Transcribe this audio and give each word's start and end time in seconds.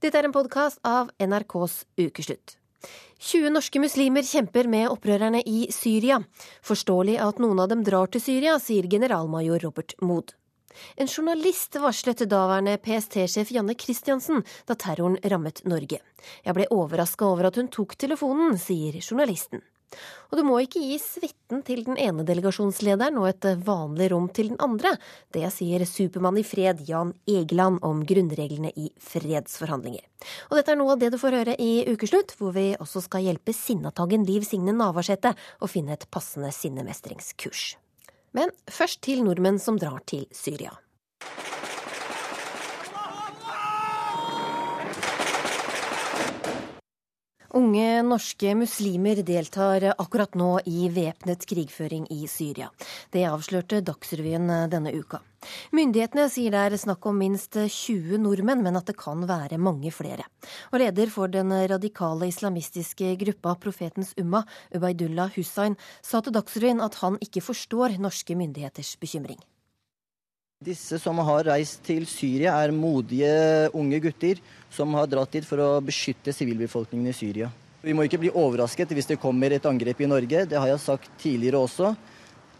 Dette 0.00 0.16
er 0.16 0.24
en 0.24 0.32
podkast 0.32 0.78
av 0.86 1.10
NRKs 1.20 1.74
Ukeslutt. 2.00 2.54
20 3.20 3.50
norske 3.52 3.80
muslimer 3.82 4.24
kjemper 4.24 4.64
med 4.72 4.86
opprørerne 4.88 5.42
i 5.44 5.66
Syria. 5.76 6.22
Forståelig 6.64 7.18
at 7.20 7.42
noen 7.44 7.60
av 7.60 7.68
dem 7.68 7.82
drar 7.84 8.08
til 8.08 8.22
Syria, 8.24 8.54
sier 8.56 8.88
generalmajor 8.88 9.60
Robert 9.60 9.92
Mood. 10.00 10.32
En 10.96 11.10
journalist 11.10 11.76
varslet 11.82 12.24
daværende 12.30 12.78
PST-sjef 12.80 13.52
Janne 13.52 13.76
Christiansen 13.76 14.40
da 14.64 14.78
terroren 14.80 15.20
rammet 15.28 15.60
Norge. 15.68 16.00
Jeg 16.46 16.56
ble 16.56 16.70
overraska 16.72 17.28
over 17.28 17.50
at 17.50 17.60
hun 17.60 17.68
tok 17.68 17.92
telefonen, 18.00 18.56
sier 18.56 18.96
journalisten. 19.04 19.60
Og 20.30 20.38
du 20.38 20.44
må 20.46 20.60
ikke 20.62 20.82
gi 20.82 20.98
suiten 21.02 21.64
til 21.66 21.82
den 21.86 21.98
ene 21.98 22.24
delegasjonslederen 22.26 23.18
og 23.18 23.28
et 23.30 23.48
vanlig 23.66 24.10
rom 24.12 24.28
til 24.34 24.52
den 24.52 24.60
andre. 24.62 24.92
Det 25.34 25.48
sier 25.54 25.82
Supermann 25.88 26.38
i 26.38 26.44
fred 26.46 26.84
Jan 26.86 27.12
Egeland 27.28 27.80
om 27.86 28.04
grunnreglene 28.06 28.70
i 28.78 28.90
fredsforhandlinger. 29.02 30.04
Og 30.50 30.58
dette 30.60 30.74
er 30.74 30.78
noe 30.78 30.94
av 30.94 31.02
det 31.02 31.10
du 31.14 31.18
får 31.20 31.38
høre 31.40 31.56
i 31.58 31.72
Ukeslutt, 31.90 32.36
hvor 32.38 32.54
vi 32.54 32.70
også 32.78 33.02
skal 33.06 33.26
hjelpe 33.26 33.54
sinnataggen 33.56 34.26
Liv 34.28 34.46
Signe 34.46 34.74
Navarsete 34.76 35.34
å 35.58 35.70
finne 35.70 35.96
et 35.98 36.06
passende 36.12 36.52
sinnemestringskurs. 36.54 37.72
Men 38.36 38.54
først 38.70 39.02
til 39.02 39.24
nordmenn 39.26 39.58
som 39.58 39.80
drar 39.80 40.04
til 40.06 40.28
Syria. 40.30 40.76
Unge 47.50 48.02
norske 48.06 48.52
muslimer 48.54 49.18
deltar 49.26 49.82
akkurat 49.90 50.36
nå 50.38 50.60
i 50.70 50.84
væpnet 50.94 51.42
krigføring 51.50 52.04
i 52.14 52.28
Syria. 52.30 52.68
Det 53.10 53.24
avslørte 53.26 53.80
Dagsrevyen 53.82 54.46
denne 54.70 54.92
uka. 54.94 55.18
Myndighetene 55.74 56.28
sier 56.30 56.54
det 56.54 56.62
er 56.62 56.78
snakk 56.78 57.10
om 57.10 57.18
minst 57.18 57.58
20 57.58 58.22
nordmenn, 58.22 58.62
men 58.62 58.78
at 58.78 58.86
det 58.86 58.94
kan 59.02 59.26
være 59.26 59.58
mange 59.58 59.90
flere. 59.90 60.28
Og 60.70 60.78
leder 60.84 61.10
for 61.10 61.26
den 61.26 61.50
radikale 61.50 62.30
islamistiske 62.30 63.16
gruppa 63.24 63.56
Profetens 63.58 64.14
Umma, 64.20 64.44
Ubaydullah 64.70 65.34
Hussain, 65.34 65.74
sa 66.06 66.22
til 66.22 66.38
Dagsrevyen 66.38 66.84
at 66.86 67.02
han 67.02 67.18
ikke 67.18 67.42
forstår 67.42 67.98
norske 67.98 68.38
myndigheters 68.38 68.94
bekymring. 69.02 69.42
Disse 70.60 70.98
som 71.00 71.16
har 71.24 71.46
reist 71.48 71.78
til 71.86 72.02
Syria, 72.04 72.52
er 72.60 72.74
modige 72.76 73.70
unge 73.72 73.96
gutter 74.04 74.42
som 74.68 74.92
har 74.92 75.06
dratt 75.08 75.32
dit 75.32 75.46
for 75.48 75.56
å 75.56 75.68
beskytte 75.80 76.34
sivilbefolkningen 76.36 77.08
i 77.08 77.14
Syria. 77.16 77.48
Vi 77.80 77.94
må 77.96 78.04
ikke 78.04 78.20
bli 78.20 78.28
overrasket 78.28 78.92
hvis 78.92 79.08
det 79.08 79.16
kommer 79.22 79.56
et 79.56 79.64
angrep 79.64 80.02
i 80.04 80.10
Norge, 80.10 80.42
det 80.44 80.60
har 80.60 80.68
jeg 80.68 80.82
sagt 80.84 81.08
tidligere 81.24 81.62
også. 81.64 81.94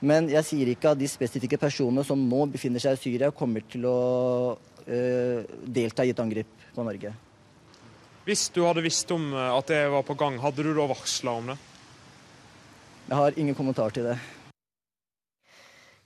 Men 0.01 0.33
jeg 0.33 0.49
sier 0.49 0.73
ikke 0.73 0.95
at 0.95 1.03
de 1.03 1.13
spesifikke 1.13 1.61
personene 1.61 2.01
som 2.09 2.25
nå 2.25 2.47
befinner 2.57 2.81
seg 2.81 2.97
i 2.97 3.03
Syria, 3.05 3.31
kommer 3.37 3.69
til 3.69 3.85
å 3.85 4.01
øh, 4.57 5.45
delta 5.69 6.09
i 6.09 6.17
et 6.17 6.25
angrep 6.25 6.67
på 6.73 6.89
Norge. 6.89 7.13
Hvis 8.25 8.49
du 8.57 8.63
hadde 8.65 8.89
visst 8.89 9.13
om 9.13 9.29
eh, 9.35 9.53
at 9.61 9.77
det 9.77 9.85
var 9.93 10.09
på 10.09 10.17
gang, 10.17 10.41
hadde 10.41 10.65
du 10.65 10.73
da 10.73 10.89
varsla 10.89 11.37
om 11.37 11.53
det? 11.53 11.63
Jeg 13.11 13.19
har 13.27 13.45
ingen 13.45 13.61
kommentar 13.61 13.93
til 13.93 14.09
det. 14.09 14.21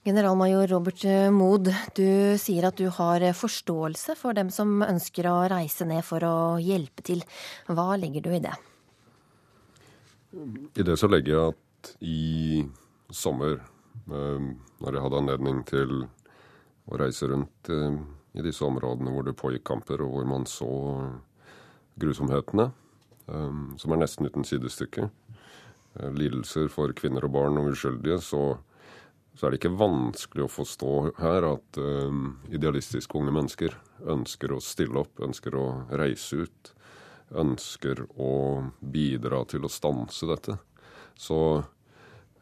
Generalmajor 0.05 0.67
Robert 0.69 1.03
Mood, 1.33 1.71
du 1.97 2.37
sier 2.37 2.67
at 2.67 2.77
du 2.77 2.91
har 2.93 3.23
forståelse 3.33 4.13
for 4.19 4.37
dem 4.37 4.51
som 4.53 4.83
ønsker 4.85 5.25
å 5.25 5.39
reise 5.49 5.87
ned 5.89 6.05
for 6.05 6.21
å 6.21 6.35
hjelpe 6.61 7.01
til. 7.07 7.23
Hva 7.65 7.95
legger 7.97 8.21
du 8.21 8.29
i 8.37 8.41
det? 8.43 8.53
I 10.77 10.85
det 10.85 10.97
så 11.01 11.09
legger 11.09 11.31
jeg 11.33 11.55
at 11.55 11.89
i 12.05 12.65
sommer, 13.09 13.57
eh, 14.11 14.45
når 14.83 14.93
jeg 14.93 15.03
hadde 15.05 15.21
anledning 15.23 15.63
til 15.65 16.03
å 16.85 16.99
reise 17.01 17.29
rundt 17.31 17.73
eh, 17.73 17.97
i 18.37 18.45
disse 18.45 18.65
områdene 18.67 19.09
hvor 19.09 19.25
det 19.25 19.37
pågikk 19.39 19.65
kamper, 19.71 20.03
og 20.05 20.11
hvor 20.11 20.29
man 20.29 20.45
så 20.45 20.69
grusomhetene, 21.97 22.67
eh, 23.25 23.57
som 23.81 23.95
er 23.95 24.03
nesten 24.03 24.29
uten 24.29 24.45
sidestykke, 24.45 25.09
lidelser 25.95 26.67
for 26.67 26.91
kvinner 26.91 27.23
og 27.23 27.31
barn 27.31 27.57
og 27.61 27.69
uskyldige, 27.71 28.19
så 28.19 28.57
så 29.35 29.45
er 29.45 29.51
det 29.51 29.59
ikke 29.59 29.75
vanskelig 29.75 30.45
å 30.45 30.51
forstå 30.51 30.93
her 31.19 31.45
at 31.49 31.79
uh, 31.81 32.19
idealistiske 32.55 33.19
unge 33.19 33.33
mennesker 33.35 33.75
ønsker 34.11 34.53
å 34.55 34.61
stille 34.63 35.01
opp, 35.03 35.19
ønsker 35.23 35.57
å 35.59 35.65
reise 35.91 36.45
ut, 36.45 36.71
ønsker 37.35 38.05
å 38.21 38.31
bidra 38.79 39.43
til 39.49 39.65
å 39.65 39.71
stanse 39.71 40.29
dette. 40.29 40.55
Så 41.19 41.39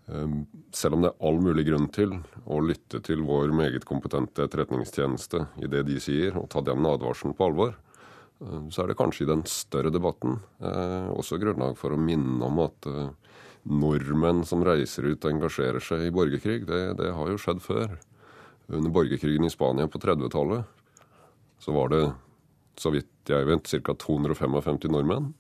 um, 0.06 0.44
selv 0.74 0.98
om 0.98 1.06
det 1.06 1.14
er 1.14 1.26
all 1.30 1.42
mulig 1.42 1.66
grunn 1.72 1.90
til 1.94 2.14
å 2.46 2.60
lytte 2.62 3.02
til 3.06 3.26
vår 3.26 3.56
meget 3.58 3.88
kompetente 3.90 4.46
etterretningstjeneste 4.46 5.48
i 5.64 5.72
det 5.72 5.86
de 5.90 5.98
sier, 6.04 6.38
og 6.38 6.52
ta 6.54 6.62
den 6.62 6.86
advarselen 6.86 7.34
på 7.38 7.48
alvor, 7.50 7.74
um, 8.38 8.70
så 8.70 8.84
er 8.84 8.92
det 8.92 9.00
kanskje 9.02 9.26
i 9.26 9.32
den 9.34 9.46
større 9.50 9.94
debatten 9.94 10.38
uh, 10.62 11.10
også 11.16 11.42
grunnlag 11.42 11.80
for 11.80 11.96
å 11.96 12.02
minne 12.02 12.38
om 12.46 12.66
at 12.68 12.92
nordmenn 13.64 14.44
som 14.48 14.64
reiser 14.66 15.08
ut 15.08 15.24
og 15.24 15.32
engasjerer 15.32 15.84
seg 15.84 16.08
i 16.08 16.14
borgerkrig. 16.14 16.64
Det, 16.68 16.82
det 17.00 17.12
har 17.16 17.32
jo 17.32 17.40
skjedd 17.40 17.64
før. 17.64 17.98
Under 18.72 18.94
borgerkrigen 18.94 19.48
i 19.48 19.52
Spania 19.52 19.88
på 19.92 20.02
30-tallet 20.04 20.68
så 21.64 21.76
var 21.76 21.92
det, 21.94 22.04
så 22.80 22.92
vidt 22.92 23.12
jeg 23.30 23.48
vet, 23.48 23.70
ca. 23.86 23.96
255 23.96 24.90
nordmenn 24.92 25.32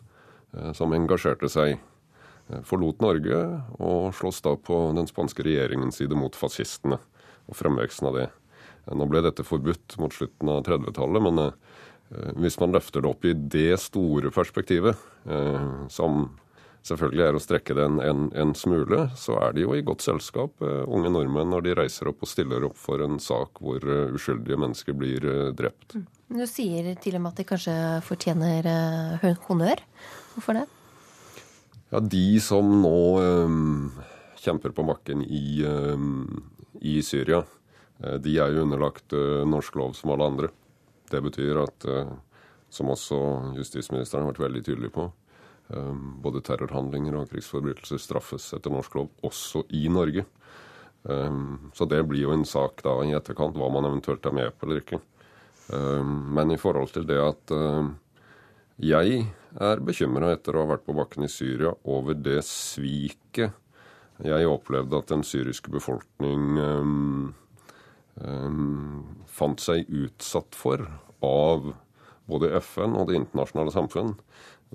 eh, 0.56 0.72
som 0.76 0.94
engasjerte 0.96 1.50
seg. 1.52 1.80
Eh, 2.48 2.62
forlot 2.68 3.04
Norge 3.04 3.42
og 3.80 4.14
sloss 4.16 4.40
da 4.46 4.56
på 4.56 4.80
den 4.96 5.10
spanske 5.10 5.44
regjeringens 5.44 6.00
side 6.00 6.16
mot 6.20 6.36
fascistene 6.38 7.02
og 7.48 7.60
fremveksten 7.60 8.08
av 8.12 8.20
det. 8.20 8.30
Eh, 8.86 8.96
nå 8.96 9.08
ble 9.10 9.24
dette 9.26 9.46
forbudt 9.48 9.98
mot 10.02 10.16
slutten 10.16 10.52
av 10.52 10.64
30-tallet, 10.68 11.28
men 11.28 11.44
eh, 11.48 12.32
hvis 12.40 12.60
man 12.62 12.76
løfter 12.76 13.04
det 13.04 13.12
opp 13.12 13.28
i 13.28 13.36
det 13.36 13.80
store 13.82 14.32
perspektivet, 14.36 15.00
eh, 15.28 15.68
som 15.92 16.28
selvfølgelig 16.84 17.26
er 17.26 17.38
å 17.38 17.42
strekke 17.42 17.76
det 17.78 17.86
en, 17.88 18.00
en, 18.04 18.26
en, 18.36 18.52
smule, 18.58 19.06
så 19.20 19.38
er 19.46 19.56
de 19.56 19.64
jo 19.64 19.76
i 19.76 19.84
godt 19.86 20.04
selskap, 20.04 20.56
uh, 20.64 20.84
unge 20.92 21.12
nordmenn, 21.14 21.52
når 21.54 21.66
de 21.68 21.76
reiser 21.80 22.10
opp 22.12 22.26
og 22.26 22.32
stiller 22.32 22.66
opp 22.68 22.78
for 22.80 23.04
en 23.04 23.20
sak 23.24 23.62
hvor 23.64 23.84
uh, 23.88 24.12
uskyldige 24.16 24.60
mennesker 24.60 24.98
blir 24.98 25.28
uh, 25.28 25.52
drept. 25.56 25.96
Mm. 25.96 26.06
Du 26.34 26.46
sier 26.50 26.88
til 27.04 27.18
og 27.20 27.24
med 27.24 27.34
at 27.34 27.40
de 27.40 27.46
kanskje 27.46 27.74
fortjener 28.08 28.66
honnør. 29.46 29.84
Hvorfor 30.34 30.58
det? 30.58 30.64
Ja, 31.92 32.00
De 32.02 32.26
som 32.42 32.72
nå 32.82 33.02
um, 33.22 33.92
kjemper 34.42 34.74
på 34.74 34.86
bakken 34.88 35.22
i, 35.22 35.62
um, 35.62 36.42
i 36.82 36.98
Syria, 37.06 37.44
de 38.20 38.34
er 38.42 38.50
jo 38.52 38.64
underlagt 38.66 39.14
norsk 39.48 39.78
lov 39.80 39.94
som 39.96 40.10
alle 40.12 40.26
andre. 40.32 40.50
Det 41.14 41.22
betyr 41.24 41.60
at, 41.62 41.86
som 42.74 42.90
også 42.92 43.20
justisministeren 43.60 44.26
har 44.26 44.34
vært 44.34 44.42
veldig 44.42 44.64
tydelig 44.66 44.90
på, 44.96 45.06
både 45.68 46.42
terrorhandlinger 46.46 47.16
og 47.18 47.30
krigsforbrytelser 47.32 48.02
straffes 48.02 48.50
etter 48.54 48.74
norsk 48.74 48.98
lov, 48.98 49.10
også 49.26 49.64
i 49.74 49.88
Norge. 49.90 50.26
Ehm, 51.10 51.72
så 51.74 51.88
det 51.90 52.04
blir 52.08 52.26
jo 52.26 52.34
en 52.36 52.46
sak 52.46 52.84
da 52.86 52.98
i 53.04 53.16
etterkant, 53.16 53.58
hva 53.58 53.70
man 53.72 53.88
eventuelt 53.90 54.26
er 54.26 54.36
med 54.36 54.54
på 54.58 54.68
eller 54.68 54.84
ikke. 54.84 55.00
Ehm, 55.74 56.14
men 56.36 56.54
i 56.54 56.60
forhold 56.60 56.94
til 56.94 57.08
det 57.10 57.20
at 57.24 57.56
jeg 58.84 59.26
er 59.62 59.84
bekymra 59.86 60.34
etter 60.34 60.56
å 60.56 60.64
ha 60.64 60.74
vært 60.74 60.86
på 60.88 60.96
bakken 60.98 61.28
i 61.28 61.32
Syria 61.32 61.74
over 61.86 62.18
det 62.18 62.42
sviket 62.48 63.54
jeg 64.24 64.48
opplevde 64.48 64.98
at 64.98 65.10
den 65.12 65.24
syriske 65.26 65.72
befolkning 65.74 66.58
fant 69.34 69.64
seg 69.64 69.90
utsatt 69.90 70.58
for 70.58 70.86
av 71.26 71.74
både 72.30 72.54
FN 72.62 72.96
og 72.96 73.10
det 73.10 73.18
internasjonale 73.20 73.74
samfunn 73.74 74.14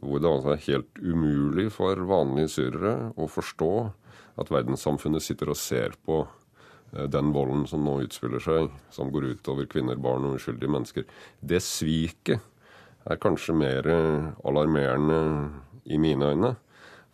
hvor 0.03 0.23
det 0.23 0.31
altså 0.31 0.53
er 0.55 0.67
helt 0.67 1.01
umulig 1.03 1.69
for 1.75 2.01
vanlige 2.09 2.53
syrere 2.57 3.13
å 3.19 3.29
forstå 3.31 3.73
at 4.39 4.53
verdenssamfunnet 4.55 5.25
sitter 5.25 5.51
og 5.51 5.59
ser 5.59 5.97
på 6.07 6.21
eh, 6.23 7.09
den 7.11 7.33
volden 7.35 7.67
som 7.71 7.83
nå 7.87 7.99
utspiller 8.05 8.43
seg, 8.43 8.71
som 8.95 9.11
går 9.15 9.33
ut 9.33 9.51
over 9.51 9.67
kvinner, 9.71 9.99
barn 9.99 10.29
og 10.29 10.39
uskyldige 10.39 10.75
mennesker. 10.75 11.09
Det 11.41 11.63
sviket 11.65 12.45
er 13.09 13.21
kanskje 13.23 13.57
mer 13.57 13.87
alarmerende 14.47 15.21
i 15.89 15.99
mine 15.99 16.33
øyne. 16.33 16.55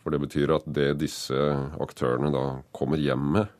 For 0.03 0.13
det 0.13 0.21
betyr 0.21 0.51
at 0.53 0.65
det 0.69 0.99
disse 1.01 1.37
aktørene 1.81 2.29
da 2.33 2.43
kommer 2.75 3.01
hjem 3.01 3.29
med, 3.39 3.53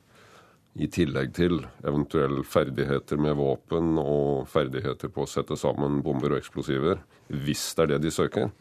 i 0.75 0.89
tillegg 0.91 1.31
til 1.33 1.61
eventuelle 1.87 2.43
ferdigheter 2.43 3.17
med 3.17 3.37
våpen 3.39 3.95
og 4.01 4.43
ferdigheter 4.51 5.07
på 5.09 5.23
å 5.23 5.29
sette 5.29 5.55
sammen 5.57 6.01
bomber 6.03 6.35
og 6.35 6.41
eksplosiver, 6.41 6.99
hvis 7.31 7.63
det 7.77 7.85
er 7.85 7.91
det 7.93 8.01
de 8.03 8.11
søker, 8.11 8.51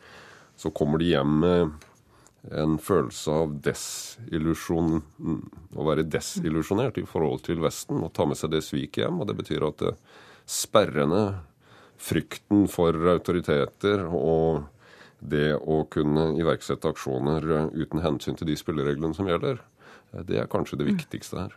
så 0.56 0.70
kommer 0.74 1.00
de 1.02 1.12
hjem 1.12 1.38
med 1.42 1.74
en 2.52 2.76
følelse 2.82 3.32
av 3.32 3.54
desillusjon, 3.64 4.98
å 5.74 5.86
være 5.88 6.04
desillusjonert 6.12 7.00
i 7.00 7.06
forhold 7.08 7.46
til 7.46 7.62
Vesten 7.64 8.02
og 8.04 8.12
ta 8.16 8.26
med 8.28 8.38
seg 8.38 8.52
det 8.52 8.62
sviket 8.66 9.04
hjem. 9.04 9.22
Og 9.22 9.30
det 9.30 9.38
betyr 9.38 9.64
at 9.66 9.80
det 9.80 9.94
sperrende, 10.44 11.24
frykten 12.04 12.66
for 12.68 12.96
autoriteter 13.14 14.02
og 14.10 14.64
det 15.24 15.54
å 15.56 15.84
kunne 15.88 16.32
iverksette 16.36 16.90
aksjoner 16.90 17.46
uten 17.72 18.02
hensyn 18.04 18.36
til 18.36 18.50
de 18.50 18.56
spillereglene 18.58 19.16
som 19.16 19.30
gjelder, 19.30 19.62
Det 20.28 20.36
er 20.38 20.50
kanskje 20.50 20.78
det 20.78 20.86
viktigste 20.86 21.40
her. 21.40 21.54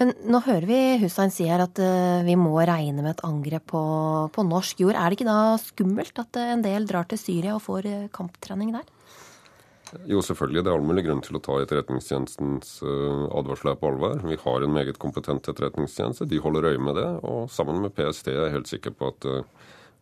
Men 0.00 0.14
nå 0.24 0.40
hører 0.46 0.66
vi 0.68 0.78
Hussein 1.02 1.32
si 1.34 1.48
her 1.48 1.60
at 1.66 1.80
uh, 1.82 2.22
vi 2.24 2.36
må 2.40 2.54
regne 2.56 3.02
med 3.02 3.12
et 3.12 3.24
angrep 3.26 3.66
på, 3.72 3.82
på, 4.32 4.44
norsk 4.46 4.80
jord. 4.80 4.96
Er 4.96 5.10
det 5.10 5.18
ikke 5.18 5.28
da 5.28 5.58
skummelt 5.60 6.22
at 6.22 6.40
en 6.40 6.64
del 6.64 6.88
drar 6.88 7.08
til 7.10 7.20
Syria 7.20 7.56
og 7.58 7.64
får 7.66 7.90
uh, 7.90 8.08
kamptrening 8.14 8.72
der? 8.78 8.88
Jo, 10.06 10.22
selvfølgelig. 10.22 10.62
Det 10.64 10.70
er 10.70 10.78
all 10.78 10.86
mulig 10.86 11.02
grunn 11.08 11.20
til 11.26 11.36
å 11.36 11.42
ta 11.42 11.56
Etterretningstjenestens 11.58 12.76
advarsler 12.86 13.74
på 13.74 13.88
alvor. 13.90 14.20
Vi 14.22 14.36
har 14.38 14.62
en 14.62 14.76
meget 14.76 15.00
kompetent 15.02 15.48
etterretningstjeneste. 15.50 16.28
De 16.30 16.38
holder 16.38 16.68
øye 16.70 16.84
med 16.86 16.94
det. 16.94 17.08
Og 17.26 17.50
sammen 17.50 17.82
med 17.82 17.96
PST 17.96 18.30
er 18.30 18.38
jeg 18.44 18.54
helt 18.54 18.70
sikker 18.70 18.94
på 18.94 19.10
at 19.10 19.26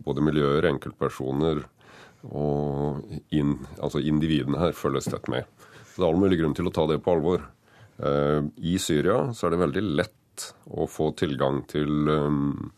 både 0.04 0.26
miljøer, 0.26 0.68
enkeltpersoner 0.68 1.62
og 2.28 3.04
in, 3.34 3.54
altså 3.80 4.02
individene 4.02 4.60
her 4.60 4.76
følges 4.76 5.08
tett 5.10 5.28
med. 5.30 5.46
Så 5.88 6.02
det 6.02 6.06
er 6.06 6.10
all 6.12 6.20
mulig 6.20 6.40
grunn 6.40 6.56
til 6.56 6.68
å 6.68 6.74
ta 6.74 6.86
det 6.90 7.00
på 7.04 7.14
alvor. 7.14 7.44
Eh, 7.98 8.42
I 8.56 8.78
Syria 8.78 9.32
så 9.34 9.46
er 9.46 9.54
det 9.54 9.62
veldig 9.64 9.84
lett 9.98 10.52
å 10.70 10.86
få 10.86 11.10
tilgang 11.18 11.64
til 11.66 12.06
um, 12.06 12.70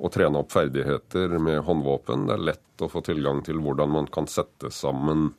å 0.00 0.08
trene 0.12 0.40
opp 0.40 0.54
ferdigheter 0.54 1.36
med 1.42 1.60
håndvåpen. 1.66 2.26
Det 2.28 2.36
er 2.38 2.46
lett 2.52 2.84
å 2.84 2.88
få 2.88 3.02
tilgang 3.04 3.42
til 3.44 3.60
hvordan 3.60 3.92
man 3.92 4.08
kan 4.12 4.28
sette 4.30 4.72
sammen 4.72 5.34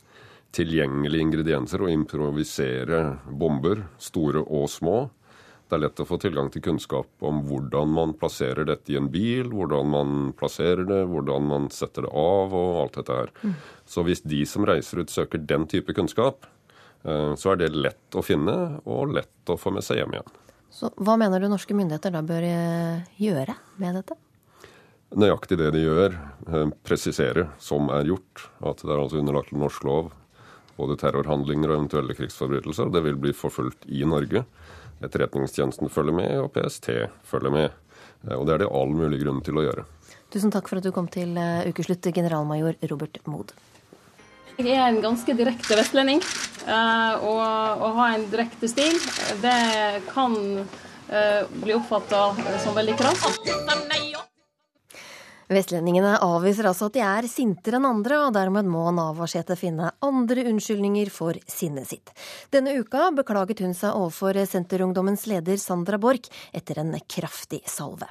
tilgjengelige 0.53 1.25
ingredienser 1.25 1.81
og 1.81 1.89
improvisere 1.89 3.01
bomber, 3.25 3.87
store 3.97 4.45
og 4.45 4.69
små. 4.69 4.97
Det 5.65 5.79
er 5.79 5.81
lett 5.87 6.03
å 6.03 6.05
få 6.05 6.19
tilgang 6.21 6.51
til 6.53 6.61
kunnskap 6.61 7.25
om 7.25 7.39
hvordan 7.47 7.89
man 7.95 8.13
plasserer 8.19 8.67
dette 8.69 8.93
i 8.93 8.99
en 8.99 9.09
bil, 9.09 9.49
hvordan 9.49 9.89
man 9.89 10.17
plasserer 10.37 10.85
det, 10.85 11.01
hvordan 11.09 11.47
man 11.49 11.69
setter 11.73 12.05
det 12.05 12.13
av 12.13 12.53
og 12.53 12.81
alt 12.83 12.99
dette 12.99 13.17
her. 13.17 13.33
Mm. 13.41 13.55
Så 13.89 14.05
hvis 14.05 14.21
de 14.21 14.43
som 14.45 14.67
reiser 14.69 15.01
ut 15.01 15.09
søker 15.09 15.41
den 15.41 15.65
type 15.71 15.95
kunnskap, 15.97 16.45
Eh, 16.45 16.62
så 17.03 17.51
er 17.51 17.57
det 17.59 17.73
lett 17.75 18.15
å 18.15 18.21
finne 18.23 18.53
og 18.87 19.11
lett 19.11 19.51
å 19.51 19.57
få 19.59 19.73
med 19.75 19.83
seg 19.83 19.99
hjem 19.99 20.15
igjen. 20.15 20.29
Så 20.73 20.89
Hva 20.97 21.13
mener 21.21 21.39
du 21.39 21.51
norske 21.51 21.75
myndigheter 21.77 22.15
da 22.15 22.23
bør 22.25 22.45
eh, 22.47 23.03
gjøre 23.21 23.53
med 23.77 23.99
dette? 23.99 24.15
Nøyaktig 25.13 25.59
det 25.59 25.69
de 25.75 25.83
gjør. 25.83 26.15
Eh, 26.47 26.71
presisere, 26.81 27.45
som 27.61 27.91
er 27.93 28.09
gjort, 28.09 28.47
at 28.65 28.81
det 28.81 28.89
er 28.89 29.01
altså 29.03 29.19
underlagt 29.21 29.53
norsk 29.53 29.85
lov. 29.85 30.09
Både 30.73 30.97
terrorhandlinger 30.97 31.69
og 31.69 31.77
eventuelle 31.77 32.15
krigsforbrytelser. 32.17 32.89
Det 32.89 33.03
vil 33.05 33.19
bli 33.21 33.35
forfulgt 33.37 33.85
i 33.85 34.01
Norge. 34.09 34.41
Etterretningstjenesten 35.05 35.93
følger 35.93 36.17
med, 36.17 36.33
og 36.41 36.49
PST 36.55 36.89
følger 37.29 37.53
med. 37.53 37.77
Og 38.33 38.47
det 38.47 38.55
er 38.55 38.63
det 38.63 38.71
all 38.73 38.95
mulig 38.97 39.19
grunn 39.21 39.43
til 39.45 39.59
å 39.59 39.67
gjøre. 39.67 39.85
Tusen 40.33 40.49
takk 40.49 40.71
for 40.71 40.81
at 40.81 40.87
du 40.87 40.93
kom 40.95 41.05
til 41.11 41.37
ukeslutt, 41.69 42.07
generalmajor 42.15 42.79
Robert 42.89 43.19
Mood. 43.29 43.53
Jeg 44.61 44.75
er 44.77 44.85
en 44.91 45.01
ganske 45.01 45.33
direkte 45.37 45.77
vestlending. 45.79 46.21
Eh, 46.63 47.25
og 47.25 47.83
å 47.83 47.89
ha 47.97 48.11
en 48.13 48.27
direkte 48.31 48.69
stil, 48.71 48.95
det 49.43 50.03
kan 50.13 50.35
eh, 50.61 51.41
bli 51.59 51.75
oppfatta 51.75 52.29
som 52.63 52.77
veldig 52.77 52.99
krass. 52.99 53.25
Vestlendingene 55.53 56.15
avviser 56.23 56.65
altså 56.69 56.87
at 56.87 56.95
de 56.95 57.01
er 57.03 57.27
sintere 57.29 57.77
enn 57.77 57.85
andre, 57.85 58.19
og 58.23 58.33
dermed 58.33 58.69
må 58.69 58.85
Navarsete 58.95 59.57
finne 59.59 59.91
andre 60.05 60.45
unnskyldninger 60.49 61.11
for 61.13 61.37
sinnet 61.51 61.89
sitt. 61.91 62.13
Denne 62.53 62.77
uka 62.79 63.09
beklaget 63.13 63.61
hun 63.65 63.75
seg 63.77 63.93
overfor 63.97 64.39
Senterungdommens 64.49 65.27
leder 65.29 65.59
Sandra 65.61 65.99
Borch 66.01 66.31
etter 66.55 66.79
en 66.81 66.95
kraftig 67.11 67.61
salve. 67.69 68.07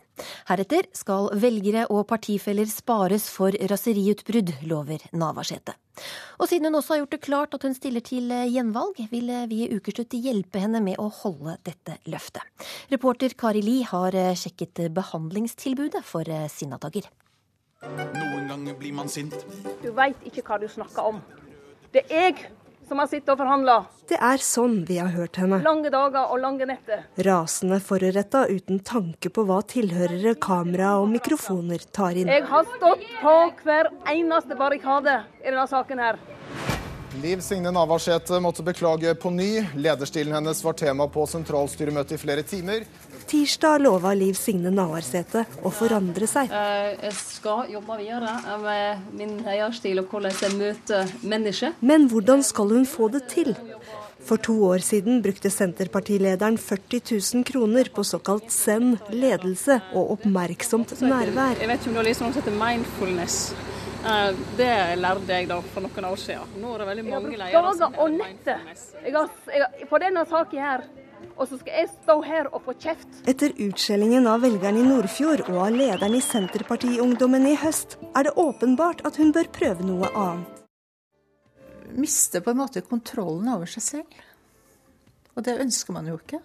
Heretter 0.50 0.90
skal 0.96 1.32
velgere 1.40 1.88
og 1.88 2.04
partifeller 2.12 2.68
spares 2.70 3.30
for 3.32 3.56
raseriutbrudd, 3.72 4.58
lover 4.68 5.08
Navarsete. 5.16 5.74
Og 6.40 6.48
siden 6.48 6.70
hun 6.70 6.78
også 6.78 6.94
har 6.94 7.02
gjort 7.02 7.14
det 7.14 7.22
klart 7.24 7.56
at 7.56 7.66
hun 7.66 7.74
stiller 7.76 8.04
til 8.04 8.32
gjenvalg, 8.50 8.96
vil 9.12 9.32
vi 9.50 9.62
i 9.64 9.70
Ukeslutt 9.76 10.16
hjelpe 10.16 10.62
henne 10.62 10.80
med 10.84 11.00
å 11.02 11.10
holde 11.22 11.58
dette 11.68 11.98
løftet. 12.10 12.42
Reporter 12.92 13.36
Kari 13.38 13.62
Li 13.62 13.82
har 13.86 14.16
sjekket 14.38 14.86
behandlingstilbudet 14.96 16.02
for 16.06 16.26
Sinnatagger. 16.50 17.10
Noen 17.82 18.48
ganger 18.48 18.74
blir 18.78 18.94
man 18.94 19.10
sint. 19.10 19.36
Du 19.82 19.90
veit 19.96 20.18
ikke 20.26 20.44
hva 20.46 20.58
du 20.62 20.68
snakker 20.70 21.12
om. 21.12 21.22
Det 21.92 22.06
er 22.08 22.30
jeg 22.30 22.50
som 22.92 23.00
har 23.00 23.08
sittet 23.08 23.30
og 23.32 23.38
forhandla. 23.40 23.74
Det 24.10 24.18
er 24.20 24.42
sånn 24.44 24.82
vi 24.84 24.98
har 25.00 25.08
hørt 25.14 25.38
henne. 25.40 25.62
Lange 25.64 25.88
dager 25.92 26.28
og 26.34 26.42
lange 26.42 26.66
netter. 26.68 27.06
Rasende 27.24 27.78
foruretta 27.80 28.42
uten 28.50 28.82
tanke 28.84 29.30
på 29.32 29.46
hva 29.48 29.62
tilhørere, 29.64 30.34
kamera 30.36 30.98
og 31.00 31.08
mikrofoner 31.14 31.86
tar 31.96 32.18
inn. 32.20 32.28
Jeg 32.28 32.44
har 32.50 32.68
stått 32.74 33.06
på 33.22 33.36
hver 33.64 33.88
eneste 34.12 34.58
barrikade 34.60 35.22
i 35.40 35.48
denne 35.48 35.64
saken 35.70 36.04
her. 36.04 36.20
Liv 37.20 37.40
Signe 37.40 37.70
Navarsete 37.70 38.40
måtte 38.40 38.62
beklage 38.62 39.14
på 39.14 39.30
ny. 39.30 39.66
Lederstilen 39.76 40.34
hennes 40.34 40.64
var 40.64 40.72
tema 40.72 41.04
på 41.08 41.26
sentralstyremøtet 41.28 42.16
i 42.16 42.20
flere 42.20 42.42
timer. 42.42 42.86
Tirsdag 43.28 43.82
lova 43.84 44.14
Liv 44.16 44.32
Signe 44.38 44.72
Navarsete 44.72 45.44
å 45.60 45.72
forandre 45.72 46.26
seg. 46.30 46.48
Eh, 46.48 46.94
jeg 47.04 47.16
skal 47.18 47.68
jobbe 47.74 47.98
videre 48.00 48.56
med 48.62 49.12
min 49.18 49.34
eierstil 49.44 50.00
og 50.00 50.08
hvordan 50.08 50.40
jeg 50.40 50.56
møter 50.56 51.12
mennesker. 51.20 51.76
Men 51.84 52.08
hvordan 52.08 52.44
skal 52.48 52.72
hun 52.72 52.88
få 52.88 53.10
det 53.12 53.26
til? 53.28 53.52
For 54.24 54.40
to 54.40 54.56
år 54.70 54.80
siden 54.86 55.20
brukte 55.20 55.50
Senterpartilederen 55.50 56.56
40 56.56 57.02
000 57.10 57.44
kroner 57.44 57.92
på 57.92 58.06
såkalt 58.06 58.48
zen 58.54 58.96
ledelse 59.10 59.82
og 59.92 60.16
oppmerksomt 60.16 60.96
nærvær. 61.02 61.58
Jeg 61.60 61.68
vet 61.68 61.80
ikke 61.80 61.92
om 61.92 61.98
du 61.98 62.00
har 62.00 62.08
lest 62.08 62.24
noe 62.24 62.32
som 62.32 62.40
heter 62.40 62.56
mindfulness. 62.56 63.40
Eh, 64.02 64.40
det 64.58 64.72
lærte 64.98 65.30
jeg 65.30 65.46
da 65.50 65.60
for 65.74 65.84
noen 65.84 66.08
år 66.10 66.18
siden. 66.18 66.56
Nå 66.62 66.74
er 66.74 66.82
det 66.82 66.90
veldig 66.90 67.06
mange 67.06 67.36
ledere 67.36 67.52
som 67.52 67.62
har 67.62 67.78
dager 67.78 68.02
og 68.02 68.18
netter 68.18 69.86
På 69.90 70.02
denne 70.02 70.26
saken 70.26 70.68
her 70.70 70.84
og 71.36 71.48
så 71.48 71.58
skal 71.60 71.76
jeg 71.78 71.90
stå 71.90 72.16
her 72.26 72.48
og 72.52 72.64
få 72.66 72.74
kjeft. 72.78 73.20
Etter 73.30 73.54
utskjellingen 73.64 74.26
av 74.30 74.42
velgerne 74.44 74.82
i 74.82 74.86
Nordfjord 74.86 75.44
og 75.48 75.60
av 75.66 75.76
lederen 75.76 76.16
i 76.18 76.22
Senterpartiungdommen 76.24 77.46
i 77.48 77.54
høst, 77.58 77.96
er 78.12 78.28
det 78.28 78.34
åpenbart 78.40 79.04
at 79.08 79.18
hun 79.20 79.32
bør 79.34 79.50
prøve 79.54 79.86
noe 79.86 80.10
annet. 80.10 80.60
Miste 81.92 82.40
på 82.40 82.52
en 82.52 82.60
måte 82.62 82.84
kontrollen 82.86 83.50
over 83.52 83.68
seg 83.68 83.84
selv. 83.84 84.22
Og 85.36 85.44
det 85.46 85.58
ønsker 85.60 85.96
man 85.96 86.08
jo 86.08 86.18
ikke. 86.20 86.40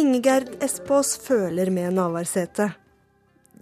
Ingegerd 0.00 0.54
Espås 0.64 1.16
føler 1.20 1.68
med 1.72 1.92
Navarsete. 1.96 2.70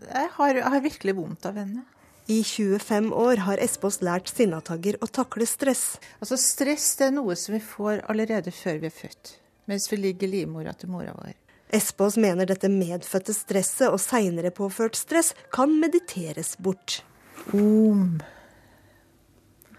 Jeg 0.01 0.29
har, 0.37 0.55
jeg 0.55 0.73
har 0.75 0.85
virkelig 0.85 1.17
vondt 1.19 1.49
av 1.51 1.59
henne. 1.59 1.85
I 2.31 2.45
25 2.45 3.13
år 3.13 3.37
har 3.37 3.59
Espås 3.59 3.97
lært 4.07 4.31
Sinnatagger 4.31 5.01
å 5.03 5.09
takle 5.11 5.49
stress. 5.51 5.97
Altså 6.23 6.39
Stress 6.39 6.93
det 7.01 7.09
er 7.09 7.17
noe 7.17 7.35
som 7.35 7.57
vi 7.57 7.63
får 7.65 8.05
allerede 8.13 8.53
før 8.55 8.79
vi 8.85 8.87
er 8.87 8.95
født 8.95 9.33
mens 9.71 9.93
vi 9.93 9.97
ligger 9.97 10.27
i 10.29 10.31
livmora 10.31 10.73
til 10.75 10.91
mora 10.91 11.13
vår. 11.15 11.35
Espås 11.79 12.17
mener 12.19 12.49
dette 12.51 12.67
medfødte 12.71 13.35
stresset 13.35 13.87
og 13.87 14.01
seinere 14.03 14.51
påført 14.51 14.99
stress 14.99 15.31
kan 15.55 15.77
mediteres 15.79 16.57
bort. 16.59 17.05
Om. 17.55 18.17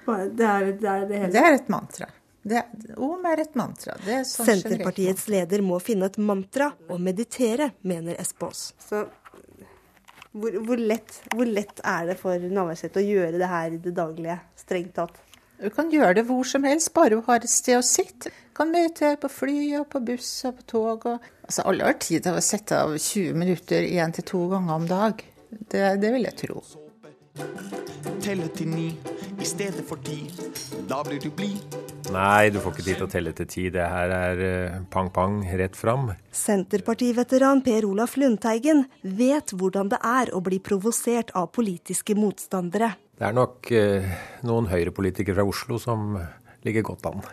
Det 0.08 0.48
er, 0.48 0.72
det 0.80 0.92
er, 0.92 1.08
det 1.10 1.20
det 1.36 1.42
er 1.42 1.58
et 1.58 1.72
mantra. 1.72 2.08
Det, 2.42 2.62
om 2.98 3.26
er 3.28 3.44
et 3.44 3.58
mantra. 3.60 3.98
Er 4.08 4.24
sånn 4.26 4.48
Senterpartiets 4.48 5.28
leder 5.30 5.62
må 5.62 5.78
finne 5.84 6.08
et 6.08 6.18
mantra 6.18 6.72
og 6.88 7.04
meditere, 7.04 7.74
mener 7.84 8.16
Espås. 8.24 8.72
Så 8.82 9.04
hvor, 10.32 10.56
hvor, 10.64 10.80
lett, 10.80 11.18
hvor 11.36 11.50
lett 11.50 11.82
er 11.84 12.08
det 12.12 12.16
for 12.20 12.40
Navarsete 12.40 13.02
å 13.02 13.04
gjøre 13.04 13.40
det 13.42 13.50
her 13.52 13.76
i 13.76 13.82
det 13.84 13.94
daglige, 13.98 14.38
strengt 14.60 14.96
tatt? 14.96 15.20
Du 15.62 15.70
kan 15.70 15.92
gjøre 15.94 16.16
det 16.18 16.24
hvor 16.26 16.48
som 16.48 16.64
helst, 16.66 16.90
bare 16.96 17.20
du 17.20 17.26
har 17.28 17.44
et 17.44 17.52
sted 17.52 17.78
å 17.78 17.84
sitte. 17.86 18.32
Du 18.32 18.56
kan 18.58 18.72
møte 18.74 19.14
på 19.22 19.30
fly 19.30 19.58
og 19.82 19.90
på 19.92 20.02
buss 20.08 20.30
og 20.50 20.58
på 20.58 20.68
tog. 20.74 21.06
Og... 21.12 21.28
Altså, 21.46 21.68
alle 21.70 21.86
har 21.86 22.00
tid 22.02 22.26
til 22.26 22.40
å 22.40 22.42
sette 22.46 22.80
av 22.80 22.96
20 22.96 23.38
minutter 23.38 23.86
én 23.86 24.16
til 24.16 24.26
to 24.32 24.46
ganger 24.56 24.80
om 24.80 24.88
dag. 24.90 25.22
Det, 25.52 25.84
det 26.02 26.14
vil 26.16 26.26
jeg 26.26 26.40
tro. 26.40 26.64
Telle 28.24 28.50
til 28.56 28.72
ni 28.72 28.90
i 29.38 29.48
stedet 29.48 29.86
for 29.86 30.02
ti. 30.06 30.24
Da 30.90 31.04
blir 31.06 31.22
du 31.22 31.30
blid. 31.30 31.91
Nei, 32.10 32.50
du 32.50 32.58
får 32.64 32.74
ikke 32.74 32.86
tid 32.86 32.98
til 32.98 33.06
å 33.06 33.12
telle 33.12 33.34
til 33.38 33.48
ti. 33.52 33.66
Det 33.74 33.84
her 33.86 34.14
er 34.16 34.42
pang-pang 34.92 35.44
eh, 35.46 35.54
rett 35.62 35.78
fram. 35.78 36.10
Senterpartiveteran 36.34 37.62
Per 37.66 37.86
Olaf 37.86 38.18
Lundteigen 38.18 38.88
vet 39.04 39.54
hvordan 39.54 39.92
det 39.94 40.02
er 40.02 40.34
å 40.34 40.42
bli 40.42 40.58
provosert 40.64 41.30
av 41.38 41.52
politiske 41.54 42.18
motstandere. 42.18 42.96
Det 43.22 43.28
er 43.30 43.38
nok 43.38 43.70
eh, 43.78 44.10
noen 44.50 44.72
høyrepolitikere 44.72 45.38
fra 45.38 45.48
Oslo 45.48 45.78
som 45.82 46.18
ligger 46.66 46.90
godt 46.90 47.06
an. 47.12 47.24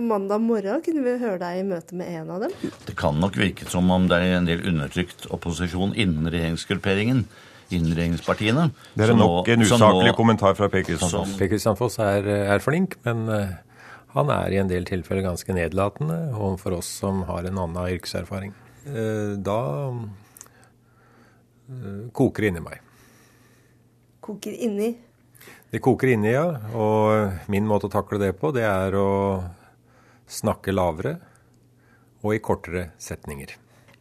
Mandag 0.00 0.40
morgen 0.40 0.80
kunne 0.82 1.02
vi 1.04 1.18
høre 1.20 1.38
deg 1.42 1.60
i 1.60 1.66
møte 1.68 1.96
med 1.98 2.08
en 2.16 2.30
av 2.32 2.46
dem. 2.46 2.54
Det 2.88 2.96
kan 2.98 3.18
nok 3.20 3.36
virke 3.38 3.68
som 3.70 3.90
om 3.92 4.08
det 4.08 4.16
er 4.24 4.38
en 4.38 4.48
del 4.48 4.64
undertrykt 4.70 5.28
opposisjon 5.34 5.92
innen 5.92 6.30
regjeringsgrupperingen. 6.32 7.26
Innen. 7.72 8.72
Det 8.94 9.06
er 9.06 9.14
nok 9.16 9.48
en 9.48 9.64
usaklig 9.64 10.12
kommentar 10.18 10.56
fra 10.58 10.68
Per 10.68 10.84
Kristian 10.84 11.10
Foss. 11.10 11.36
Per 11.38 11.48
Kristianfoss 11.48 11.98
er, 12.04 12.28
er, 12.44 12.60
flink, 12.62 12.98
men 13.06 13.24
uh, 13.30 13.54
han 14.14 14.32
er 14.34 14.52
i 14.52 14.60
en 14.60 14.70
del 14.70 14.84
tilfeller 14.88 15.24
ganske 15.24 15.56
nedlatende 15.56 16.18
overfor 16.34 16.78
oss 16.80 16.92
som 17.00 17.24
har 17.30 17.48
en 17.48 17.62
annen 17.64 17.96
yrkeserfaring. 17.96 18.52
Uh, 18.84 19.34
da 19.40 19.60
koker 22.12 22.44
det 22.44 22.50
inni 22.52 22.60
meg 22.66 22.82
koker 24.24 24.56
inni? 24.56 24.94
Det 25.70 25.82
koker 25.84 26.14
inni, 26.14 26.32
ja. 26.32 26.46
Og 26.78 27.50
min 27.52 27.66
måte 27.68 27.90
å 27.90 27.92
takle 27.92 28.20
det 28.22 28.32
på, 28.40 28.52
det 28.56 28.64
er 28.68 28.96
å 28.96 29.10
snakke 30.30 30.74
lavere. 30.74 31.18
og 32.24 32.32
i 32.32 32.38
kortere 32.40 32.86
setninger. 32.96 33.50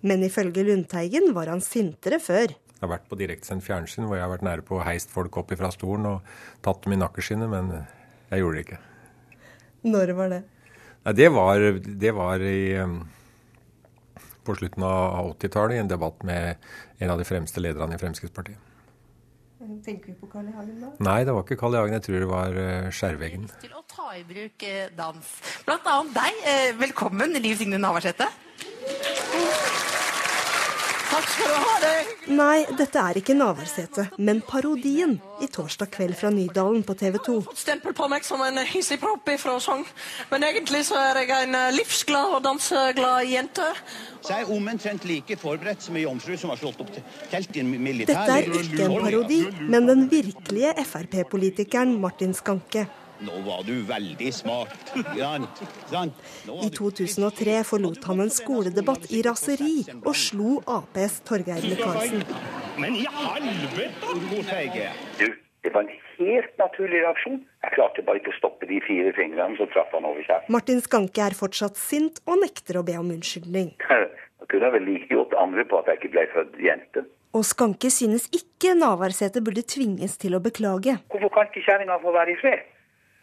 Men 0.07 0.21
ifølge 0.23 0.63
Lundteigen 0.63 1.33
var 1.35 1.49
han 1.51 1.59
sintere 1.59 2.21
før. 2.23 2.53
Jeg 2.83 2.89
har 2.89 2.97
vært 2.97 3.05
på 3.07 3.15
direktesendt 3.15 3.63
fjernsyn 3.63 4.09
hvor 4.09 4.17
jeg 4.17 4.25
har 4.25 4.31
vært 4.33 4.41
nære 4.43 4.63
på 4.67 4.75
å 4.75 4.83
heist 4.83 5.07
folk 5.07 5.37
opp 5.39 5.53
fra 5.55 5.69
stolen 5.71 6.03
og 6.09 6.33
tatt 6.65 6.81
dem 6.83 6.97
i 6.97 6.97
nakkeskinnet, 6.99 7.47
men 7.47 7.69
jeg 8.27 8.41
gjorde 8.41 8.57
det 8.57 8.63
ikke. 8.65 8.79
Når 9.87 10.11
var 10.17 10.33
det? 10.33 10.39
Nei, 11.05 11.13
det 11.15 11.29
var, 11.31 11.63
det 12.03 12.11
var 12.17 12.43
i, 12.43 12.57
um, 12.83 12.97
på 14.43 14.57
slutten 14.59 14.83
av 14.83 15.31
80-tallet 15.31 15.77
i 15.77 15.81
en 15.85 15.93
debatt 15.93 16.27
med 16.27 16.67
en 16.99 17.15
av 17.15 17.23
de 17.23 17.27
fremste 17.31 17.63
lederne 17.63 17.95
i 17.95 18.03
Fremskrittspartiet. 18.03 18.69
Tenker 19.87 20.11
vi 20.11 20.19
på 20.19 20.27
Carl 20.27 20.51
I. 20.51 20.57
Hagen 20.57 20.83
da? 20.83 20.91
Nei, 21.07 21.21
det 21.23 21.37
var 21.37 21.47
ikke 21.47 21.61
Carl 21.63 21.77
I. 21.77 21.79
Hagen. 21.79 21.95
Jeg 21.95 22.03
tror 22.09 22.19
det 22.19 22.31
var 22.33 22.59
uh, 22.59 22.89
Skjærveggen. 22.91 23.47
Til 23.63 23.79
å 23.79 23.85
ta 23.87 24.09
i 24.19 24.25
bruk 24.27 24.67
eh, 24.67 24.91
dans. 24.99 25.35
Blant 25.63 25.87
annet 25.87 26.19
deg. 26.19 26.43
Eh, 26.51 26.71
velkommen, 26.83 27.39
Liv 27.39 27.55
Signe 27.63 27.79
Navarsete. 27.79 28.27
Takk 31.13 31.27
skal 31.29 31.51
du 31.51 31.57
ha. 31.61 31.73
det. 31.83 32.13
Nei, 32.33 32.63
dette 32.79 33.01
er 33.01 33.17
ikke 33.19 33.35
Navarsete, 33.37 34.07
men 34.17 34.39
parodien 34.47 35.17
i 35.43 35.49
Torsdag 35.51 35.91
kveld 35.93 36.15
fra 36.17 36.31
Nydalen 36.33 36.81
på 36.87 36.95
TV 36.97 37.19
2. 37.19 37.35
Fått 37.49 37.61
stempel 37.61 37.93
på 37.97 38.07
meg 38.09 38.25
som 38.25 38.41
en 38.41 38.57
hissigpropp 38.65 39.29
ifra 39.35 39.59
Sogn, 39.61 39.83
men 40.31 40.47
egentlig 40.47 40.81
så 40.87 40.97
er 40.97 41.21
jeg 41.21 41.33
en 41.35 41.59
eh, 41.59 41.69
livsglad 41.75 42.37
og 42.37 42.41
danseglad 42.47 43.29
jente. 43.29 43.67
Så 44.23 44.33
jeg 44.33 44.47
er 44.47 44.55
omtrent 44.55 45.05
like 45.09 45.37
forberedt 45.37 45.85
som 45.85 45.99
ei 45.99 46.07
jomfru 46.07 46.39
som 46.39 46.53
har 46.53 46.61
slått 46.63 46.81
opp 46.81 46.91
telt 47.29 47.53
i 47.53 47.61
en 47.61 47.71
militær 47.75 48.23
Dette 48.23 48.39
er 48.39 48.59
ikke 48.63 48.87
en 48.87 48.97
parodi, 49.03 49.41
men 49.61 49.91
den 49.91 50.09
virkelige 50.09 50.73
Frp-politikeren 50.87 51.97
Martin 52.01 52.33
Skanke. 52.33 52.87
Nå 53.23 53.39
var 53.45 53.61
du 53.63 53.75
veldig 53.87 54.33
smart. 54.35 54.73
Sant? 55.15 55.61
Sant? 55.91 56.23
I 56.65 56.69
2003 56.75 57.61
forlot 57.67 58.03
han 58.09 58.23
en 58.25 58.31
skoledebatt 58.33 59.05
i 59.15 59.21
raseri 59.23 59.85
og 60.01 60.11
slo 60.17 60.57
Aps 60.67 61.21
Torgeir 61.27 61.63
Micaelsen. 61.63 62.25
Men 62.81 62.97
i 62.99 63.05
helvete, 63.07 64.89
Du, 65.21 65.27
det 65.63 65.71
var 65.71 65.85
en 65.85 65.93
helt 66.17 66.59
naturlig 66.59 66.99
reaksjon. 67.05 67.39
Jeg 67.63 67.75
klarte 67.77 68.03
bare 68.03 68.19
ikke 68.19 68.33
å 68.33 68.37
stoppe 68.41 68.67
de 68.67 68.81
fire 68.83 69.15
fingrene, 69.15 69.55
så 69.55 69.69
traff 69.71 69.95
han 69.95 70.09
over 70.09 70.19
kjeften. 70.25 70.51
Martin 70.51 70.83
Skanke 70.83 71.23
er 71.23 71.37
fortsatt 71.37 71.79
sint 71.79 72.19
og 72.27 72.43
nekter 72.43 72.81
å 72.81 72.83
be 72.83 72.99
om 72.99 73.15
unnskyldning. 73.15 73.71
Da 74.43 74.49
kunne 74.51 74.67
jeg 74.67 74.73
vel 74.73 74.83
like 74.89 75.07
godt 75.07 75.33
angre 75.39 75.63
på 75.63 75.77
at 75.79 75.87
jeg 75.87 76.01
ikke 76.01 76.09
ble 76.17 76.23
født 76.33 76.57
jente. 76.59 77.05
Og 77.31 77.45
Skanke 77.47 77.87
synes 77.89 78.25
ikke 78.35 78.73
Navarsete 78.75 79.39
burde 79.41 79.63
tvinges 79.63 80.17
til 80.19 80.35
å 80.35 80.41
beklage. 80.43 80.97
Hvorfor 81.13 81.31
kan 81.31 81.47
ikke 81.47 81.63
kjerringa 81.63 81.95
få 82.03 82.11
være 82.11 82.35
i 82.35 82.39
fred? 82.41 82.65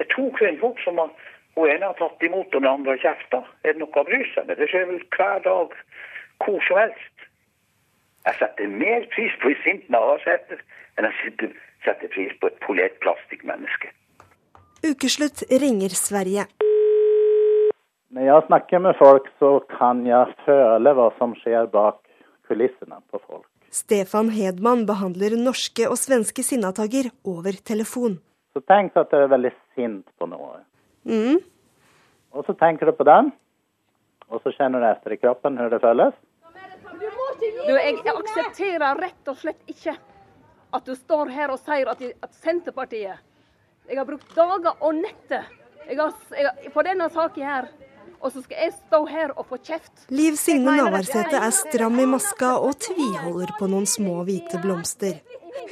Det 0.00 0.06
er 0.08 0.14
to 0.14 0.30
kvinnfolk 0.38 0.78
som 0.80 0.96
har 0.96 1.10
hun 1.58 1.68
ene 1.68 1.90
har 1.90 1.96
tatt 1.98 2.22
imot, 2.24 2.48
og 2.54 2.62
den 2.62 2.70
andre 2.70 2.94
har 2.94 3.02
kjefta. 3.02 3.42
Er 3.66 3.74
det 3.74 3.82
noe 3.82 4.00
å 4.00 4.06
bry 4.08 4.20
seg 4.32 4.46
med? 4.48 4.56
Det 4.56 4.68
skjer 4.70 4.86
vel 4.88 5.02
hver 5.12 5.42
dag, 5.44 5.74
hvor 6.40 6.62
som 6.64 6.78
helst. 6.80 7.26
Jeg 8.24 8.38
setter 8.38 8.70
mer 8.80 9.04
pris 9.12 9.34
på 9.42 9.50
en 9.50 9.60
sint 9.64 9.90
Navarsete 9.92 10.56
enn 10.96 11.08
jeg 11.08 11.50
setter 11.84 12.12
pris 12.14 12.32
på 12.40 12.48
et 12.48 12.58
polert 12.64 12.96
plastikkmenneske. 13.04 13.92
Ukeslutt 14.84 15.44
ringer 15.52 15.92
Sverige. 15.92 16.46
Når 18.16 18.26
jeg 18.26 18.46
snakker 18.48 18.82
med 18.88 18.96
folk, 18.98 19.28
så 19.38 19.52
kan 19.76 20.00
jeg 20.08 20.32
føle 20.46 20.96
hva 20.96 21.10
som 21.18 21.36
skjer 21.42 21.68
bak 21.72 22.00
kulissene 22.48 23.02
på 23.12 23.20
folk. 23.26 23.44
Stefan 23.70 24.32
Hedman 24.34 24.86
behandler 24.88 25.36
norske 25.38 25.84
og 25.86 26.00
svenske 26.00 26.42
sinnatagger 26.42 27.12
over 27.28 27.60
telefon. 27.60 28.16
Så 28.56 28.64
tenk 28.66 28.96
at 28.98 29.12
det 29.12 29.20
er 29.20 29.30
veldig 29.30 29.52
sint 29.80 30.06
på 30.18 30.28
noe. 30.28 30.60
Mm. 31.08 31.40
Og 32.36 32.46
så 32.46 32.54
tenker 32.54 32.90
du 32.90 32.96
på 32.96 33.06
den, 33.08 33.32
og 34.30 34.42
så 34.44 34.52
kjenner 34.54 34.82
du 34.82 34.88
etter 34.90 35.16
i 35.16 35.20
kroppen 35.20 35.56
hvordan 35.58 35.72
det 35.74 35.82
føles. 35.82 36.18
Du, 37.40 37.72
jeg 37.72 37.96
aksepterer 38.04 38.98
rett 39.00 39.30
og 39.30 39.38
slett 39.40 39.70
ikke 39.70 39.94
at 40.76 40.86
du 40.86 40.92
står 40.94 41.30
her 41.32 41.52
og 41.54 41.60
sier 41.62 41.88
at, 41.90 42.02
at 42.04 42.34
Senterpartiet 42.42 43.16
Jeg 43.88 43.96
har 43.98 44.06
brukt 44.06 44.34
dager 44.36 44.76
og 44.76 44.98
netter 45.00 45.48
på 46.70 46.82
denne 46.86 47.08
saken 47.10 47.42
her, 47.42 47.70
og 48.20 48.30
så 48.30 48.42
skal 48.44 48.60
jeg 48.62 48.74
stå 48.76 49.00
her 49.08 49.32
og 49.34 49.48
få 49.48 49.58
kjeft. 49.64 50.04
Liv 50.14 50.36
Signe 50.38 50.76
Navarsete 50.76 51.40
er 51.40 51.50
stram 51.56 51.98
i 51.98 52.06
maska 52.06 52.52
og 52.60 52.76
tviholder 52.84 53.56
på 53.58 53.66
noen 53.72 53.88
små 53.90 54.20
hvite 54.28 54.60
blomster. 54.62 55.18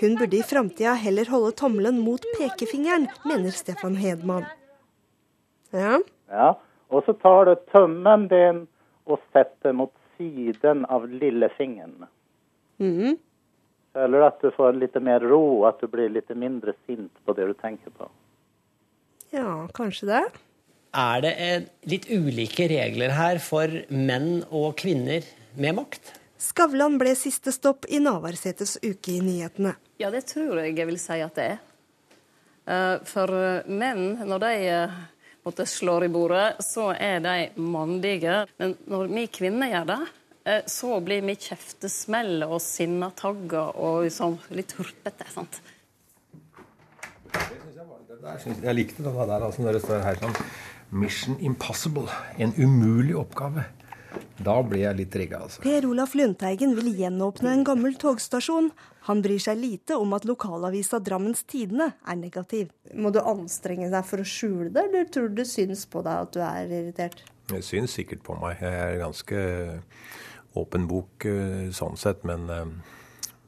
Hun 0.00 0.16
burde 0.18 0.38
i 0.38 0.46
framtida 0.46 0.94
heller 1.00 1.30
holde 1.32 1.52
tommelen 1.58 2.00
mot 2.04 2.24
pekefingeren, 2.38 3.08
mener 3.26 3.54
Stefan 3.54 3.96
Hedman. 3.98 4.46
Ja? 5.74 5.98
Ja, 6.30 6.50
og 6.88 7.04
så 7.06 7.14
tar 7.22 7.48
du 7.48 7.54
tømmen 7.72 8.28
din 8.30 8.66
og 9.08 9.22
setter 9.32 9.74
mot 9.76 9.94
siden 10.18 10.84
av 10.92 11.08
lillefingeren. 11.10 12.08
Mm. 12.78 13.16
Føler 13.96 14.20
du 14.20 14.26
at 14.26 14.42
du 14.44 14.50
får 14.54 14.76
litt 14.78 14.96
mer 15.02 15.24
ro, 15.24 15.64
at 15.68 15.80
du 15.80 15.88
blir 15.90 16.12
litt 16.12 16.30
mindre 16.36 16.76
sint 16.86 17.12
på 17.24 17.34
det 17.36 17.48
du 17.48 17.56
tenker 17.58 17.94
på? 17.96 18.10
Ja, 19.34 19.66
kanskje 19.76 20.12
det. 20.12 20.22
Er 20.98 21.20
det 21.24 21.34
litt 21.88 22.06
ulike 22.08 22.68
regler 22.70 23.12
her 23.16 23.40
for 23.44 23.72
menn 23.92 24.42
og 24.48 24.78
kvinner 24.80 25.26
med 25.58 25.76
makt? 25.80 26.14
Skavlan 26.38 26.98
ble 27.00 27.14
siste 27.18 27.50
stopp 27.54 27.88
i 27.90 27.98
Navarsetes 28.02 28.76
uke 28.84 29.16
i 29.16 29.22
nyhetene. 29.24 29.74
Ja, 29.98 30.10
det 30.14 30.28
tror 30.30 30.60
jeg 30.62 30.76
jeg 30.78 30.86
vil 30.86 31.00
si 31.02 31.18
at 31.24 31.38
det 31.38 31.46
er. 31.54 33.00
For 33.08 33.32
menn, 33.66 34.20
når 34.28 34.42
de 34.44 34.52
måtte 35.46 35.66
slår 35.66 36.06
i 36.06 36.10
bordet, 36.12 36.60
så 36.62 36.92
er 36.94 37.22
de 37.24 37.36
mandige. 37.58 38.44
Men 38.60 38.76
når 38.86 39.10
vi 39.14 39.24
kvinner 39.32 39.72
gjør 39.72 39.88
det, 39.90 39.98
så 40.70 41.00
blir 41.04 41.24
vi 41.26 41.34
kjeftesmell 41.48 42.44
og 42.46 42.60
sinnatagga 42.62 43.64
og 43.74 44.04
liksom 44.06 44.38
litt 44.54 44.76
hurpete. 44.78 45.26
sant? 45.34 45.58
Jeg 48.62 48.74
likte 48.74 49.02
det 49.02 49.12
der 49.14 49.42
altså, 49.42 49.64
når 49.64 49.78
det 49.78 49.82
står 49.84 50.06
her 50.06 50.22
sånn 50.22 50.38
Mission 50.90 51.36
Impossible. 51.44 52.08
En 52.38 52.54
umulig 52.56 53.16
oppgave. 53.18 53.66
Da 54.38 54.54
blir 54.62 54.84
jeg 54.84 54.98
litt 55.00 55.10
trigga, 55.12 55.40
altså. 55.46 55.62
Per 55.64 55.86
Olaf 55.88 56.14
Lundteigen 56.18 56.74
vil 56.78 56.92
gjenåpne 56.98 57.52
en 57.52 57.64
gammel 57.66 57.96
togstasjon. 58.00 58.70
Han 59.08 59.22
bryr 59.24 59.40
seg 59.42 59.58
lite 59.60 59.96
om 59.98 60.12
at 60.16 60.26
lokalavisa 60.28 61.00
Drammens 61.04 61.42
Tidende 61.48 61.90
er 62.04 62.20
negativ. 62.20 62.70
Må 62.94 63.12
du 63.14 63.20
anstrenge 63.22 63.90
deg 63.92 64.06
for 64.06 64.22
å 64.22 64.28
skjule 64.28 64.68
det, 64.74 64.84
eller 64.88 65.10
tror 65.12 65.32
du 65.32 65.40
det 65.40 65.48
syns 65.50 65.86
på 65.90 66.04
deg 66.06 66.26
at 66.26 66.36
du 66.36 66.40
er 66.44 66.76
irritert? 66.80 67.24
Det 67.48 67.62
syns 67.64 67.96
sikkert 67.96 68.22
på 68.26 68.36
meg. 68.40 68.60
Jeg 68.60 68.78
er 68.84 69.02
ganske 69.02 69.42
åpen 70.58 70.88
bok 70.90 71.24
sånn 71.76 71.98
sett, 72.00 72.24
men, 72.28 72.48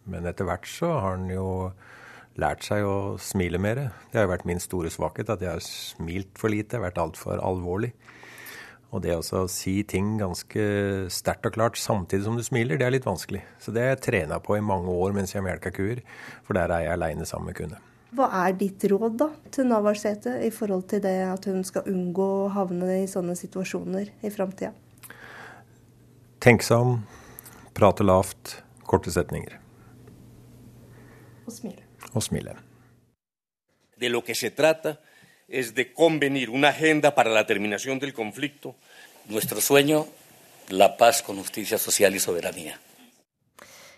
men 0.08 0.28
etter 0.30 0.48
hvert 0.48 0.68
så 0.68 0.94
har 0.96 1.18
han 1.18 1.28
jo 1.32 1.48
lært 2.40 2.64
seg 2.64 2.86
å 2.86 3.18
smile 3.20 3.60
mer. 3.60 3.88
Det 4.12 4.22
har 4.22 4.30
vært 4.30 4.46
min 4.48 4.62
store 4.62 4.92
svakhet, 4.92 5.32
at 5.32 5.42
jeg 5.44 5.52
har 5.52 5.64
smilt 5.64 6.38
for 6.40 6.52
lite, 6.52 6.80
vært 6.80 7.00
altfor 7.02 7.42
alvorlig. 7.42 7.92
Og 8.90 9.04
det 9.04 9.14
å 9.14 9.42
si 9.46 9.76
ting 9.86 10.16
ganske 10.18 10.62
sterkt 11.14 11.46
og 11.46 11.54
klart 11.54 11.78
samtidig 11.78 12.24
som 12.26 12.38
du 12.38 12.42
smiler, 12.42 12.78
det 12.78 12.88
er 12.88 12.96
litt 12.96 13.06
vanskelig. 13.06 13.44
Så 13.62 13.70
det 13.74 13.84
har 13.84 13.92
jeg 13.94 14.02
trena 14.08 14.40
på 14.42 14.56
i 14.58 14.64
mange 14.64 14.90
år 14.90 15.14
mens 15.14 15.34
jeg 15.34 15.46
melka 15.46 15.70
kuer, 15.74 16.02
for 16.42 16.58
der 16.58 16.74
er 16.74 16.88
jeg 16.88 16.96
aleine 16.96 17.28
sammen 17.28 17.52
med 17.52 17.58
kunde. 17.60 17.78
Hva 18.10 18.26
er 18.40 18.56
ditt 18.58 18.82
råd 18.90 19.14
da 19.20 19.28
til 19.54 19.68
Navarsete 19.70 20.40
i 20.42 20.50
forhold 20.50 20.88
til 20.90 21.02
det 21.04 21.14
at 21.28 21.46
hun 21.46 21.62
skal 21.66 21.86
unngå 21.86 22.26
å 22.40 22.48
havne 22.50 23.04
i 23.04 23.06
sånne 23.10 23.36
situasjoner 23.38 24.10
i 24.26 24.32
framtida? 24.34 24.72
Tenk 26.42 26.66
seg 26.66 26.82
om, 26.82 26.96
prate 27.76 28.02
lavt, 28.02 28.56
korte 28.90 29.14
setninger. 29.14 29.54
Og 31.46 31.54
smile. 31.54 31.86
Og 32.10 32.26
smile. 32.26 32.56
De 34.00 34.10
lo 34.10 34.24
que 34.26 34.34
se 34.34 34.50
trata 34.50 34.96
es 35.50 35.74
de 35.74 35.92
convenir 35.92 36.48
una 36.50 36.68
agenda 36.68 37.14
para 37.14 37.30
la 37.30 37.46
terminación 37.46 37.98
del 37.98 38.14
conflicto. 38.14 38.76
Nuestro 39.28 39.60
sueño, 39.60 40.06
la 40.68 40.96
paz 40.96 41.22
con 41.22 41.36
justicia 41.36 41.78
social 41.78 42.14
y 42.14 42.20
soberanía. 42.20 42.80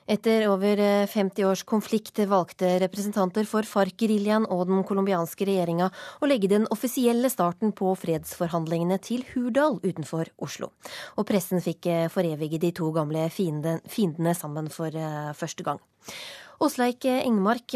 Etter 0.04 0.48
over 0.48 1.06
50 1.06 1.46
års 1.46 1.62
konflikt 1.62 2.18
valgte 2.26 2.80
representanter 2.80 3.46
for 3.46 3.62
FARC-geriljaen 3.62 4.48
og 4.50 4.64
den 4.66 4.82
colombianske 4.82 5.46
regjeringa 5.46 5.92
å 6.18 6.26
legge 6.26 6.50
den 6.50 6.66
offisielle 6.74 7.30
starten 7.30 7.70
på 7.70 7.94
fredsforhandlingene 7.94 8.98
til 8.98 9.22
Hurdal 9.30 9.78
utenfor 9.84 10.32
Oslo. 10.42 10.72
Og 11.14 11.28
pressen 11.30 11.62
fikk 11.62 11.86
forevige 12.10 12.58
de 12.58 12.72
to 12.74 12.90
gamle 12.90 13.28
fiendene 13.30 14.34
sammen 14.34 14.72
for 14.74 14.90
første 15.38 15.70
gang. 15.70 15.78
Åsleik 16.62 17.04
Engmark, 17.10 17.74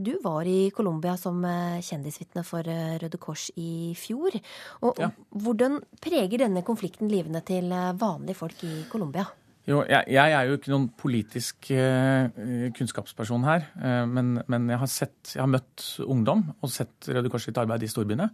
du 0.00 0.14
var 0.24 0.48
i 0.48 0.70
Colombia 0.72 1.18
som 1.20 1.42
kjendisvitne 1.84 2.40
for 2.48 2.64
Røde 2.64 3.18
Kors 3.20 3.50
i 3.60 3.92
fjor. 3.98 4.38
Og 4.88 5.00
ja. 5.02 5.10
Hvordan 5.36 5.76
preger 6.00 6.46
denne 6.46 6.62
konflikten 6.64 7.12
livene 7.12 7.42
til 7.44 7.68
vanlige 8.00 8.38
folk 8.38 8.64
i 8.64 8.86
Colombia? 8.88 9.26
Jo, 9.68 9.82
jeg, 9.84 10.08
jeg, 10.10 10.32
er 10.32 10.48
jo 10.48 10.56
ikke 10.56 10.72
noen 10.72 10.88
politisk 10.98 11.68
kunnskapsperson 12.78 13.44
her, 13.46 13.68
men, 14.08 14.38
men 14.50 14.72
jeg, 14.72 14.80
har 14.80 14.90
sett, 14.90 15.34
jeg, 15.34 15.42
har 15.44 15.52
møtt 15.52 15.84
ungdom 16.02 16.48
og 16.58 16.72
sett 16.72 17.12
Røde 17.12 17.30
Kors 17.30 17.46
sitt 17.46 17.60
arbeid 17.60 17.84
i 17.84 17.92
storbyene. 17.92 18.32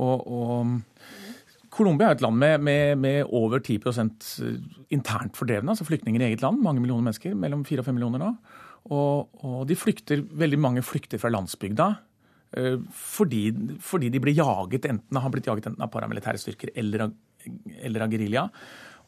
Og, 0.00 0.24
og 0.24 1.68
Colombia 1.74 2.08
er 2.08 2.16
et 2.16 2.24
land 2.24 2.40
med, 2.40 2.60
med, 2.64 2.96
med 3.02 3.30
over 3.34 3.60
10% 3.60 4.32
internt 4.94 5.36
fordrevne, 5.36 5.72
altså 5.74 5.86
flyktninger 5.86 6.22
i 6.22 6.32
eget 6.32 6.42
land. 6.42 6.64
Mange 6.64 6.80
millioner 6.80 7.10
mennesker, 7.10 7.36
mellom 7.38 7.64
4 7.68 7.84
og 7.84 7.92
5 7.92 8.00
millioner 8.00 8.24
nå. 8.24 8.36
Og, 8.92 9.30
og 9.44 9.62
de 9.68 9.76
flykter, 9.78 10.20
veldig 10.20 10.58
mange 10.60 10.82
flykter 10.84 11.20
fra 11.20 11.30
landsbygda. 11.32 11.86
eh, 12.56 12.80
Fordi, 12.92 13.44
fordi 13.80 14.10
de 14.12 14.20
blir 14.20 14.36
jaget 14.36 14.90
enten, 14.90 15.20
har 15.20 15.30
blitt 15.32 15.46
jaget 15.48 15.70
enten 15.70 15.84
av 15.84 15.92
paramilitære 15.94 16.40
styrker 16.42 16.74
eller 16.76 17.06
av, 17.06 17.14
eller 17.80 18.04
av 18.04 18.12
gerilja. 18.12 18.48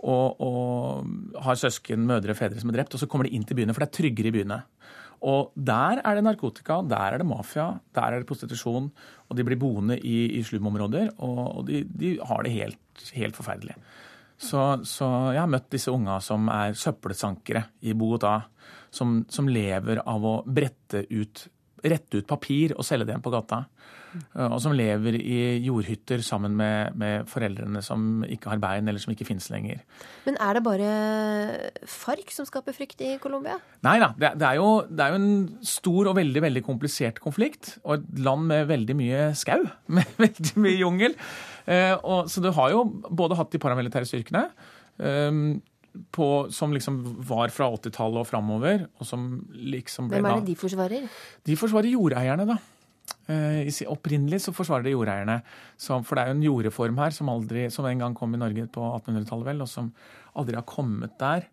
Og, 0.07 0.41
og 0.41 1.43
har 1.45 1.57
søsken, 1.57 2.07
mødre, 2.09 2.35
fedre 2.37 2.61
som 2.61 2.71
er 2.71 2.79
drept. 2.81 2.95
Og 2.97 3.01
så 3.01 3.09
kommer 3.09 3.29
de 3.29 3.37
inn 3.37 3.45
til 3.45 3.57
byene, 3.57 3.75
for 3.77 3.85
det 3.85 3.91
er 3.91 3.99
tryggere 3.99 4.33
i 4.33 4.35
byene. 4.39 4.63
Og 5.27 5.53
der 5.57 6.03
er 6.05 6.19
det 6.19 6.25
narkotika, 6.27 6.83
der 6.85 7.15
er 7.17 7.23
det 7.23 7.27
mafia, 7.29 7.71
der 7.97 8.13
er 8.13 8.21
det 8.21 8.29
prostitusjon. 8.29 8.91
Og 9.29 9.37
de 9.37 9.45
blir 9.49 9.61
boende 9.61 9.97
i, 9.97 10.39
i 10.39 10.43
slumområder, 10.45 11.15
og, 11.25 11.41
og 11.57 11.63
de, 11.69 11.85
de 11.89 12.17
har 12.21 12.45
det 12.45 12.53
helt, 12.53 13.09
helt 13.17 13.37
forferdelig. 13.37 13.77
Så, 14.37 14.63
så 14.85 15.07
jeg 15.33 15.41
har 15.41 15.51
møtt 15.51 15.71
disse 15.73 15.93
unga 15.93 16.19
som 16.25 16.51
er 16.53 16.77
søppelsankere 16.77 17.65
i 17.89 17.95
Bogotá. 17.97 18.39
Som, 18.93 19.23
som 19.29 19.49
lever 19.51 20.01
av 20.09 20.25
å 20.25 20.35
brette 20.47 21.03
ut, 21.11 21.47
rette 21.85 22.21
ut 22.21 22.29
papir 22.29 22.73
og 22.77 22.87
selge 22.87 23.05
det 23.07 23.15
igjen 23.15 23.25
på 23.25 23.33
gata. 23.35 23.65
Og 24.47 24.59
som 24.63 24.75
lever 24.77 25.19
i 25.19 25.39
jordhytter 25.65 26.23
sammen 26.25 26.57
med, 26.59 26.97
med 26.99 27.29
foreldrene 27.31 27.83
som 27.85 28.25
ikke 28.27 28.53
har 28.53 28.63
bein, 28.63 28.89
eller 28.89 29.03
som 29.03 29.13
ikke 29.15 29.27
finnes 29.29 29.49
lenger. 29.53 29.83
Men 30.27 30.39
er 30.43 30.59
det 30.59 30.65
bare 30.67 30.91
FARC 31.89 32.35
som 32.35 32.49
skaper 32.49 32.77
frykt 32.77 33.03
i 33.05 33.15
Colombia? 33.23 33.59
Nei 33.87 33.97
da. 34.03 34.13
Det, 34.17 34.33
det, 34.41 34.49
er 34.49 34.61
jo, 34.61 34.71
det 34.89 35.05
er 35.05 35.15
jo 35.15 35.21
en 35.21 35.67
stor 35.67 36.11
og 36.13 36.19
veldig 36.19 36.45
veldig 36.49 36.65
komplisert 36.67 37.21
konflikt. 37.23 37.77
Og 37.85 37.99
et 37.99 38.25
land 38.27 38.49
med 38.51 38.67
veldig 38.71 38.99
mye 38.99 39.29
skau. 39.39 39.63
Med 39.97 40.19
veldig 40.21 40.59
mye 40.61 40.77
jungel. 40.81 41.15
Eh, 41.67 41.95
og, 41.97 42.29
så 42.31 42.43
du 42.43 42.51
har 42.55 42.75
jo 42.75 42.85
både 43.09 43.39
hatt 43.39 43.55
de 43.55 43.63
paramilitære 43.63 44.09
styrkene. 44.09 44.47
Eh, 44.99 45.41
på, 46.13 46.29
som 46.53 46.73
liksom 46.75 47.01
var 47.29 47.53
fra 47.55 47.69
80-tallet 47.73 48.23
og 48.23 48.29
framover. 48.29 48.87
Og 49.01 49.09
som 49.09 49.29
liksom 49.51 50.11
ble 50.11 50.21
Hvem 50.21 50.31
er 50.31 50.41
det 50.41 50.51
de 50.51 50.57
forsvarer? 50.61 51.07
de 51.47 51.59
forsvarer 51.59 51.93
jordeierne, 51.95 52.49
da. 52.49 52.59
Eh, 53.27 53.67
Opprinnelig 53.91 54.45
så 54.45 54.55
forsvarer 54.55 54.87
det 54.87 54.95
jordeierne. 54.95 55.41
For 55.83 56.15
det 56.15 56.23
er 56.23 56.31
jo 56.31 56.37
en 56.37 56.47
jordreform 56.47 57.01
her 57.03 57.15
som, 57.15 57.31
aldri, 57.33 57.67
som 57.75 57.89
en 57.89 58.05
gang 58.05 58.15
kom 58.15 58.35
i 58.35 58.41
Norge 58.41 58.69
på 58.73 58.87
1800-tallet, 59.01 59.49
vel, 59.51 59.65
og 59.65 59.71
som 59.71 59.91
aldri 60.39 60.59
har 60.59 60.67
kommet 60.69 61.17
der. 61.21 61.49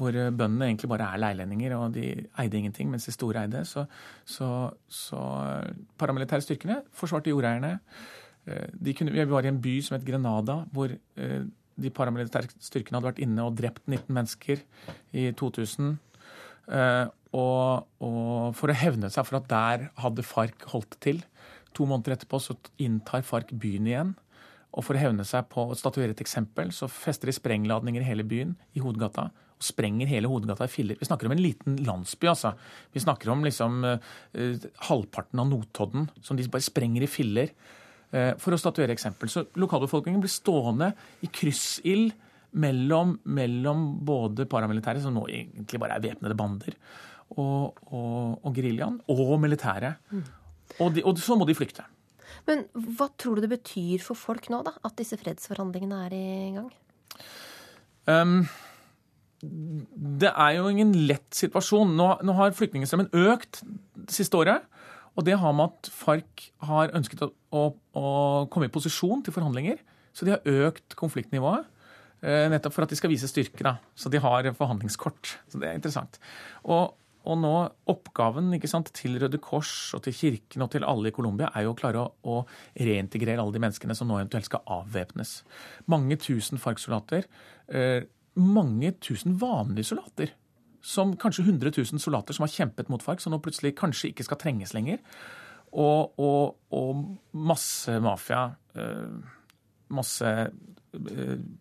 Hvor 0.00 0.16
eh, 0.16 0.32
bøndene 0.32 0.70
egentlig 0.70 0.90
bare 0.92 1.10
er 1.12 1.20
leilendinger, 1.20 1.76
og 1.76 1.94
de 1.96 2.08
eide 2.40 2.58
ingenting, 2.58 2.90
mens 2.92 3.08
de 3.08 3.16
store 3.16 3.44
eide. 3.44 3.64
Så, 3.68 3.84
så, 4.24 4.70
så 4.88 5.20
eh, 5.44 5.86
paramilitære 6.00 6.46
styrkene 6.46 6.80
forsvarte 6.96 7.32
jordeierne. 7.32 7.78
De 8.80 8.94
kunne, 8.96 9.12
vi 9.12 9.22
var 9.28 9.44
i 9.44 9.50
en 9.50 9.58
by 9.62 9.74
som 9.84 9.94
het 9.94 10.04
Grenada, 10.06 10.62
hvor 10.72 10.90
de 10.90 11.90
paramilitære 11.94 12.48
styrkene 12.56 12.96
hadde 12.96 13.10
vært 13.10 13.20
inne 13.22 13.44
og 13.44 13.58
drept 13.58 13.84
19 13.84 14.14
mennesker 14.16 14.62
i 15.12 15.26
2000. 15.36 15.92
Eh, 16.70 17.06
og, 17.36 17.86
og 18.02 18.56
for 18.58 18.72
å 18.72 18.78
hevne 18.78 19.10
seg 19.12 19.26
for 19.26 19.38
at 19.38 19.50
der 19.50 19.90
hadde 20.02 20.26
FARC 20.26 20.66
holdt 20.72 20.96
til. 21.02 21.20
To 21.78 21.86
måneder 21.86 22.16
etterpå 22.16 22.40
så 22.42 22.56
inntar 22.82 23.26
FARC 23.26 23.52
byen 23.62 23.86
igjen. 23.90 24.16
Og 24.70 24.86
for 24.86 24.94
å 24.94 25.02
hevne 25.02 25.26
seg 25.26 25.48
på 25.50 25.66
å 25.70 25.76
statuere 25.78 26.14
et 26.14 26.22
eksempel, 26.22 26.70
så 26.74 26.86
fester 26.90 27.30
de 27.30 27.34
sprengladninger 27.34 28.02
i 28.02 28.06
hele 28.06 28.26
byen, 28.26 28.54
i 28.74 28.82
hovedgata. 28.82 29.28
Og 29.60 29.66
sprenger 29.66 30.10
hele 30.10 30.30
hovedgata 30.30 30.66
i 30.66 30.72
filler. 30.72 30.98
Vi 30.98 31.08
snakker 31.08 31.26
om 31.26 31.34
en 31.34 31.42
liten 31.42 31.78
landsby, 31.86 32.30
altså. 32.30 32.54
Vi 32.94 33.02
snakker 33.02 33.32
om 33.34 33.42
liksom 33.46 33.82
eh, 33.86 34.66
halvparten 34.88 35.42
av 35.42 35.50
Notodden, 35.50 36.08
som 36.22 36.38
de 36.38 36.46
bare 36.50 36.66
sprenger 36.66 37.06
i 37.06 37.10
filler. 37.10 37.54
eh, 38.10 38.32
for 38.38 38.54
å 38.54 38.58
statuere 38.58 38.94
eksempel. 38.94 39.30
Så 39.30 39.44
lokalbefolkningen 39.58 40.22
blir 40.22 40.32
stående 40.32 40.92
i 41.22 41.30
kryssild 41.30 42.14
mellom, 42.52 43.14
mellom 43.30 43.86
både 44.06 44.46
paramilitære, 44.50 45.02
som 45.04 45.14
nå 45.14 45.26
egentlig 45.28 45.80
bare 45.80 45.98
er 45.98 46.04
væpnede 46.04 46.36
bander, 46.38 46.76
og, 47.36 47.78
og, 47.92 48.40
og 48.42 48.54
geriljaen, 48.56 48.98
og 49.12 49.36
militære. 49.42 49.94
Og, 50.80 50.94
de, 50.94 51.04
og 51.06 51.18
så 51.18 51.36
må 51.38 51.46
de 51.46 51.56
flykte. 51.58 51.84
Men 52.48 52.64
hva 52.74 53.10
tror 53.18 53.36
du 53.36 53.44
det 53.44 53.52
betyr 53.52 54.02
for 54.02 54.18
folk 54.18 54.48
nå, 54.50 54.62
da? 54.66 54.74
At 54.86 54.96
disse 54.98 55.18
fredsforhandlingene 55.20 56.02
er 56.06 56.16
i 56.16 56.26
gang? 56.56 56.70
Um, 58.10 58.42
det 59.40 60.30
er 60.30 60.56
jo 60.58 60.68
ingen 60.70 60.92
lett 61.08 61.28
situasjon. 61.36 61.94
Nå, 61.96 62.08
nå 62.26 62.36
har 62.38 62.56
flyktningstrømmen 62.56 63.10
økt 63.28 63.62
det 63.62 64.14
siste 64.14 64.38
året. 64.38 64.66
Og 65.18 65.26
det 65.26 65.36
har 65.40 65.54
med 65.56 65.72
at 65.72 65.90
FARC 65.92 66.50
har 66.68 66.92
ønsket 66.96 67.24
å, 67.26 67.30
å, 67.50 67.62
å 67.98 68.06
komme 68.52 68.68
i 68.68 68.72
posisjon 68.72 69.24
til 69.26 69.34
forhandlinger. 69.34 69.80
Så 70.14 70.26
de 70.26 70.34
har 70.36 70.66
økt 70.68 70.96
konfliktnivået. 70.98 71.66
Eh, 72.22 72.46
Nettopp 72.52 72.76
for 72.76 72.86
at 72.86 72.92
de 72.92 72.98
skal 72.98 73.12
vise 73.12 73.28
styrke. 73.30 73.64
da. 73.66 73.76
Så 73.94 74.12
de 74.12 74.20
har 74.22 74.50
forhandlingskort. 74.56 75.36
Så 75.48 75.60
det 75.60 75.68
er 75.68 75.78
interessant. 75.78 76.20
Og, 76.64 76.94
og 77.24 77.36
nå 77.40 77.54
oppgaven 77.90 78.52
sant, 78.68 78.92
til 78.96 79.18
Røde 79.20 79.38
Kors 79.38 79.92
og 79.96 80.04
til 80.06 80.16
kirken 80.16 80.64
og 80.64 80.70
til 80.72 80.86
alle 80.88 81.10
i 81.10 81.16
Colombia 81.16 81.50
er 81.54 81.66
jo 81.66 81.74
å 81.74 81.78
klare 81.78 82.00
å, 82.00 82.12
å 82.24 82.38
reintegrere 82.78 83.42
alle 83.42 83.56
de 83.56 83.62
menneskene 83.62 83.96
som 83.96 84.08
nå 84.08 84.20
eventuelt 84.20 84.48
skal 84.48 84.64
avvæpnes. 84.80 85.40
Mange 85.92 86.16
tusen 86.20 86.60
FARC-soldater. 86.60 87.28
Eh, 87.68 88.06
mange 88.40 88.94
tusen 89.02 89.36
vanlige 89.40 89.90
soldater. 89.92 90.32
Som 90.80 91.12
kanskje 91.20 91.44
100 91.44 91.74
000 91.76 92.00
soldater 92.00 92.32
som 92.32 92.46
har 92.46 92.54
kjempet 92.54 92.88
mot 92.88 93.02
FARC, 93.04 93.20
som 93.20 93.34
nå 93.34 93.40
plutselig 93.44 93.74
kanskje 93.76 94.14
ikke 94.14 94.24
skal 94.24 94.40
trenges 94.40 94.72
lenger. 94.72 95.02
Og, 95.70 96.16
og, 96.18 96.56
og 96.72 97.02
masse 97.36 97.98
mafia. 98.02 98.46
Eh, 98.74 99.20
masse 99.90 100.32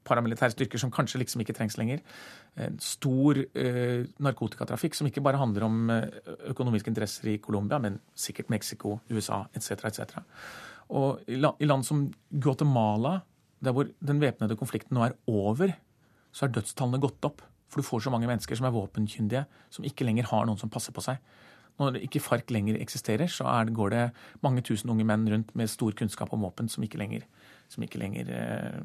paramilitære 0.07 0.53
styrker 0.55 0.81
som 0.81 0.91
kanskje 0.93 1.21
liksom 1.21 1.43
ikke 1.43 1.55
trengs 1.57 1.77
lenger. 1.79 2.01
En 2.59 2.79
stor 2.83 3.37
eh, 3.39 4.05
narkotikatrafikk 4.19 4.97
som 4.97 5.09
ikke 5.09 5.23
bare 5.25 5.41
handler 5.41 5.67
om 5.67 5.91
eh, 5.93 6.07
økonomiske 6.51 6.91
interesser 6.91 7.33
i 7.33 7.37
Colombia, 7.43 7.79
men 7.79 7.99
sikkert 8.17 8.49
Mexico, 8.49 8.99
USA 9.11 9.43
etc. 9.53 9.85
etc. 9.91 10.23
Og 10.97 11.21
i, 11.29 11.37
la, 11.37 11.53
i 11.59 11.69
land 11.69 11.85
som 11.85 12.07
Guatemala, 12.29 13.19
der 13.63 13.75
hvor 13.75 13.89
den 13.99 14.21
væpnede 14.21 14.57
konflikten 14.57 14.97
nå 14.97 15.05
er 15.05 15.17
over, 15.27 15.75
så 16.31 16.45
er 16.47 16.55
dødstallene 16.55 17.01
gått 17.01 17.25
opp. 17.27 17.43
For 17.69 17.81
du 17.81 17.85
får 17.85 18.07
så 18.07 18.13
mange 18.13 18.27
mennesker 18.29 18.57
som 18.57 18.65
er 18.65 18.73
våpenkyndige, 18.73 19.43
som 19.69 19.85
ikke 19.85 20.07
lenger 20.07 20.29
har 20.31 20.47
noen 20.49 20.57
som 20.57 20.71
passer 20.73 20.95
på 20.95 21.03
seg. 21.05 21.19
Når 21.79 22.01
ikke 22.03 22.19
FARC 22.19 22.49
lenger 22.51 22.79
eksisterer, 22.81 23.29
så 23.31 23.45
er, 23.47 23.69
går 23.71 23.93
det 23.93 24.05
mange 24.43 24.63
tusen 24.67 24.89
unge 24.91 25.05
menn 25.07 25.27
rundt 25.31 25.53
med 25.55 25.69
stor 25.71 25.95
kunnskap 25.95 26.33
om 26.35 26.41
våpen 26.43 26.67
som 26.71 26.83
ikke 26.83 26.99
lenger, 26.99 27.23
som 27.71 27.85
ikke 27.85 28.01
lenger 28.01 28.31
eh, 28.35 28.81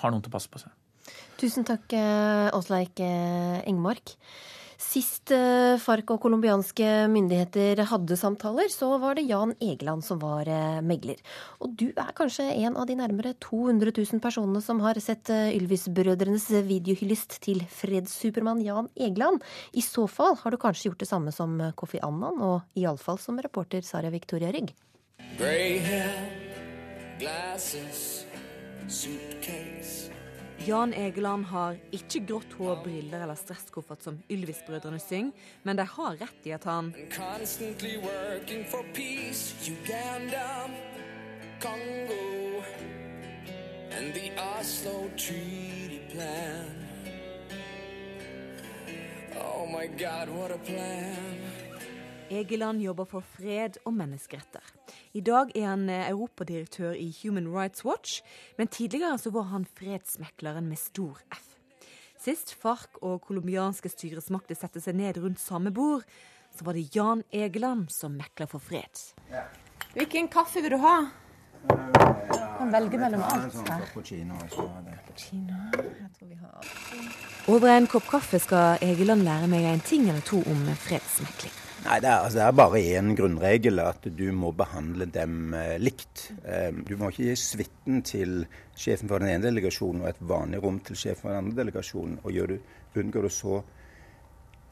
har 0.00 0.12
noen 0.12 0.24
til 0.24 0.32
å 0.32 0.36
passe 0.38 0.52
på 0.52 0.62
seg. 0.62 0.74
Tusen 1.36 1.66
takk, 1.68 1.92
eh, 1.92 2.48
Åsleik 2.56 3.00
eh, 3.04 3.60
Engmark. 3.68 4.14
Sist 4.80 5.32
eh, 5.32 5.76
FARC 5.80 6.10
og 6.12 6.20
colombianske 6.20 6.86
myndigheter 7.12 7.80
hadde 7.90 8.16
samtaler, 8.16 8.68
så 8.72 8.90
var 9.00 9.16
det 9.16 9.26
Jan 9.28 9.54
Egeland 9.60 10.04
som 10.04 10.20
var 10.20 10.48
megler. 10.84 11.20
Og 11.64 11.72
du 11.76 11.86
er 11.90 12.12
kanskje 12.16 12.44
en 12.64 12.76
av 12.76 12.88
de 12.88 12.96
nærmere 12.96 13.34
200 13.40 13.92
000 13.96 14.20
personene 14.24 14.60
som 14.64 14.80
har 14.84 15.00
sett 15.00 15.32
Ylvis-brødrenes 15.32 16.48
videohyllest 16.68 17.38
til 17.44 17.64
fredssupermann 17.72 18.64
Jan 18.64 18.90
Egeland. 18.96 19.44
I 19.76 19.84
så 19.84 20.04
fall 20.08 20.36
har 20.42 20.52
du 20.52 20.60
kanskje 20.60 20.90
gjort 20.90 21.04
det 21.04 21.10
samme 21.12 21.32
som 21.36 21.56
Kofi 21.76 22.00
Annan, 22.04 22.40
og 22.40 22.80
iallfall 22.80 23.20
som 23.20 23.40
reporter 23.40 23.84
Sara 23.84 24.12
Victoria 24.12 24.52
Rygg. 24.52 24.72
Gray 25.40 25.80
hair, 25.80 26.20
glasses, 27.20 28.25
suitcase. 28.88 30.12
Jan 30.66 30.92
Egeland 30.94 31.44
har 31.46 31.76
ikke 31.94 32.24
grått 32.26 32.56
hår, 32.58 32.80
briller 32.82 33.22
eller 33.22 33.38
stresskoffert 33.38 34.02
som 34.02 34.16
Ylvis-brødrene 34.32 34.98
synger, 34.98 35.32
men 35.62 35.78
de 35.78 35.84
har 35.86 36.16
rett 36.18 36.48
i 36.48 36.54
at 36.56 36.64
han 36.64 36.92
peace. 38.94 39.54
Uganda, 39.70 40.70
Congo. 41.60 42.36
Oh 49.36 49.66
my 49.66 49.86
God, 49.86 50.28
what 50.28 50.50
a 50.50 50.58
plan. 50.58 51.55
Egeland 52.30 52.82
jobber 52.82 53.06
for 53.06 53.24
fred 53.36 53.78
og 53.84 53.94
menneskeretter. 53.94 54.62
I 55.14 55.20
dag 55.20 55.52
er 55.54 55.68
han 55.68 55.88
eh, 55.90 56.08
europadirektør 56.10 56.96
i 56.98 57.08
Human 57.22 57.48
Rights 57.52 57.84
Watch, 57.84 58.22
men 58.58 58.68
tidligere 58.68 59.18
så 59.18 59.30
var 59.30 59.50
han 59.52 59.66
fredsmekleren 59.78 60.68
med 60.68 60.80
stor 60.80 61.20
F. 61.34 61.44
Sist 62.18 62.54
FARC 62.54 62.98
og 63.02 63.20
colombianske 63.28 63.88
styresmakter 63.92 64.58
satte 64.58 64.82
seg 64.82 64.96
ned 64.98 65.20
rundt 65.22 65.40
samme 65.40 65.70
bord, 65.70 66.02
så 66.56 66.64
var 66.66 66.74
det 66.74 66.88
Jan 66.96 67.22
Egeland 67.30 67.90
som 67.94 68.16
mekler 68.16 68.50
for 68.50 68.58
fred. 68.58 69.04
Hvilken 69.94 70.28
kaffe 70.32 70.64
vil 70.64 70.74
du 70.74 70.82
ha? 70.82 70.98
kan 72.58 72.72
velge 72.72 72.98
mellom 72.98 73.22
alt 73.22 73.54
her. 73.54 73.80
Cappuccino. 73.80 74.34
Over 77.48 77.68
en 77.68 77.86
kopp 77.86 78.08
kaffe 78.10 78.40
skal 78.42 78.82
Egeland 78.82 79.22
lære 79.26 79.46
meg 79.50 79.68
en 79.70 79.84
ting 79.84 80.08
eller 80.08 80.24
to 80.26 80.42
om 80.50 80.66
fredsmekling. 80.74 81.65
Nei, 81.86 82.00
det 82.02 82.08
er, 82.10 82.24
altså, 82.24 82.38
det 82.40 82.44
er 82.46 82.54
bare 82.58 82.80
én 82.98 83.12
grunnregel, 83.14 83.78
at 83.78 84.06
du 84.18 84.24
må 84.34 84.50
behandle 84.58 85.06
dem 85.14 85.54
eh, 85.54 85.76
likt. 85.78 86.32
Eh, 86.42 86.72
du 86.74 86.96
må 86.98 87.12
ikke 87.12 87.28
gi 87.28 87.36
suiten 87.38 88.00
til 88.06 88.40
sjefen 88.74 89.10
for 89.10 89.22
den 89.22 89.30
ene 89.30 89.46
delegasjonen 89.46 90.02
og 90.02 90.08
et 90.10 90.24
vanlig 90.26 90.62
rom 90.64 90.80
til 90.82 90.98
sjefen 90.98 91.22
for 91.22 91.30
den 91.30 91.44
andre 91.44 91.60
delegasjonen. 91.60 92.18
Og 92.24 92.34
gjør 92.34 92.54
du, 92.54 92.56
unngår 92.98 93.28
du 93.28 93.34
så 93.36 93.60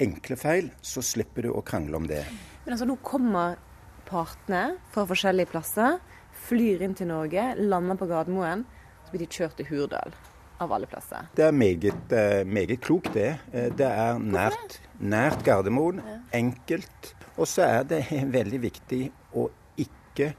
enkle 0.02 0.38
feil, 0.40 0.72
så 0.82 1.04
slipper 1.06 1.46
du 1.46 1.52
å 1.54 1.62
krangle 1.62 2.02
om 2.02 2.10
det. 2.10 2.24
Men 2.64 2.74
altså, 2.74 2.88
nå 2.90 2.98
kommer 3.06 3.60
partene 4.08 4.64
fra 4.90 5.06
forskjellige 5.06 5.52
plasser, 5.54 6.00
flyr 6.48 6.82
inn 6.82 6.98
til 6.98 7.12
Norge, 7.12 7.52
lander 7.62 8.00
på 8.00 8.10
Gardermoen, 8.10 8.66
så 9.06 9.14
blir 9.14 9.22
de 9.22 9.30
kjørt 9.30 9.54
til 9.60 9.70
Hurdal. 9.70 10.18
Av 10.62 10.72
alle 10.72 10.86
plasser. 10.86 11.26
Det 11.34 11.44
er 11.48 11.52
meget, 11.52 12.12
eh, 12.12 12.44
meget 12.46 12.80
klokt, 12.80 13.12
det. 13.14 13.38
Eh, 13.52 13.70
Det 13.74 13.86
er 13.86 14.18
nært, 14.18 14.78
nært 15.00 15.42
Gardermoen. 15.44 16.00
Enkelt. 16.32 17.14
Og 17.36 17.46
så 17.50 17.62
er 17.66 17.82
det 17.84 18.04
veldig 18.38 18.60
viktig 18.62 19.10
å 19.34 19.48
ikke 19.76 20.34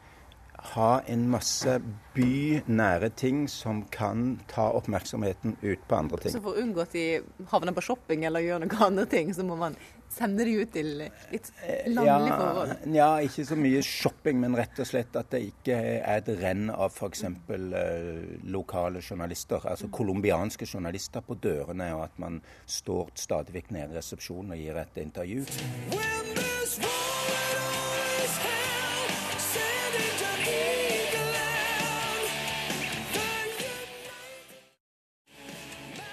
ha 0.75 1.01
en 1.07 1.27
masse 1.29 1.79
bynære 2.15 3.09
ting 3.15 3.43
som 3.51 3.83
kan 3.93 4.39
ta 4.49 4.69
oppmerksomheten 4.73 5.57
ut 5.61 5.83
på 5.87 5.95
andre 5.97 6.17
ting. 6.17 6.31
Så 6.33 6.41
for 6.41 6.55
å 6.55 6.63
unngå 6.63 6.81
at 6.81 6.95
de 6.95 7.21
havner 7.51 7.75
på 7.75 7.83
shopping 7.85 8.25
eller 8.25 8.41
gjør 8.41 8.63
noen 8.63 8.81
andre 8.87 9.05
ting, 9.05 9.29
så 9.35 9.45
må 9.45 9.57
man 9.59 9.75
sende 10.15 10.45
de 10.47 10.55
ut 10.61 10.71
til 10.73 10.91
litt 10.99 11.49
landlige 11.91 12.37
forhold. 12.39 12.73
Ja, 12.95 13.09
ikke 13.25 13.45
så 13.47 13.57
mye 13.59 13.81
shopping, 13.85 14.39
men 14.43 14.57
rett 14.57 14.79
og 14.81 14.89
slett 14.89 15.15
at 15.19 15.31
det 15.33 15.41
ikke 15.49 15.77
er 15.99 16.19
et 16.19 16.31
renn 16.41 16.69
av 16.73 16.93
f.eks. 16.95 17.25
Eh, 17.25 18.21
lokale 18.55 19.03
journalister, 19.03 19.67
altså 19.71 19.91
colombianske 19.93 20.67
journalister 20.69 21.25
på 21.25 21.37
dørene, 21.43 21.91
og 21.97 22.05
at 22.07 22.21
man 22.21 22.41
står 22.65 23.13
stadig 23.19 23.55
vekk 23.59 23.75
nede 23.75 23.95
i 23.95 23.99
resepsjonen 23.99 24.55
og 24.55 24.63
gir 24.63 24.81
et 24.81 25.03
intervju. 25.03 25.45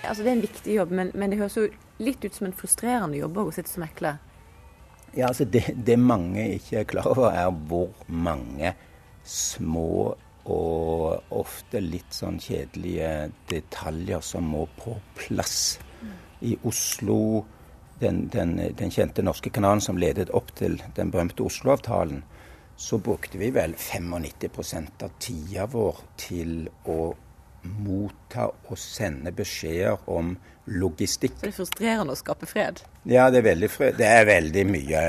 Altså, 0.02 0.22
det 0.22 0.30
er 0.30 0.36
en 0.36 0.44
viktig 0.44 0.74
jobb, 0.74 0.92
men, 0.98 1.12
men 1.14 1.30
det 1.32 1.38
høres 1.38 1.56
jo 1.56 1.68
litt 2.02 2.24
ut 2.24 2.34
som 2.34 2.48
en 2.48 2.56
frustrerende 2.56 3.20
jobb 3.20 3.38
å 3.38 3.50
sitte 3.54 3.70
som 3.70 3.84
mekler. 3.84 4.18
Ja, 5.12 5.28
altså 5.28 5.44
det, 5.44 5.66
det 5.76 5.98
mange 6.00 6.44
ikke 6.56 6.80
er 6.80 6.88
klar 6.88 7.10
over, 7.12 7.30
er 7.36 7.50
hvor 7.68 7.92
mange 8.08 8.74
små 9.28 10.14
og 10.50 11.34
ofte 11.38 11.78
litt 11.84 12.16
sånn 12.16 12.40
kjedelige 12.42 13.30
detaljer 13.50 14.24
som 14.26 14.48
må 14.50 14.64
på 14.80 14.96
plass. 15.14 15.78
I 16.42 16.56
Oslo, 16.66 17.44
den, 18.00 18.24
den, 18.32 18.56
den 18.74 18.90
kjente 18.90 19.22
norske 19.22 19.52
kanalen 19.54 19.84
som 19.84 20.00
ledet 20.00 20.32
opp 20.34 20.50
til 20.58 20.80
den 20.96 21.12
berømte 21.14 21.44
Oslo-avtalen, 21.46 22.24
så 22.74 22.98
brukte 22.98 23.38
vi 23.38 23.52
vel 23.54 23.76
95 23.78 24.88
av 25.04 25.12
tida 25.22 25.68
vår 25.70 26.00
til 26.18 26.64
å 26.90 27.12
motta 27.62 28.48
og 28.50 28.78
sende 28.80 29.32
beskjeder 29.34 30.08
om 30.10 30.34
logistikk. 30.70 31.34
Så 31.40 31.46
det 31.46 31.50
er 31.50 31.56
frustrerende 31.56 32.14
å 32.14 32.18
skape 32.18 32.46
fred? 32.46 32.82
Ja, 33.08 33.26
det 33.34 33.40
er 33.40 33.46
veldig, 33.48 33.68
fred. 33.70 33.96
Det 33.98 34.06
er 34.06 34.26
veldig 34.28 34.62
mye, 34.68 35.00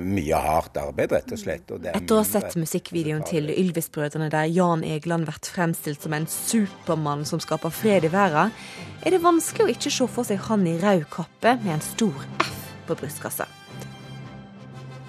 mye 0.00 0.40
hardt 0.40 0.78
arbeid, 0.80 1.12
rett 1.12 1.34
og 1.34 1.40
slett. 1.40 1.72
Og 1.74 1.88
Etter 1.90 2.16
å 2.16 2.22
ha 2.22 2.28
sett 2.28 2.56
musikkvideoen 2.56 3.24
til 3.28 3.50
Ylvis-brødrene 3.52 4.30
der 4.32 4.48
Jan 4.52 4.84
Egeland 4.88 5.28
blir 5.28 5.52
fremstilt 5.52 6.04
som 6.04 6.16
en 6.16 6.28
supermann 6.30 7.26
som 7.28 7.42
skaper 7.44 7.74
fred 7.74 8.08
i 8.08 8.12
verden, 8.12 8.54
er 9.04 9.12
det 9.12 9.20
vanskelig 9.24 9.66
å 9.66 9.74
ikke 9.74 9.92
se 9.92 10.08
for 10.08 10.28
seg 10.28 10.40
han 10.48 10.64
i 10.70 10.78
rød 10.80 11.04
kappe 11.12 11.58
med 11.64 11.76
en 11.76 11.84
stor 11.84 12.24
F 12.40 12.64
på 12.88 12.96
brystkassa. 13.02 13.48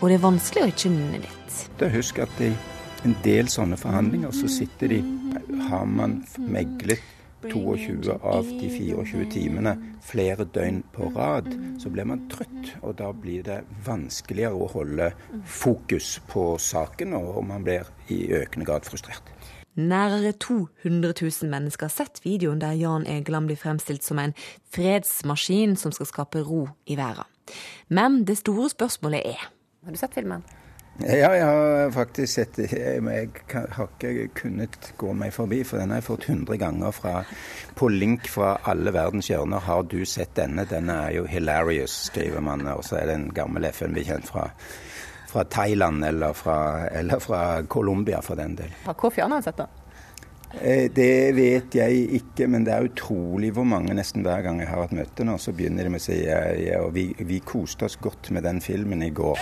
Og 0.01 0.09
det 0.09 0.17
er 0.17 0.25
vanskelig 0.25 0.65
å 0.65 0.71
ikke 0.73 0.91
nynne 0.91 1.23
litt. 1.23 1.59
Da 1.79 1.87
husk 1.93 2.19
at 2.19 2.43
i 2.43 2.51
en 3.03 3.15
del 3.23 3.49
sånne 3.51 3.77
forhandlinger 3.79 4.31
så 4.35 4.47
sitter 4.51 4.95
de 4.95 5.01
Har 5.67 5.85
man 5.89 6.21
meglet 6.37 7.01
22 7.43 8.13
av 8.23 8.47
de 8.47 8.69
24 8.71 9.25
timene 9.33 9.73
flere 10.03 10.45
døgn 10.55 10.81
på 10.95 11.09
rad, 11.15 11.49
så 11.79 11.91
blir 11.91 12.07
man 12.07 12.23
trøtt. 12.31 12.73
Og 12.81 12.95
da 13.01 13.09
blir 13.11 13.43
det 13.43 13.59
vanskeligere 13.85 14.55
å 14.55 14.69
holde 14.71 15.09
fokus 15.43 16.17
på 16.31 16.53
saken, 16.61 17.15
og 17.17 17.43
man 17.47 17.65
blir 17.65 17.89
i 18.13 18.25
økende 18.31 18.67
grad 18.69 18.87
frustrert. 18.87 19.33
Nærere 19.73 20.35
200 20.37 21.15
000 21.17 21.49
mennesker 21.49 21.89
har 21.89 21.95
sett 21.95 22.21
videoen 22.23 22.61
der 22.61 22.77
Jan 22.77 23.07
Egeland 23.09 23.49
blir 23.49 23.57
fremstilt 23.57 24.05
som 24.05 24.21
en 24.21 24.35
fredsmaskin 24.71 25.73
som 25.79 25.91
skal 25.95 26.11
skape 26.11 26.43
ro 26.45 26.67
i 26.85 26.95
verden. 26.99 27.25
Men 27.89 28.21
det 28.23 28.37
store 28.39 28.69
spørsmålet 28.71 29.33
er 29.33 29.49
Har 29.83 29.91
du 29.91 29.97
sett 29.99 30.13
filmen? 30.15 30.45
Ja, 31.01 31.31
jeg 31.33 31.45
har 31.45 31.89
faktisk 31.91 32.33
sett 32.35 32.57
Jeg 32.69 33.01
har 33.01 33.87
ikke 33.97 34.27
kunnet 34.37 34.91
gå 35.01 35.13
meg 35.17 35.33
forbi, 35.33 35.63
for 35.65 35.81
den 35.81 35.89
har 35.89 36.03
jeg 36.03 36.05
fått 36.05 36.27
100 36.29 36.59
ganger 36.61 36.93
fra, 36.93 37.13
på 37.75 37.89
link 37.89 38.27
fra 38.29 38.51
alle 38.69 38.93
verdens 38.93 39.31
hjørner. 39.31 39.63
Har 39.65 39.87
du 39.89 40.03
sett 40.05 40.35
denne? 40.37 40.67
Den 40.69 40.91
er 40.93 41.15
jo 41.17 41.25
hilarious, 41.25 41.95
skriver 42.11 42.45
man. 42.45 42.61
Og 42.75 42.83
så 42.85 42.99
er 43.01 43.09
det 43.09 43.15
en 43.17 43.31
gammel 43.33 43.65
FN-bekjent 43.71 44.29
fra, 44.29 44.45
fra 45.31 45.43
Thailand 45.49 46.05
eller 46.05 46.37
fra, 46.37 46.57
eller 46.93 47.23
fra 47.25 47.41
Colombia, 47.65 48.21
for 48.21 48.37
den 48.37 48.53
del. 48.61 48.75
Har 48.85 48.93
Kofi 48.93 49.25
Annan 49.25 49.41
sett 49.43 49.57
den? 49.63 49.73
Eh, 50.61 50.91
Det 50.93 51.33
vet 51.35 51.73
jeg 51.73 52.05
ikke, 52.21 52.45
men 52.47 52.69
det 52.69 52.75
er 52.75 52.85
utrolig 52.91 53.49
hvor 53.57 53.65
mange 53.65 53.97
nesten 53.97 54.21
hver 54.21 54.45
gang 54.45 54.61
jeg 54.61 54.69
har 54.69 54.85
et 54.85 54.93
møte 54.93 55.25
nå, 55.25 55.39
så 55.41 55.57
begynner 55.57 55.89
de 55.89 55.95
med 55.97 56.05
å 56.05 56.05
si 56.05 56.21
ja, 56.21 56.43
ja, 56.53 56.83
og 56.85 56.93
vi, 56.93 57.09
vi 57.17 57.41
koste 57.41 57.89
oss 57.89 57.97
godt 57.97 58.29
med 58.29 58.45
den 58.45 58.61
filmen 58.61 59.01
i 59.01 59.09
går. 59.09 59.41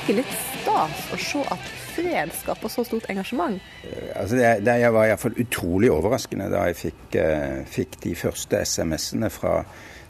Ikke 0.00 0.18
litt 0.20 0.32
stas 0.60 1.04
å 1.12 1.20
se 1.20 1.44
at 1.54 1.70
fred 1.90 2.32
skaper 2.40 2.72
så 2.72 2.84
stort 2.86 3.08
engasjement? 3.12 3.60
Altså 4.16 4.38
det, 4.38 4.50
det 4.66 4.76
var 4.94 5.08
iallfall 5.10 5.38
utrolig 5.40 5.90
overraskende 5.92 6.50
da 6.52 6.66
jeg 6.70 6.78
fikk, 6.86 7.06
eh, 7.20 7.62
fikk 7.68 8.00
de 8.04 8.16
første 8.18 8.62
SMS-ene 8.64 9.30
fra 9.32 9.60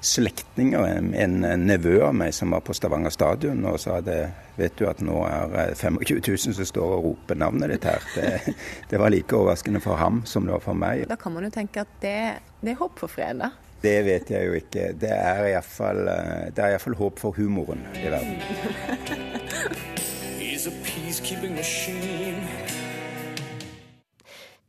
slektninger. 0.01 0.87
En, 0.87 1.11
en 1.45 1.67
nevø 1.67 1.99
av 2.07 2.15
meg 2.17 2.35
som 2.37 2.55
var 2.55 2.63
på 2.65 2.75
Stavanger 2.77 3.13
stadion 3.15 3.65
og 3.69 3.81
sa 3.83 3.99
det, 4.05 4.21
vet 4.57 4.77
du 4.79 4.87
at 4.89 5.03
nå 5.05 5.23
er 5.29 5.57
eh, 5.67 5.75
25 5.77 6.23
000 6.23 6.59
som 6.61 6.71
står 6.73 6.95
og 6.97 7.09
roper 7.11 7.41
navnet 7.41 7.75
ditt 7.75 7.89
her. 7.91 8.07
Det, 8.15 8.55
det 8.91 9.01
var 9.01 9.13
like 9.13 9.37
overraskende 9.37 9.83
for 9.85 10.01
ham 10.01 10.23
som 10.29 10.49
det 10.49 10.57
var 10.57 10.65
for 10.65 10.79
meg. 10.79 11.07
Da 11.11 11.19
kan 11.21 11.37
man 11.37 11.49
jo 11.49 11.53
tenke 11.55 11.85
at 11.85 11.99
det, 12.05 12.17
det 12.63 12.75
er 12.75 12.81
håp 12.81 13.03
for 13.03 13.13
fred, 13.13 13.43
da. 13.43 13.53
Det 13.81 13.97
vet 14.05 14.31
jeg 14.31 14.49
jo 14.49 14.57
ikke. 14.59 14.91
Det 15.01 15.11
er 15.15 15.47
iallfall 15.55 16.05
uh, 16.05 16.99
håp 17.01 17.21
for 17.23 17.37
humoren 17.37 17.87
i 17.97 18.11
verden. 18.13 18.37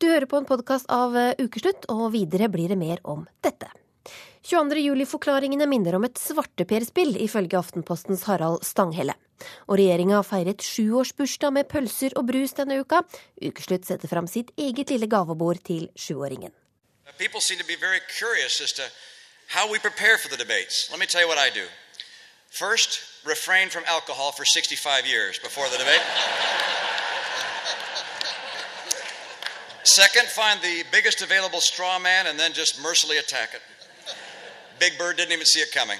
Du 0.01 0.07
hører 0.07 0.25
på 0.25 0.39
en 0.39 0.47
podkast 0.47 0.87
av 0.89 1.17
eh, 1.19 1.35
Ukeslutt, 1.43 1.83
og 1.91 2.13
videre 2.15 2.47
blir 2.49 2.71
det 2.71 2.77
mer 2.79 3.01
om 3.03 3.25
dette. 3.43 3.67
22. 4.47 4.79
juli-forklaringene 4.81 5.67
minner 5.69 5.99
om 5.99 6.07
et 6.07 6.17
svarteperspill, 6.17 7.13
ifølge 7.21 7.59
Aftenpostens 7.59 8.23
Harald 8.29 8.63
Stanghelle. 8.65 9.17
Og 9.67 9.77
regjeringa 9.81 10.23
feiret 10.25 10.63
sjuårsbursdag 10.65 11.53
med 11.59 11.69
pølser 11.69 12.15
og 12.15 12.31
brus 12.31 12.55
denne 12.57 12.79
uka. 12.81 13.03
Ukeslutt 13.43 13.85
setter 13.89 14.09
fram 14.09 14.31
sitt 14.31 14.55
eget 14.57 14.95
lille 14.95 15.11
gavebord 15.11 15.61
til 15.67 15.91
sjuåringen. 15.99 16.55
People 17.17 17.41
seem 17.41 17.57
to 17.59 17.65
be 17.65 17.75
very 17.75 17.99
curious 18.17 18.61
as 18.61 18.71
to 18.73 18.83
how 19.47 19.71
we 19.71 19.79
prepare 19.79 20.17
for 20.17 20.29
the 20.29 20.37
debates. 20.37 20.89
Let 20.89 20.99
me 20.99 21.05
tell 21.05 21.21
you 21.21 21.27
what 21.27 21.37
I 21.37 21.49
do. 21.49 21.65
First, 22.49 23.01
refrain 23.25 23.69
from 23.69 23.83
alcohol 23.87 24.31
for 24.31 24.45
65 24.45 25.05
years 25.05 25.39
before 25.39 25.65
the 25.69 25.77
debate. 25.77 26.01
Second, 29.83 30.27
find 30.27 30.61
the 30.61 30.83
biggest 30.91 31.21
available 31.21 31.59
straw 31.59 31.97
man 31.97 32.27
and 32.27 32.39
then 32.39 32.53
just 32.53 32.81
mercilessly 32.81 33.17
attack 33.17 33.53
it. 33.53 33.61
Big 34.79 34.97
Bird 34.97 35.17
didn't 35.17 35.31
even 35.31 35.45
see 35.45 35.59
it 35.59 35.71
coming. 35.71 35.97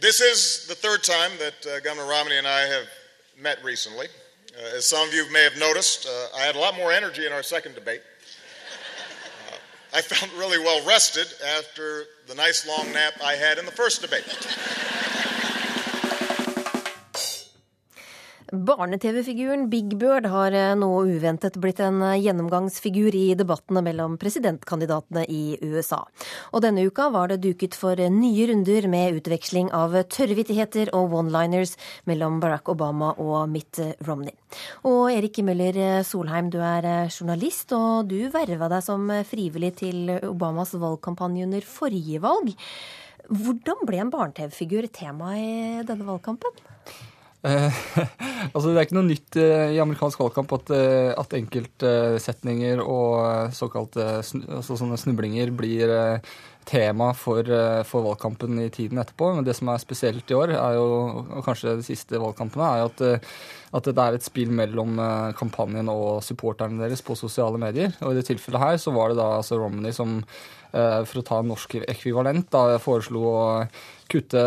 This 0.00 0.20
is 0.20 0.66
the 0.66 0.74
third 0.74 1.02
time 1.02 1.32
that 1.38 1.66
uh, 1.66 1.80
Governor 1.80 2.08
Romney 2.08 2.36
and 2.36 2.46
I 2.46 2.60
have 2.62 2.88
met 3.38 3.62
recently. 3.64 4.06
Uh, 4.56 4.76
as 4.76 4.84
some 4.84 5.08
of 5.08 5.14
you 5.14 5.30
may 5.32 5.42
have 5.42 5.58
noticed, 5.58 6.06
uh, 6.06 6.36
I 6.36 6.40
had 6.40 6.56
a 6.56 6.58
lot 6.58 6.76
more 6.76 6.92
energy 6.92 7.26
in 7.26 7.32
our 7.32 7.42
second 7.42 7.74
debate. 7.74 8.02
I 9.94 10.02
felt 10.02 10.32
really 10.36 10.58
well 10.58 10.84
rested 10.84 11.28
after 11.56 12.04
the 12.26 12.34
nice 12.34 12.66
long 12.66 12.92
nap 12.92 13.14
I 13.22 13.34
had 13.34 13.58
in 13.58 13.64
the 13.64 13.70
first 13.70 14.02
debate. 14.02 14.24
Barne-TV-figuren 18.54 19.68
Big 19.70 19.96
Bird 19.98 20.26
har 20.30 20.54
eh, 20.54 20.74
nå 20.78 20.88
uventet 21.10 21.56
blitt 21.58 21.80
en 21.82 22.00
eh, 22.06 22.20
gjennomgangsfigur 22.22 23.14
i 23.18 23.34
debattene 23.38 23.82
mellom 23.82 24.14
presidentkandidatene 24.20 25.24
i 25.26 25.56
USA. 25.64 26.02
Og 26.54 26.62
denne 26.62 26.84
uka 26.86 27.08
var 27.14 27.32
det 27.32 27.40
duket 27.42 27.74
for 27.78 27.98
eh, 27.98 28.12
nye 28.12 28.46
runder 28.50 28.86
med 28.92 29.18
utveksling 29.18 29.72
av 29.74 29.96
tørrvittigheter 30.14 30.92
og 30.94 31.16
one-liners 31.18 31.74
mellom 32.10 32.38
Barack 32.42 32.70
Obama 32.70 33.14
og 33.18 33.48
Mitt 33.50 33.80
Romney. 34.06 34.36
Og 34.86 35.08
Erik 35.10 35.40
Møller 35.42 36.04
Solheim, 36.06 36.52
du 36.54 36.60
er 36.62 37.08
journalist, 37.08 37.74
og 37.74 38.12
du 38.12 38.28
verva 38.34 38.68
deg 38.70 38.84
som 38.86 39.10
frivillig 39.26 39.72
til 39.80 40.12
Obamas 40.28 40.76
valgkampanje 40.78 41.48
under 41.48 41.66
forrige 41.66 42.22
valg. 42.22 42.54
Hvordan 43.24 43.82
ble 43.88 44.04
en 44.04 44.14
barne-TV-figur 44.14 44.86
tema 44.94 45.34
i 45.40 45.82
denne 45.88 46.06
valgkampen? 46.06 46.62
Eh, 47.44 47.78
altså 48.54 48.70
Det 48.70 48.78
er 48.78 48.86
ikke 48.86 48.96
noe 48.96 49.08
nytt 49.10 49.36
eh, 49.40 49.74
i 49.76 49.82
amerikansk 49.82 50.22
valgkamp 50.22 50.54
at, 50.56 50.72
eh, 50.72 51.10
at 51.12 51.36
enkeltsetninger 51.36 52.80
og 52.80 53.52
såkalte 53.56 54.06
altså 54.22 54.78
sånne 54.80 54.98
snublinger 55.00 55.52
blir 55.54 55.92
tema 56.64 57.10
for, 57.12 57.44
for, 57.84 58.06
valgkampen 58.06 58.56
i 58.62 58.70
tiden 58.72 59.02
etterpå. 59.02 59.34
Men 59.36 59.44
det 59.44 59.52
som 59.58 59.68
er 59.68 59.82
spesielt 59.82 60.30
i 60.32 60.36
år, 60.38 60.54
jo, 60.72 60.86
og 61.36 61.44
kanskje 61.44 61.74
de 61.76 61.84
siste 61.84 62.16
valgkampene, 62.16 62.70
er 62.78 62.86
at, 62.86 63.26
at 63.76 63.90
det 63.90 64.00
er 64.06 64.16
et 64.16 64.24
spill 64.24 64.48
mellom 64.48 64.96
kampanjen 65.36 65.90
og 65.92 66.22
supporterne 66.24 66.80
deres 66.80 67.04
på 67.04 67.18
sosiale 67.20 67.60
medier. 67.60 67.92
Og 68.00 68.14
i 68.14 68.16
det 68.16 68.24
tilfellet 68.30 68.64
her 68.64 68.80
så 68.80 68.94
var 68.96 69.12
det 69.12 69.20
da 69.20 69.28
altså 69.42 69.60
Romney 69.60 69.92
som 69.92 70.22
for 70.72 71.20
å 71.20 71.26
ta 71.28 71.42
en 71.42 71.52
norsk 71.52 71.76
ekvivalent, 71.84 72.48
da 72.50 72.80
foreslo 72.82 73.28
å 73.28 73.42
kutte 74.10 74.40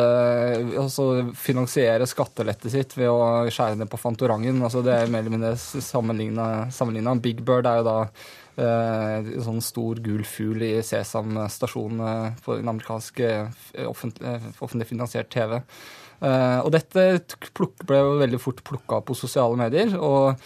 Altså 0.79 1.07
finansiere 1.37 2.07
skattelettet 2.09 2.73
sitt 2.73 2.97
ved 2.97 3.09
å 3.11 3.47
skjære 3.51 3.79
ned 3.79 3.91
på 3.91 3.99
Fantorangen. 4.01 4.61
Altså 4.63 4.83
det 4.85 4.95
er 4.95 5.11
mer 5.11 5.25
eller 5.25 5.35
mindre 5.35 5.53
sammenligna. 5.57 7.15
Big 7.23 7.43
Bird 7.45 7.69
er 7.69 7.81
jo 7.81 7.87
da 7.87 7.97
eh, 8.61 9.31
sånn 9.45 9.61
stor 9.65 10.01
gul 10.03 10.25
fugl 10.27 10.65
i 10.67 10.73
Sesam 10.85 11.37
stasjon 11.51 12.01
eh, 12.01 12.41
på 12.43 12.57
en 12.57 12.73
amerikansk 12.73 13.21
eh, 13.25 13.47
offentlig, 13.87 14.35
eh, 14.35 14.51
offentlig 14.59 14.89
finansiert 14.91 15.31
TV. 15.33 15.59
Uh, 16.17 16.65
og 16.65 16.71
dette 16.73 17.01
ble 17.85 17.97
jo 17.99 18.15
veldig 18.17 18.39
fort 18.41 18.63
plukka 18.65 18.97
opp 18.97 19.11
på 19.11 19.17
sosiale 19.17 19.57
medier. 19.59 19.93
Og 20.01 20.39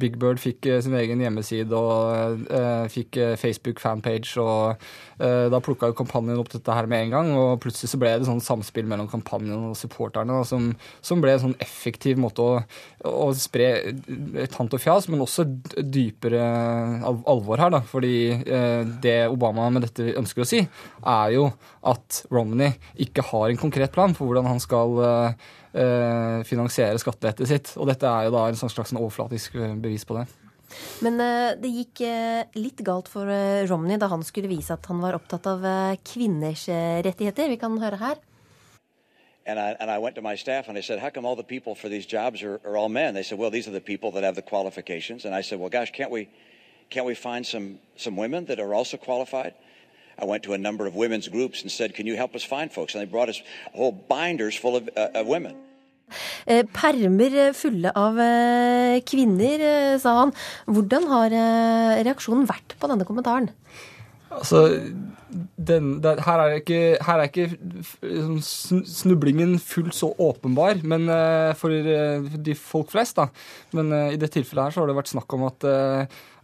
Big 0.00 0.16
Bird 0.20 0.40
fikk 0.40 0.68
uh, 0.70 0.78
sin 0.84 0.96
egen 0.98 1.20
hjemmeside 1.22 1.76
og 1.76 2.46
fikk 2.92 3.18
Facebook-fanpage. 3.40 4.36
Og 4.40 4.86
da 5.16 5.60
plukka 5.64 5.90
kampanjen 5.96 6.40
opp 6.40 6.50
dette 6.52 6.74
her 6.76 6.88
med 6.90 7.06
en 7.06 7.14
gang. 7.14 7.30
Og 7.36 7.60
plutselig 7.62 7.90
så 7.92 8.00
ble 8.00 8.14
det 8.16 8.28
sånn 8.28 8.42
samspill 8.44 8.88
mellom 8.88 9.08
kampanjen 9.10 9.70
og 9.70 9.76
supporterne 9.78 10.42
som, 10.48 10.70
som, 11.04 11.22
ble 11.24 11.34
en 11.36 11.44
sånn 11.46 11.56
effektiv 11.62 12.20
måte 12.20 12.44
å, 12.44 12.58
å 13.08 13.28
spre 13.36 13.70
tant 14.52 14.76
og 14.76 14.82
fjas, 14.82 15.08
men 15.12 15.24
også 15.24 15.46
dypere 15.80 16.44
alvor 17.04 17.62
her. 17.62 17.72
da, 17.76 17.82
Fordi 17.88 18.16
det 19.02 19.18
Obama 19.32 19.68
med 19.72 19.88
dette 19.88 20.12
ønsker 20.20 20.44
å 20.44 20.48
si, 20.48 20.62
er 21.06 21.36
jo 21.36 21.48
at 21.86 22.24
Romney 22.32 22.76
ikke 23.06 23.24
har 23.30 23.50
en 23.50 23.60
konkret 23.60 23.94
plan 23.94 24.14
for 24.16 24.28
hvordan 24.28 24.48
han 24.50 24.62
skal 24.62 25.00
finansiere 26.46 26.98
skattelettet 26.98 27.50
sitt. 27.50 27.72
Og 27.76 27.88
dette 27.90 28.08
er 28.08 28.28
jo 28.28 28.34
da 28.34 28.46
en 28.48 28.58
slags 28.58 28.94
overflatisk 28.96 29.58
eh, 29.60 29.74
bevis 29.76 30.06
på 30.08 30.16
det. 30.18 30.26
Men 31.04 31.20
uh, 31.22 31.50
det 31.60 31.70
gikk 31.70 32.00
litt 32.58 32.80
galt 32.86 33.10
for 33.12 33.28
Romney 33.70 34.00
da 34.02 34.08
han 34.10 34.24
skulle 34.26 34.50
vise 34.50 34.74
at 34.74 34.88
han 34.90 35.02
var 35.04 35.18
opptatt 35.18 35.46
av 35.50 35.66
kvinners 36.06 36.66
rettigheter. 37.06 37.52
Vi 37.52 37.60
kan 37.60 37.78
høre 37.82 38.00
her. 38.02 38.24
And 39.46 39.60
I, 39.60 39.76
and 39.78 39.90
I 39.90 39.98
went 39.98 40.16
to 40.16 40.22
my 40.22 40.34
staff 40.34 40.68
and 40.68 40.76
I 40.76 40.80
said, 40.80 40.98
How 40.98 41.08
come 41.08 41.24
all 41.24 41.36
the 41.36 41.44
people 41.44 41.76
for 41.76 41.88
these 41.88 42.04
jobs 42.04 42.42
are, 42.42 42.60
are 42.64 42.76
all 42.76 42.88
men? 42.88 43.14
They 43.14 43.22
said, 43.22 43.38
Well, 43.38 43.50
these 43.50 43.68
are 43.68 43.70
the 43.70 43.80
people 43.80 44.10
that 44.12 44.24
have 44.24 44.34
the 44.34 44.42
qualifications. 44.42 45.24
And 45.24 45.34
I 45.34 45.42
said, 45.42 45.60
Well, 45.60 45.68
gosh, 45.68 45.92
can't 45.92 46.10
we, 46.10 46.28
can't 46.90 47.06
we 47.06 47.14
find 47.14 47.46
some, 47.46 47.78
some 47.96 48.16
women 48.16 48.46
that 48.46 48.58
are 48.58 48.74
also 48.74 48.96
qualified? 48.96 49.54
I 50.18 50.24
went 50.24 50.42
to 50.44 50.54
a 50.54 50.58
number 50.58 50.86
of 50.86 50.96
women's 50.96 51.28
groups 51.28 51.62
and 51.62 51.70
said, 51.70 51.94
Can 51.94 52.06
you 52.06 52.16
help 52.16 52.34
us 52.34 52.42
find 52.42 52.72
folks? 52.72 52.94
And 52.94 53.02
they 53.02 53.10
brought 53.10 53.28
us 53.28 53.40
whole 53.72 53.92
binders 53.92 54.56
full 54.56 54.74
of, 54.74 54.90
uh, 54.96 55.10
of 55.14 55.28
women. 55.28 55.56
Eh, 56.46 56.62
permer 56.70 57.34
fulle 57.56 57.90
av 57.98 58.20
eh, 58.22 59.00
kvinner, 59.06 59.66
eh, 59.66 59.98
sa 60.02 60.14
han. 60.22 60.32
Hvordan 60.70 61.10
har 61.10 61.36
reaksjonen 62.06 62.46
vært 62.48 62.76
på 62.78 62.90
denne 62.90 63.06
kommentaren? 63.08 63.50
Altså, 64.36 64.66
den, 65.56 65.96
den, 66.04 66.20
her, 66.26 66.42
er 66.42 66.58
ikke, 66.60 66.80
her, 67.02 67.20
er 67.22 67.28
ikke, 67.30 67.46
liksom 68.02 68.82
snublingen 68.86 69.54
fullt 69.62 69.94
så 69.96 70.10
åpenbar 70.22 70.82
men 70.82 71.06
for 71.56 71.72
de 71.72 72.56
folk 72.58 72.90
flest. 72.92 73.16
da. 73.20 73.28
Men 73.76 73.94
i 74.10 74.18
det 74.20 74.32
tilfellet 74.34 74.66
her 74.66 74.74
så 74.74 74.82
har 74.82 74.90
det 74.90 74.98
vært 74.98 75.12
snakk 75.14 75.36
om 75.38 75.46
at 75.48 75.68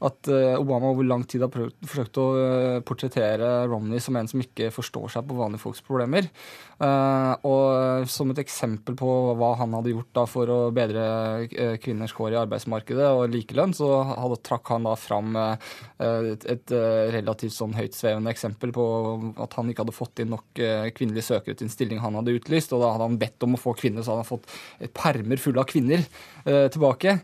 at 0.03 0.29
eh, 0.31 0.59
Obama 0.59 0.91
over 0.91 1.07
lang 1.07 1.23
tid 1.29 1.45
har 1.45 1.51
prøvd, 1.53 1.75
forsøkt 1.87 2.19
å 2.21 2.27
eh, 2.39 2.79
portrettere 2.87 3.51
Romney 3.71 4.03
som 4.03 4.17
en 4.19 4.29
som 4.31 4.43
ikke 4.43 4.73
forstår 4.75 5.15
seg 5.15 5.29
på 5.29 5.37
vanlige 5.39 5.63
folks 5.63 5.83
problemer. 5.87 6.29
Eh, 6.83 7.33
og 7.47 8.09
som 8.11 8.33
et 8.33 8.43
eksempel 8.43 8.97
på 8.99 9.11
hva 9.39 9.53
han 9.61 9.77
hadde 9.79 9.93
gjort 9.95 10.11
da 10.19 10.25
for 10.31 10.51
å 10.51 10.59
bedre 10.75 11.05
kvinners 11.83 12.15
kår 12.17 12.35
i 12.35 12.41
arbeidsmarkedet 12.43 13.11
og 13.15 13.31
likelønn, 13.33 13.75
så 13.77 13.91
hadde, 14.09 14.41
trakk 14.43 14.73
han 14.75 14.89
da 14.89 14.97
fram 14.99 15.37
et, 15.39 16.45
et 16.51 16.73
relativt 17.15 17.55
sånn 17.55 17.77
høytsvevende 17.77 18.33
eksempel 18.33 18.73
på 18.75 18.85
at 19.43 19.55
han 19.59 19.71
ikke 19.71 19.85
hadde 19.85 19.95
fått 19.95 20.23
inn 20.25 20.33
nok 20.33 20.63
kvinnelige 20.97 21.29
søkere 21.29 21.59
til 21.59 21.69
en 21.69 21.75
stilling 21.75 22.03
han 22.03 22.17
hadde 22.19 22.35
utlyst. 22.39 22.75
Og 22.75 22.83
da 22.83 22.93
hadde 22.95 23.09
han 23.11 23.21
bedt 23.21 23.47
om 23.47 23.57
å 23.57 23.61
få 23.61 23.77
kvinner, 23.79 24.03
så 24.03 24.15
hadde 24.15 24.25
han 24.25 24.33
fått 24.33 24.95
permer 24.97 25.43
fulle 25.43 25.63
av 25.63 25.71
kvinner 25.71 26.03
tilbake. 26.45 27.17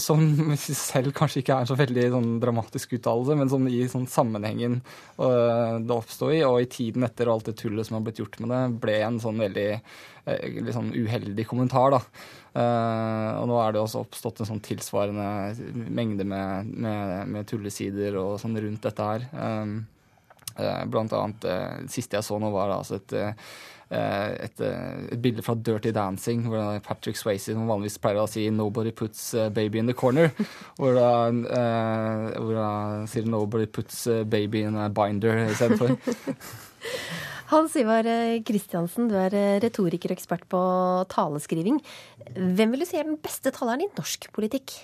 Som 0.00 0.22
selv 0.58 1.12
kanskje 1.16 1.42
ikke 1.42 1.56
er 1.56 1.64
en 1.64 1.70
så 1.70 1.76
veldig 1.78 2.06
sånn, 2.14 2.30
dramatisk 2.42 2.94
uttalelse, 2.98 3.36
men 3.38 3.50
som 3.52 3.66
i 3.68 3.82
sånn, 3.90 4.06
sammenhengen 4.10 4.80
uh, 5.18 5.78
det 5.82 5.94
oppsto 5.94 6.30
i, 6.32 6.42
og 6.46 6.62
i 6.62 6.70
tiden 6.70 7.06
etter 7.06 7.28
og 7.28 7.38
alt 7.38 7.50
det 7.50 7.58
tullet 7.60 7.88
som 7.88 7.98
har 7.98 8.06
blitt 8.06 8.20
gjort 8.22 8.38
med 8.42 8.52
det, 8.54 8.62
ble 8.82 8.96
en 9.04 9.20
sånn 9.22 9.40
veldig 9.42 9.68
uh, 9.78 10.72
sånn 10.74 10.92
uheldig 10.96 11.46
kommentar. 11.48 11.96
da. 11.96 12.02
Uh, 12.58 13.30
og 13.42 13.48
nå 13.50 13.60
er 13.62 13.74
det 13.74 13.82
også 13.82 14.02
oppstått 14.06 14.42
en 14.42 14.50
sånn 14.52 14.64
tilsvarende 14.64 15.28
mengde 15.94 16.26
med, 16.28 16.72
med, 16.72 17.30
med 17.30 17.48
tullesider 17.50 18.18
og 18.20 18.38
sånn 18.42 18.58
rundt 18.58 18.84
dette 18.88 19.12
her. 19.12 19.28
Um, 19.36 19.80
blant 20.90 21.12
annet 21.14 21.44
Det 21.44 21.58
siste 21.92 22.16
jeg 22.16 22.26
så 22.26 22.34
nå, 22.42 22.48
var 22.50 22.72
altså 22.74 22.96
et 22.98 23.12
Eh, 23.14 23.34
et, 23.90 24.60
eh, 24.60 25.12
et, 25.12 25.20
bilde 25.22 25.42
fra 25.44 25.54
Dirty 25.54 25.92
Dancing, 25.94 26.44
hvor 26.48 26.80
Patrick 26.84 27.16
Swayze 27.16 27.54
som 27.54 27.68
vanligvis 27.70 27.98
pleier 28.02 28.20
å 28.22 28.28
si 28.28 28.48
'Nobody 28.50 28.92
puts 28.92 29.32
baby 29.52 29.78
in 29.78 29.86
the 29.86 29.94
corner'. 29.94 30.32
hvor 30.78 30.94
da, 30.94 31.30
hvor 32.36 32.54
da 32.54 33.06
sier 33.06 33.24
'Nobody 33.24 33.66
puts 33.66 34.06
baby 34.28 34.62
in 34.62 34.76
a 34.76 34.88
binder' 34.88 35.48
istedenfor. 35.48 35.96
Hans 37.48 37.74
Ivar 37.80 38.04
Kristiansen, 38.44 39.08
du 39.08 39.16
er 39.16 39.32
retoriker 39.64 40.12
og 40.12 40.18
ekspert 40.18 40.44
på 40.52 40.60
taleskriving. 41.08 41.80
Hvem 42.36 42.74
vil 42.74 42.84
du 42.84 42.84
si 42.84 42.98
er 43.00 43.08
den 43.08 43.16
beste 43.16 43.50
taleren 43.50 43.86
i 43.86 43.92
norsk 43.96 44.28
politikk? 44.36 44.74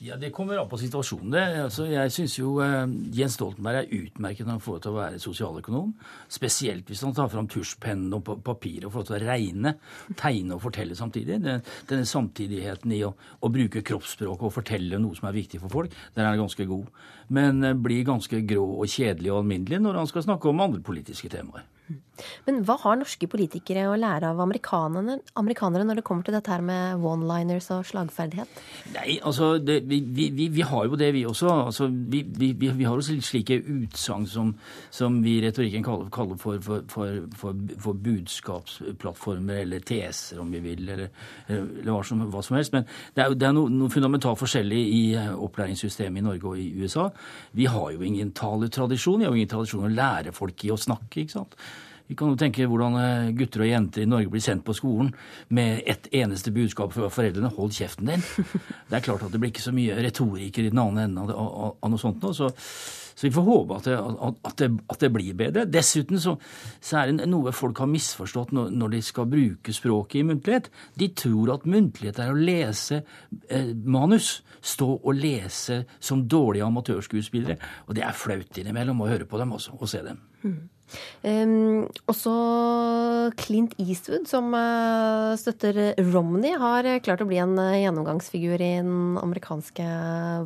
Ja, 0.00 0.16
Det 0.16 0.30
kommer 0.30 0.58
an 0.58 0.68
på 0.68 0.78
situasjonen. 0.78 1.30
Det. 1.30 1.42
Altså, 1.64 1.86
jeg 1.90 2.12
syns 2.14 2.36
jo 2.38 2.52
uh, 2.62 2.86
Jens 3.14 3.34
Stoltenberg 3.34 3.80
er 3.80 4.04
utmerket 4.04 4.46
når 4.46 4.54
han 4.54 4.62
får 4.62 4.82
til 4.84 4.92
å 4.92 4.98
være 4.98 5.22
sosialøkonom. 5.22 5.88
Spesielt 6.30 6.86
hvis 6.86 7.02
han 7.02 7.16
tar 7.16 7.30
fram 7.32 7.48
tusjpennen 7.50 8.14
og 8.14 8.30
papir 8.46 8.86
og 8.86 8.94
får 8.94 9.08
til 9.08 9.16
å 9.16 9.20
regne, 9.24 9.74
tegne 10.20 10.54
og 10.54 10.62
fortelle 10.62 10.94
samtidig. 10.98 11.40
Den, 11.42 11.64
denne 11.90 12.06
samtidigheten 12.06 12.94
i 12.94 13.02
å, 13.08 13.10
å, 13.40 13.50
bruke 13.50 13.82
kroppsspråk 13.82 14.44
og 14.46 14.54
fortelle 14.54 15.02
noe 15.02 15.18
som 15.18 15.30
er 15.30 15.38
viktig 15.40 15.62
for 15.64 15.74
folk, 15.80 15.98
den 16.14 16.28
er 16.28 16.38
ganske 16.38 16.68
god. 16.70 16.86
Men 17.34 17.64
uh, 17.66 17.74
blir 17.74 18.06
ganske 18.06 18.44
grå 18.46 18.68
og 18.78 18.86
kjedelig 18.86 19.34
og 19.34 19.42
alminnelig 19.42 19.82
når 19.82 20.04
han 20.04 20.12
skal 20.12 20.28
snakke 20.28 20.52
om 20.52 20.62
andre 20.62 20.84
politiske 20.84 21.32
temaer. 21.32 21.66
Men 22.46 22.62
hva 22.66 22.78
har 22.82 22.98
norske 23.00 23.28
politikere 23.30 23.86
å 23.88 23.96
lære 23.98 24.32
av 24.32 24.40
amerikanere, 24.42 25.18
amerikanere 25.38 25.86
når 25.86 26.00
det 26.00 26.06
kommer 26.06 26.26
til 26.26 26.36
dette 26.36 26.52
her 26.52 26.64
med 26.64 27.04
one-liners 27.04 27.70
og 27.74 27.86
slagferdighet? 27.88 28.60
Nei, 28.94 29.18
altså 29.22 29.54
det, 29.62 29.80
vi, 29.88 30.00
vi, 30.14 30.48
vi, 30.54 30.64
har 30.66 30.88
jo 30.88 30.98
det, 30.98 31.10
vi 31.14 31.24
også. 31.28 31.50
Altså, 31.68 31.88
vi, 31.88 32.22
vi, 32.58 32.84
har 32.84 32.98
jo 32.98 33.20
slike 33.24 33.60
utsagn 33.62 34.26
som, 34.30 34.52
som, 34.90 35.20
vi 35.24 35.38
i 35.38 35.42
retorikken 35.44 35.84
kaller, 35.86 36.10
kaller 36.14 36.38
for, 36.40 36.60
for, 36.64 36.84
for, 36.92 37.64
for, 37.82 37.98
budskapsplattformer 38.08 39.62
eller 39.64 39.84
teser, 39.86 40.40
om 40.42 40.52
vi 40.52 40.62
vil, 40.64 40.84
eller, 40.88 41.10
eller 41.48 41.92
hva, 41.92 42.02
som, 42.06 42.22
hva, 42.30 42.42
som, 42.44 42.58
helst. 42.58 42.74
Men 42.76 42.86
det 43.16 43.24
er, 43.24 43.36
det 43.38 43.50
er 43.50 43.56
noe, 43.56 43.72
noe, 43.72 43.92
fundamentalt 43.92 44.40
forskjellig 44.40 44.80
i 44.94 45.02
eh, 45.18 45.32
opplæringssystemet 45.34 46.22
i 46.22 46.26
Norge 46.28 46.52
og 46.52 46.60
i 46.60 46.70
USA. 46.78 47.08
Vi 47.58 47.68
har 47.70 47.92
jo 47.94 48.06
ingen 48.06 48.32
taletradisjon. 48.36 49.20
Vi 49.20 49.28
har 49.28 49.34
jo 49.34 49.42
ingen 49.42 49.54
tradisjon 49.54 49.88
å 49.88 49.92
lære 49.92 50.34
folk 50.36 50.64
i 50.66 50.72
å 50.74 50.80
snakke. 50.80 51.24
ikke 51.24 51.38
sant? 51.38 51.58
Vi 52.08 52.16
kan 52.16 52.30
jo 52.32 52.38
tenke 52.40 52.64
hvordan 52.64 52.94
eh, 53.02 53.30
gutter 53.36 53.66
og 53.66 53.68
jenter 53.68 54.04
i 54.04 54.08
Norge 54.08 54.30
blir 54.32 54.42
sendt 54.44 54.64
på 54.64 54.76
skolen 54.76 55.10
med 55.52 55.82
ett 55.84 56.08
eneste 56.16 56.52
budskap 56.56 56.94
fra 56.94 57.10
foreldrene 57.12 57.50
'hold 57.52 57.74
kjeften 57.76 58.08
din'. 58.08 58.24
Det 58.88 58.96
er 58.96 59.04
klart 59.04 59.22
at 59.22 59.32
det 59.32 59.40
blir 59.40 59.52
ikke 59.52 59.66
så 59.66 59.74
mye 59.76 59.98
retoriker 60.00 60.64
i 60.64 60.70
den 60.72 60.80
andre 60.80 61.04
enden 61.04 61.18
av, 61.28 61.76
noe 61.84 62.00
sånt 62.00 62.22
nå. 62.24 62.32
Så, 62.32 62.48
så, 63.12 63.26
vi 63.26 63.32
får 63.34 63.44
håpe 63.44 63.76
at 63.76 63.84
det, 63.84 63.98
at 64.48 64.56
det, 64.56 64.68
at 64.88 65.04
det 65.04 65.10
blir 65.12 65.36
bedre. 65.36 65.66
Dessuten 65.68 66.20
så, 66.20 66.38
så, 66.80 67.02
er 67.02 67.12
det 67.12 67.28
noe 67.28 67.52
folk 67.52 67.78
har 67.84 67.92
misforstått 67.92 68.56
når, 68.56 68.72
når, 68.72 68.94
de 68.96 69.02
skal 69.02 69.28
bruke 69.28 69.76
språket 69.76 70.22
i 70.22 70.24
muntlighet. 70.30 70.72
De 70.96 71.10
tror 71.12 71.52
at 71.58 71.68
muntlighet 71.68 72.22
er 72.24 72.32
å 72.32 72.40
lese 72.40 73.02
eh, 73.50 73.74
manus. 73.84 74.40
Stå 74.64 74.88
og 74.96 75.12
lese 75.14 75.82
som 76.00 76.24
dårlige 76.24 76.64
amatørskuespillere. 76.64 77.60
Og 77.86 77.94
det 78.00 78.08
er 78.08 78.16
flaut 78.16 78.58
innimellom 78.58 79.04
å 79.04 79.12
høre 79.12 79.28
på 79.28 79.38
dem 79.38 79.52
også, 79.60 79.76
og 79.76 79.92
se 79.92 80.00
dem. 80.08 80.24
Mm. 80.42 80.58
Um, 81.22 81.86
også 82.08 82.32
Clint 83.40 83.74
Eastwood, 83.82 84.28
som 84.30 84.52
uh, 84.54 85.34
støtter 85.38 85.94
Romney, 86.12 86.54
har 86.58 86.86
klart 87.04 87.22
å 87.24 87.28
bli 87.28 87.40
en 87.42 87.56
uh, 87.58 87.76
gjennomgangsfigur 87.76 88.56
i 88.56 88.70
den 88.78 89.18
amerikanske 89.20 89.86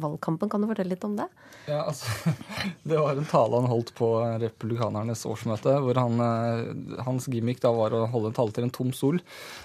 valgkampen. 0.02 0.50
Kan 0.52 0.64
du 0.64 0.70
fortelle 0.70 0.94
litt 0.94 1.06
om 1.06 1.16
det? 1.18 1.28
Ja, 1.68 1.84
altså, 1.84 2.08
Det 2.88 2.98
var 2.98 3.14
en 3.14 3.28
tale 3.30 3.60
han 3.60 3.70
holdt 3.70 3.92
på 3.98 4.08
republikanernes 4.42 5.26
årsmøte, 5.28 5.76
hvor 5.84 6.00
han, 6.00 6.22
uh, 6.22 7.02
hans 7.06 7.28
gimmick 7.30 7.62
da 7.62 7.74
var 7.76 7.94
å 7.94 8.06
holde 8.12 8.32
en 8.32 8.38
tale 8.40 8.56
til 8.56 8.66
en 8.66 8.74
tom 8.74 8.94
stol. 8.96 9.20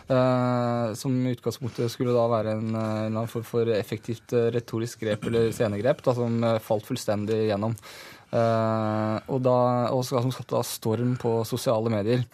som 0.07 1.15
i 1.27 1.31
utgangspunktet 1.35 1.91
skulle 1.91 2.13
da 2.15 2.23
være 2.31 2.53
en, 2.55 2.75
en 2.77 3.17
form 3.27 3.43
for 3.45 3.69
effektivt 3.75 4.31
retorisk 4.53 5.01
grep 5.03 5.25
eller 5.27 5.49
scenegrep 5.51 6.03
da, 6.05 6.13
som 6.15 6.45
falt 6.63 6.87
fullstendig 6.87 7.47
gjennom. 7.49 7.75
Uh, 8.27 9.17
og, 9.31 9.39
da, 9.39 9.57
og 9.95 10.03
som 10.03 10.31
skapte 10.35 10.59
storm 10.67 11.15
på 11.19 11.39
sosiale 11.47 11.91
medier. 11.93 12.25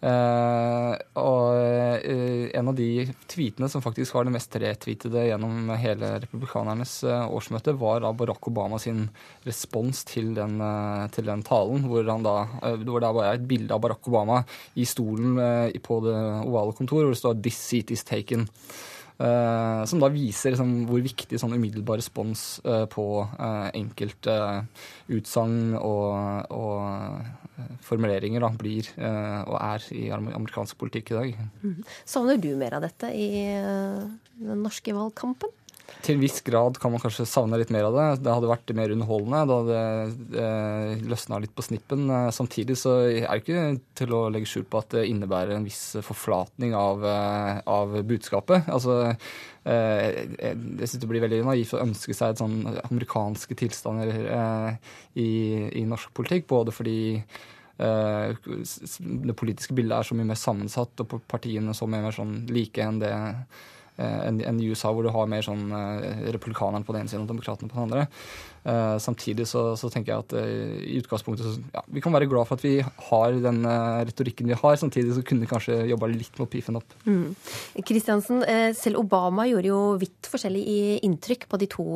Uh, 0.00 0.96
og 1.20 1.56
uh, 2.00 2.44
en 2.56 2.70
av 2.72 2.76
de 2.76 3.06
tweetene 3.28 3.68
som 3.68 3.84
faktisk 3.84 4.16
var 4.16 4.24
det 4.24 4.32
mest 4.32 4.54
retweetede 4.60 5.26
gjennom 5.28 5.72
hele 5.80 6.12
republikanernes 6.22 6.94
årsmøte, 7.08 7.76
var 7.80 8.04
da 8.04 8.12
Barack 8.16 8.50
Obama 8.52 8.80
sin 8.80 9.06
respons 9.48 10.04
til 10.08 10.32
den, 10.36 10.60
til 11.16 11.28
den 11.28 11.44
talen, 11.46 11.88
hvor, 11.88 12.04
han 12.04 12.24
da, 12.24 12.36
hvor 12.84 13.00
det 13.00 13.12
er 13.12 13.32
et 13.34 13.48
bilde 13.48 13.76
av 13.76 13.84
Barack 13.84 14.12
Obama 14.12 14.42
i 14.76 14.88
stolen 14.88 15.40
på 15.84 16.00
det 16.04 16.20
ovale 16.44 16.76
kontor, 16.76 17.04
hvor 17.04 17.16
det 17.16 17.24
står 17.24 17.40
'This 17.40 17.60
seat 17.68 17.96
is 17.96 18.04
taken'. 18.04 18.48
Uh, 19.20 19.82
som 19.84 20.00
da 20.00 20.08
viser 20.08 20.54
liksom, 20.54 20.86
hvor 20.88 21.02
viktig 21.04 21.36
sånn 21.36 21.52
umiddelbar 21.52 21.98
respons 22.00 22.56
uh, 22.64 22.86
på 22.88 23.04
uh, 23.20 23.68
enkelte 23.76 24.36
utsagn 25.12 25.74
og, 25.76 26.48
og 26.56 27.76
formuleringer 27.84 28.40
da, 28.40 28.48
blir 28.56 28.86
og 28.96 29.56
er 29.58 29.84
i 29.92 30.06
amerikansk 30.14 30.78
politikk 30.80 31.10
i 31.12 31.18
dag. 31.18 31.42
Mm. 31.60 31.82
Savner 32.08 32.40
du 32.40 32.48
mer 32.56 32.78
av 32.78 32.86
dette 32.86 33.10
i 33.12 33.28
den 34.40 34.62
norske 34.64 34.94
valgkampen? 34.96 35.52
Til 36.00 36.16
en 36.16 36.22
viss 36.22 36.38
grad 36.46 36.78
kan 36.80 36.92
man 36.92 37.00
kanskje 37.02 37.26
savne 37.28 37.58
litt 37.60 37.72
mer 37.74 37.88
av 37.88 37.96
det. 37.96 38.06
Det 38.24 38.32
hadde 38.32 38.48
vært 38.48 38.72
mer 38.78 38.92
underholdende. 38.94 39.40
Da 39.48 39.58
hadde 39.58 39.80
det 40.32 41.08
løsna 41.10 41.40
litt 41.42 41.52
på 41.56 41.64
snippen. 41.66 42.06
Samtidig 42.32 42.76
så 42.80 42.94
er 43.08 43.26
det 43.26 43.40
ikke 43.42 43.64
til 44.00 44.14
å 44.16 44.22
legge 44.32 44.48
skjul 44.48 44.64
på 44.70 44.80
at 44.80 44.94
det 44.96 45.04
innebærer 45.10 45.56
en 45.56 45.66
viss 45.66 45.98
forflatning 46.06 46.72
av, 46.78 47.04
av 47.68 47.98
budskapet. 48.08 48.70
Altså, 48.72 48.98
eh, 49.68 50.06
jeg 50.40 50.86
syns 50.86 50.98
det 51.02 51.10
blir 51.10 51.24
veldig 51.26 51.42
naivt 51.50 51.76
å 51.76 51.82
ønske 51.84 52.16
seg 52.16 52.32
et 52.32 52.42
sånn 52.42 52.62
amerikanske 52.86 53.58
tilstander 53.60 54.14
eh, 54.22 54.94
i, 55.20 55.30
i 55.82 55.84
norsk 55.90 56.14
politikk, 56.16 56.48
både 56.54 56.74
fordi 56.76 57.00
eh, 57.18 58.38
det 58.40 59.36
politiske 59.36 59.76
bildet 59.76 59.98
er 59.98 60.08
så 60.08 60.16
mye 60.16 60.30
mer 60.32 60.40
sammensatt, 60.40 61.04
og 61.04 61.20
partiene 61.28 61.76
så 61.76 61.90
mye 61.90 62.06
mer 62.08 62.16
sånn 62.16 62.40
like 62.48 62.88
enn 62.88 63.04
det 63.04 63.12
Eh, 63.12 63.79
enn 64.00 64.40
en 64.46 64.60
i 64.60 64.70
USA, 64.70 64.92
hvor 64.94 65.04
du 65.04 65.10
har 65.12 65.28
mer 65.30 65.44
sånn 65.44 65.68
republikaneren 66.32 66.86
på 66.86 66.94
den 66.94 67.04
ene 67.04 67.12
siden 67.12 67.26
og 67.26 67.32
demokratene 67.32 67.70
på 67.70 67.76
den 67.76 67.86
andre. 67.88 68.06
Uh, 68.60 68.98
samtidig 69.00 69.46
så, 69.48 69.70
så, 69.80 69.88
tenker 69.88 70.12
jeg 70.12 70.24
at 70.26 70.34
i 70.36 70.98
utgangspunktet 71.00 71.46
så, 71.46 71.62
ja, 71.72 71.80
vi 71.88 72.02
kan 72.04 72.12
være 72.12 72.28
glad 72.28 72.44
for 72.48 72.60
at 72.60 72.64
vi 72.66 72.74
har 72.80 73.38
den 73.40 73.62
retorikken 74.08 74.50
vi 74.50 74.58
har. 74.58 74.76
Samtidig 74.80 75.16
så 75.16 75.24
kunne 75.26 75.46
vi 75.46 75.50
kanskje 75.50 75.78
jobba 75.90 76.10
litt 76.12 76.36
med 76.36 76.44
å 76.44 76.50
pife 76.50 76.72
den 76.72 76.80
opp. 76.80 76.98
Mm. 77.06 77.32
Kristiansen, 77.88 78.44
selv 78.76 79.00
Obama 79.00 79.48
gjorde 79.48 79.72
jo 79.72 79.80
vidt 80.00 80.28
forskjellig 80.30 81.00
inntrykk 81.08 81.48
på 81.50 81.60
de 81.60 81.70
to 81.72 81.88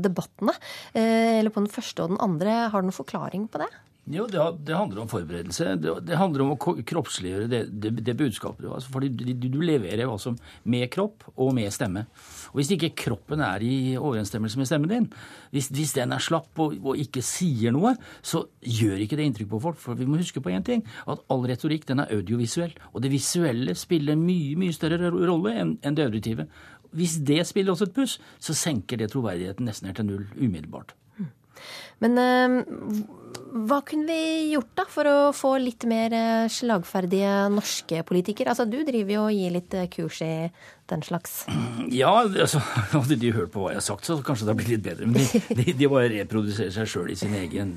debattene. 0.00 0.56
eller 0.94 1.52
på 1.52 1.64
den 1.64 1.72
første 1.72 2.04
og 2.04 2.14
den 2.14 2.24
andre. 2.24 2.56
Har 2.72 2.80
du 2.80 2.88
noen 2.88 2.96
forklaring 2.96 3.48
på 3.52 3.60
det? 3.62 3.70
Jo, 4.10 4.24
det, 4.26 4.40
det, 4.66 4.74
handler 4.74 5.04
om 5.04 5.10
forberedelse. 5.10 5.76
Det, 5.78 5.92
det 6.08 6.18
handler 6.18 6.42
om 6.42 6.52
å 6.54 6.58
kroppsliggjøre 6.58 7.46
det, 7.50 7.60
det, 8.02 8.14
budskapet 8.18 8.64
du 8.64 8.68
har. 8.70 8.80
Altså, 8.80 8.90
fordi 8.90 9.10
du, 9.14 9.46
du, 9.46 9.60
leverer 9.62 10.08
altså 10.08 10.32
med 10.70 10.88
kropp 10.90 11.28
og 11.36 11.52
med 11.54 11.70
stemme. 11.74 12.06
Og 12.50 12.58
Hvis 12.58 12.72
ikke 12.74 12.90
kroppen 13.04 13.44
er 13.46 13.62
i 13.62 13.94
overensstemmelse 14.00 14.58
med 14.58 14.70
stemmen 14.70 14.90
din, 14.90 15.06
hvis, 15.54 15.70
hvis 15.74 15.94
den 15.98 16.14
er 16.16 16.24
slapp 16.24 16.58
og, 16.58 16.74
og, 16.80 16.98
ikke 16.98 17.22
sier 17.22 17.74
noe, 17.76 17.94
så 18.22 18.42
gjør 18.60 19.04
ikke 19.04 19.20
det 19.20 19.28
inntrykk 19.30 19.52
på 19.54 19.62
folk. 19.68 19.78
For 19.82 19.98
vi 19.98 20.08
må 20.10 20.18
huske 20.18 20.42
på 20.42 20.52
én 20.54 20.66
ting, 20.66 20.82
at 21.06 21.22
all 21.30 21.46
retorikk 21.46 21.86
den 21.90 22.02
er 22.02 22.10
audiovisuell. 22.16 22.74
Og 22.90 23.04
det 23.04 23.12
visuelle 23.14 23.76
spiller 23.78 24.18
mye, 24.18 24.56
mye 24.58 24.74
større 24.74 25.12
rolle 25.14 25.54
enn, 25.54 25.76
en 25.86 25.98
det 25.98 26.08
auditive. 26.10 26.48
Hvis 26.96 27.20
det 27.22 27.44
spiller 27.46 27.76
også 27.76 27.86
et 27.86 27.94
puss, 27.94 28.16
så 28.42 28.56
senker 28.56 28.98
det 28.98 29.12
troverdigheten 29.12 29.70
nesten 29.70 29.90
helt 29.90 30.00
til 30.02 30.10
null 30.10 30.26
umiddelbart. 30.34 30.96
Men 32.00 32.18
eh, 32.20 33.02
hva 33.50 33.80
kunne 33.86 34.06
vi 34.06 34.52
gjort 34.52 34.72
da 34.78 34.84
for 34.88 35.08
å 35.10 35.16
få 35.34 35.54
litt 35.60 35.84
mer 35.90 36.14
eh, 36.14 36.50
slagferdige 36.52 37.32
norske 37.52 38.02
politikere? 38.06 38.52
Altså, 38.52 38.68
Du 38.70 38.80
driver 38.86 39.14
jo 39.16 39.24
og 39.26 39.34
gir 39.34 39.54
litt 39.56 39.74
eh, 39.74 39.88
kurs 39.92 40.20
i 40.24 40.34
den 40.90 41.02
slags? 41.06 41.44
Ja, 41.92 42.12
altså, 42.22 42.60
hadde 42.94 43.18
de 43.20 43.32
hørt 43.34 43.52
på 43.54 43.64
hva 43.64 43.72
jeg 43.74 43.80
har 43.80 43.86
sagt, 43.86 44.08
så 44.08 44.18
kanskje 44.24 44.48
det 44.48 44.54
har 44.54 44.58
blitt 44.60 44.72
litt 44.74 44.84
bedre. 44.84 45.08
Men 45.10 45.22
de, 45.22 45.42
de, 45.60 45.74
de 45.78 45.90
bare 45.90 46.10
reproduserer 46.12 46.72
seg 46.74 46.90
sjøl 46.90 47.12
i, 47.14 47.18
egen, 47.40 47.74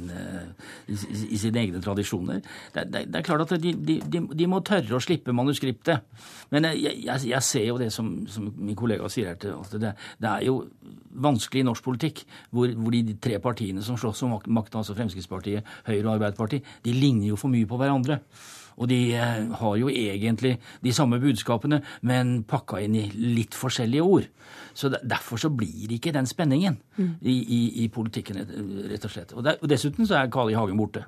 i, 0.87 0.97
i, 0.97 1.39
sine 1.39 1.63
egne 1.63 1.81
tradisjoner. 1.83 2.41
Det, 2.73 2.87
det, 2.93 3.05
det 3.13 3.21
er 3.21 3.27
klart 3.27 3.45
at 3.45 3.55
de, 3.61 3.99
de, 4.03 4.49
må 4.49 4.63
tørre 4.65 4.97
å 4.97 5.03
slippe 5.03 5.35
manuskriptet. 5.35 6.07
Men 6.53 6.69
jeg, 6.71 6.97
jeg, 7.05 7.27
jeg 7.31 7.47
ser 7.47 7.67
jo 7.69 7.79
det 7.81 7.91
som, 7.93 8.11
som, 8.29 8.49
min 8.57 8.77
kollega 8.77 9.09
sier 9.11 9.31
her, 9.33 9.39
at 9.53 9.77
det, 9.79 9.93
det 10.21 10.31
er 10.31 10.47
jo 10.49 10.59
vanskelig 11.23 11.63
i 11.63 11.67
norsk 11.67 11.85
politikk, 11.85 12.23
hvor, 12.53 12.71
hvor 12.77 12.93
de 12.93 13.15
tre 13.21 13.39
partiene 13.43 13.83
som 13.85 13.97
slåss 13.99 14.25
om 14.25 14.35
makten, 14.47 14.81
altså 14.81 14.97
Fremskrittspartiet, 14.97 15.65
Høyre 15.87 16.07
og 16.07 16.15
Arbeiderpartiet, 16.17 16.75
de 16.85 16.95
ligner 16.95 17.31
jo 17.31 17.39
for 17.39 17.53
mye 17.53 17.69
på 17.69 17.79
hverandre. 17.79 18.21
Og 18.77 18.89
de 18.89 18.99
eh, 19.15 19.49
har 19.59 19.75
jo 19.79 19.89
egentlig 19.89 20.57
de 20.83 20.93
samme 20.93 21.19
budskapene, 21.21 21.81
men 22.01 22.43
pakka 22.49 22.81
inn 22.83 22.95
i 22.99 23.07
litt 23.13 23.57
forskjellige 23.57 24.03
ord. 24.03 24.29
Så 24.73 24.91
Derfor 24.93 25.37
så 25.37 25.49
blir 25.53 25.87
det 25.87 25.99
ikke 25.99 26.13
den 26.15 26.27
spenningen 26.29 26.79
mm. 26.97 27.11
i, 27.21 27.33
i, 27.33 27.61
i, 27.83 27.89
politikken, 27.93 28.41
rett 28.89 29.05
og 29.05 29.11
slett. 29.11 29.33
Og, 29.33 29.43
der, 29.45 29.59
og 29.61 29.69
dessuten 29.69 30.07
så 30.09 30.19
er 30.19 30.31
Kali 30.33 30.57
Hagen 30.57 30.79
borte. 30.79 31.05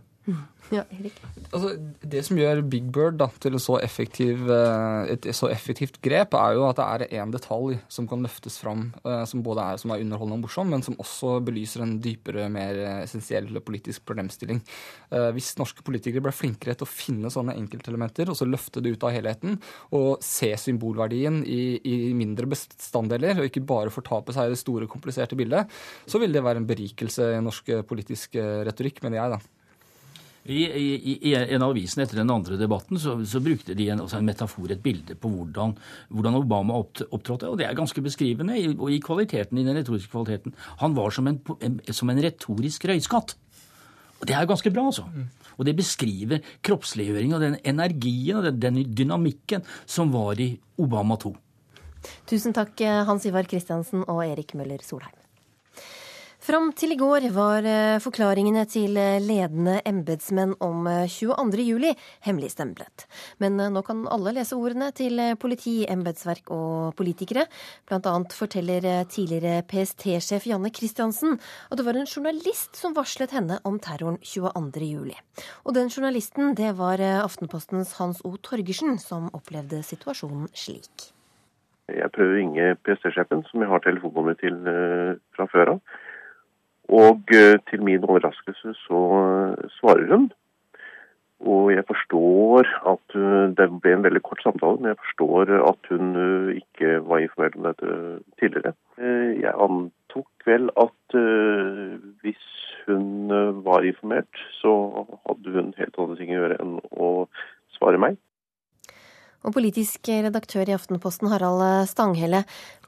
Ja, 0.74 0.82
Erik? 0.90 1.18
Altså, 1.54 1.76
det 2.02 2.24
som 2.26 2.40
gjør 2.40 2.64
Big 2.66 2.88
Bird 2.94 3.20
da, 3.20 3.28
til 3.42 3.58
så 3.62 3.76
effektiv, 3.86 4.48
eh, 4.50 5.12
et 5.14 5.28
så 5.38 5.50
effektivt 5.54 6.00
grep, 6.02 6.34
er 6.34 6.56
jo 6.58 6.64
at 6.66 6.80
det 6.80 6.86
er 6.86 7.22
én 7.22 7.34
detalj 7.34 7.78
som 7.92 8.08
kan 8.10 8.24
løftes 8.26 8.58
fram, 8.64 8.88
eh, 9.06 9.22
som 9.30 9.44
både 9.46 9.62
er, 9.62 9.78
som 9.82 9.94
er 9.94 10.02
underholdende 10.02 10.40
og 10.40 10.48
morsom, 10.48 10.72
men 10.74 10.82
som 10.86 10.98
også 10.98 11.38
belyser 11.46 11.86
en 11.86 12.00
dypere, 12.02 12.48
mer 12.50 12.82
essensiell 13.04 13.52
politisk 13.62 14.08
problemstilling. 14.10 14.64
Eh, 15.12 15.30
hvis 15.38 15.54
norske 15.62 15.86
politikere 15.86 16.26
ble 16.26 16.34
flinkere 16.34 16.74
til 16.74 16.88
å 16.88 16.90
finne 16.90 17.30
sånne 17.30 17.58
enkeltelementer, 17.62 18.32
og 18.34 18.40
så 18.40 18.50
løfte 18.50 18.82
det 18.82 18.96
ut 18.96 19.06
av 19.06 19.14
helheten, 19.14 19.60
og 19.94 20.24
se 20.26 20.50
symbolverdien 20.58 21.44
i, 21.46 21.78
i 21.86 22.14
mindre 22.18 22.50
bestanddeler, 22.50 23.38
og 23.38 23.52
ikke 23.52 23.66
bare 23.66 23.94
fortape 23.94 24.34
seg 24.34 24.50
i 24.50 24.56
det 24.56 24.64
store, 24.64 24.90
kompliserte 24.90 25.38
bildet, 25.38 25.70
så 26.10 26.18
vil 26.22 26.34
det 26.34 26.44
være 26.46 26.64
en 26.64 26.70
berikelse 26.70 27.36
i 27.36 27.44
norsk 27.44 27.70
politisk 27.86 28.40
retorikk, 28.66 29.04
mener 29.06 29.22
jeg, 29.22 29.38
da. 29.38 29.55
I, 30.46 30.66
i, 30.70 31.14
I, 31.30 31.32
en 31.36 31.64
av 31.66 31.72
avisene 31.74 32.04
etter 32.06 32.20
den 32.20 32.30
andre 32.30 32.58
debatten 32.60 33.00
så, 33.02 33.16
så 33.26 33.40
brukte 33.42 33.74
de 33.74 33.88
en, 33.90 34.04
altså 34.04 34.20
en, 34.20 34.28
metafor, 34.28 34.70
et 34.70 34.84
bilde 34.84 35.16
på 35.18 35.32
hvordan, 35.32 35.74
hvordan 36.14 36.38
Obama 36.38 36.78
opptrådte. 36.78 37.50
Og 37.50 37.58
det 37.58 37.66
er 37.66 37.78
ganske 37.78 38.04
beskrivende, 38.06 38.58
i, 38.62 38.70
i 38.70 39.00
kvaliteten, 39.02 39.58
i 39.58 39.66
den 39.66 39.80
retoriske 39.80 40.14
kvaliteten. 40.14 40.54
Han 40.84 40.94
var 40.98 41.16
som 41.18 41.32
en, 41.32 41.40
en, 41.66 41.80
som 41.90 42.14
en 42.14 42.22
retorisk 42.22 42.86
røyskatt. 42.92 43.34
Og 44.22 44.30
det 44.30 44.38
er 44.38 44.46
ganske 44.48 44.70
bra, 44.72 44.86
altså. 44.94 45.08
Mm. 45.10 45.26
Og 45.56 45.66
det 45.66 45.76
beskriver 45.82 46.54
kroppsliggjøring 46.68 47.34
og 47.34 47.42
den 47.42 47.60
energien 47.66 48.38
og 48.38 48.46
den, 48.46 48.62
den 48.62 48.82
dynamikken 48.94 49.66
som 49.90 50.14
var 50.14 50.38
i 50.38 50.52
Obama 50.78 51.18
2. 51.26 51.34
Tusen 52.30 52.54
takk, 52.54 52.86
Hans 53.10 53.26
Ivar 53.26 53.50
Kristiansen 53.50 54.06
og 54.06 54.22
Erik 54.28 54.54
Møller 54.54 54.86
Solheim. 54.86 55.25
Fram 56.46 56.68
til 56.78 56.94
i 56.94 56.98
går 57.00 57.24
var 57.34 57.66
eh, 57.66 57.98
forklaringene 58.04 58.68
til 58.70 59.00
eh, 59.02 59.16
ledende 59.18 59.80
embetsmenn 59.90 60.52
om 60.62 60.84
22.07 60.86 61.88
eh, 61.90 62.04
hemmeligstemplet. 62.28 63.06
Men 63.42 63.58
nå 63.74 63.82
kan 63.88 64.04
alle 64.14 64.36
lese 64.36 64.54
ordene 64.54 64.92
til 64.94 65.18
politi, 65.42 65.74
embetsverk 65.90 66.52
og 66.54 66.94
politikere. 67.00 67.48
Blant 67.90 68.06
annet 68.12 68.38
forteller 68.38 69.08
tidligere 69.10 69.64
PST-sjef 69.66 70.46
Janne 70.52 70.70
Christiansen 70.70 71.40
at 71.40 71.82
det 71.82 71.88
var 71.90 71.98
en 71.98 72.06
journalist 72.06 72.78
som 72.78 72.94
varslet 72.94 73.34
henne 73.34 73.58
om 73.66 73.82
terroren 73.82 74.22
22.07. 74.22 75.18
Og 75.66 75.74
den 75.74 75.90
journalisten, 75.90 76.54
det 76.54 76.76
var 76.78 77.02
Aftenpostens 77.26 77.98
Hans 77.98 78.22
O. 78.22 78.36
Torgersen, 78.38 79.00
som 79.02 79.32
opplevde 79.34 79.82
situasjonen 79.82 80.52
slik. 80.54 81.10
Jeg 81.90 82.14
prøver 82.14 82.36
å 82.36 82.40
ringe 82.44 82.74
PST-sjefen, 82.86 83.48
som 83.50 83.66
jeg 83.66 83.74
har 83.74 83.82
telefonnummer 83.82 84.38
til 84.38 84.62
fra 85.34 85.50
før 85.50 85.78
av. 85.78 85.96
Og 86.90 87.22
eh, 87.34 87.58
til 87.70 87.84
min 87.84 88.04
overraskelse 88.04 88.74
så 88.86 89.04
eh, 89.22 89.70
svarer 89.80 90.12
hun. 90.12 90.28
Og 91.46 91.72
jeg 91.74 91.84
forstår 91.88 92.70
at 92.94 93.16
eh, 93.18 93.56
Det 93.58 93.70
ble 93.82 93.94
en 93.94 94.06
veldig 94.06 94.22
kort 94.24 94.44
samtale, 94.44 94.80
men 94.80 94.94
jeg 94.94 95.02
forstår 95.06 95.54
at 95.72 95.90
hun 95.90 96.06
ikke 96.56 97.00
var 97.10 97.24
informert 97.24 97.56
om 97.56 97.70
dette 97.70 97.96
tidligere. 98.40 98.74
Jeg 99.42 99.54
antok 99.68 100.30
vel 100.46 100.70
at 100.80 101.18
hvis 102.22 102.46
hun 102.86 103.34
var 103.66 103.84
informert, 103.84 104.40
så 104.62 104.72
hadde 105.26 105.52
hun 105.58 105.74
helt 105.78 106.00
andre 106.00 106.16
ting 106.20 106.32
å 106.32 106.40
gjøre 106.40 106.60
enn 106.62 106.78
å 106.92 107.10
svare 107.76 108.00
meg. 108.00 108.18
Og 109.46 109.54
politisk 109.54 110.08
redaktør 110.10 110.70
i 110.70 110.74
Aftenposten, 110.74 111.30
Harald 111.30 111.62
Stanghelle. 111.90 112.46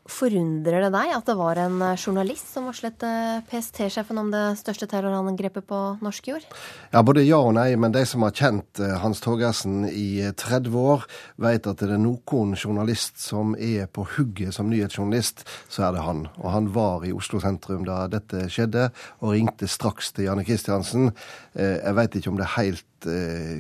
Forundrer 0.08 0.86
det 0.86 0.92
deg 0.94 1.12
at 1.12 1.28
det 1.28 1.36
var 1.36 1.60
en 1.60 1.82
eh, 1.84 2.00
journalist 2.00 2.48
som 2.54 2.68
varslet 2.70 3.04
eh, 3.04 3.42
PST-sjefen 3.50 4.20
om 4.22 4.30
det 4.32 4.44
største 4.60 4.88
terrorangrepet 4.88 5.66
på 5.68 5.80
norsk 6.04 6.30
jord? 6.32 6.46
Ja, 6.94 7.04
Både 7.04 7.26
ja 7.26 7.42
og 7.44 7.54
nei, 7.58 7.70
men 7.80 7.92
de 7.96 8.06
som 8.08 8.24
har 8.24 8.36
kjent 8.36 8.80
eh, 8.80 8.96
Hans 9.02 9.20
Torgersen 9.24 9.84
i 9.90 10.24
30 10.40 10.78
år, 10.80 11.04
vet 11.44 11.68
at 11.68 11.84
det 11.84 11.92
er 11.92 12.00
noen 12.00 12.56
journalist 12.56 13.20
som 13.20 13.52
er 13.60 13.90
på 13.92 14.06
hugget 14.16 14.56
som 14.56 14.72
nyhetsjournalist, 14.72 15.44
så 15.68 15.90
er 15.90 15.98
det 15.98 16.06
han. 16.08 16.26
Og 16.40 16.52
han 16.56 16.72
var 16.76 17.04
i 17.04 17.12
Oslo 17.16 17.42
sentrum 17.44 17.84
da 17.88 18.06
dette 18.12 18.48
skjedde, 18.54 18.88
og 19.20 19.36
ringte 19.36 19.68
straks 19.68 20.14
til 20.16 20.30
Janne 20.30 20.48
Kristiansen. 20.48 21.12
Jeg 21.58 21.96
vet 21.98 22.16
ikke 22.16 22.32
om 22.32 22.40
det 22.40 22.48
er 22.48 22.56
helt 22.56 22.86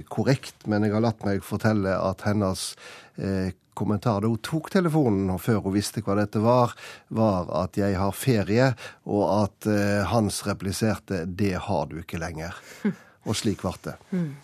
korrekt, 0.10 0.64
men 0.66 0.86
jeg 0.86 0.96
har 0.96 1.04
latt 1.04 1.26
meg 1.28 1.44
fortelle 1.46 1.94
at 1.94 2.24
hennes 2.26 2.72
kommentar 3.78 4.22
da 4.22 4.32
hun 4.32 4.42
tok 4.42 4.72
telefonen, 4.74 5.30
og 5.34 5.42
før 5.44 5.62
hun 5.66 5.76
visste 5.76 6.02
hva 6.06 6.18
dette 6.18 6.42
var, 6.42 6.74
var 7.14 7.50
at 7.64 7.78
'jeg 7.78 7.98
har 7.98 8.12
ferie', 8.12 8.76
og 9.06 9.24
at 9.44 9.68
uh, 9.70 10.06
Hans 10.10 10.44
repliserte 10.48 11.26
'det 11.26 11.56
har 11.68 11.86
du 11.86 12.00
ikke 12.02 12.22
lenger'. 12.22 12.54
Og 13.28 13.36
slik 13.36 13.62
ble 13.62 13.74
det. 13.84 13.96
Hmm. 14.12 14.36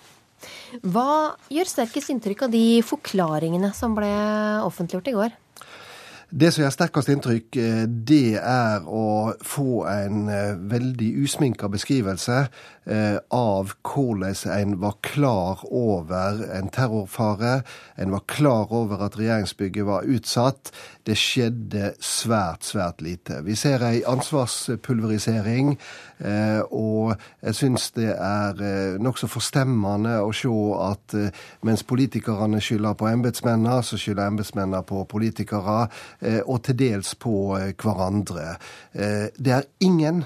Hva 0.84 1.36
gjør 1.54 1.70
sterkest 1.70 2.12
inntrykk 2.12 2.44
av 2.44 2.52
de 2.52 2.82
forklaringene 2.84 3.70
som 3.74 3.96
ble 3.96 4.12
offentliggjort 4.66 5.08
i 5.08 5.16
går? 5.16 5.32
Det 6.34 6.50
som 6.50 6.64
gjør 6.64 6.74
sterkest 6.74 7.12
inntrykk, 7.14 7.56
eh, 7.62 7.86
det 7.86 8.36
er 8.42 8.82
å 8.90 9.34
få 9.46 9.86
en 9.86 10.28
eh, 10.34 10.56
veldig 10.58 11.12
usminka 11.24 11.70
beskrivelse 11.70 12.40
Eh, 12.83 12.83
av 13.30 13.74
hvordan 13.84 14.36
en 14.52 14.74
var 14.82 14.96
klar 15.02 15.62
over 15.72 16.42
en 16.52 16.70
terrorfare. 16.70 17.62
En 17.96 18.12
var 18.12 18.24
klar 18.28 18.74
over 18.74 19.06
at 19.06 19.18
regjeringsbygget 19.20 19.86
var 19.88 20.04
utsatt. 20.04 20.72
Det 21.08 21.16
skjedde 21.20 21.94
svært, 22.04 22.66
svært 22.68 23.02
lite. 23.04 23.42
Vi 23.44 23.56
ser 23.60 23.84
ei 23.88 24.04
ansvarspulverisering, 24.08 25.78
eh, 26.20 26.62
og 26.72 27.16
jeg 27.44 27.56
syns 27.56 27.90
det 27.96 28.12
er 28.14 28.60
eh, 28.60 29.00
nokså 29.00 29.28
forstemmende 29.32 30.20
å 30.24 30.32
se 30.36 30.52
at 30.84 31.18
mens 31.64 31.84
politikerne 31.88 32.62
skylder 32.64 32.96
på 33.00 33.08
embetsmennene, 33.08 33.82
så 33.84 34.00
skylder 34.00 34.28
embetsmennene 34.28 34.84
på 34.88 35.04
politikere, 35.10 35.88
og 36.46 36.64
til 36.66 36.78
dels 36.80 37.14
på 37.20 37.34
hverandre. 37.80 38.56
Det 38.94 39.54
er 39.54 39.68
ingen 39.84 40.24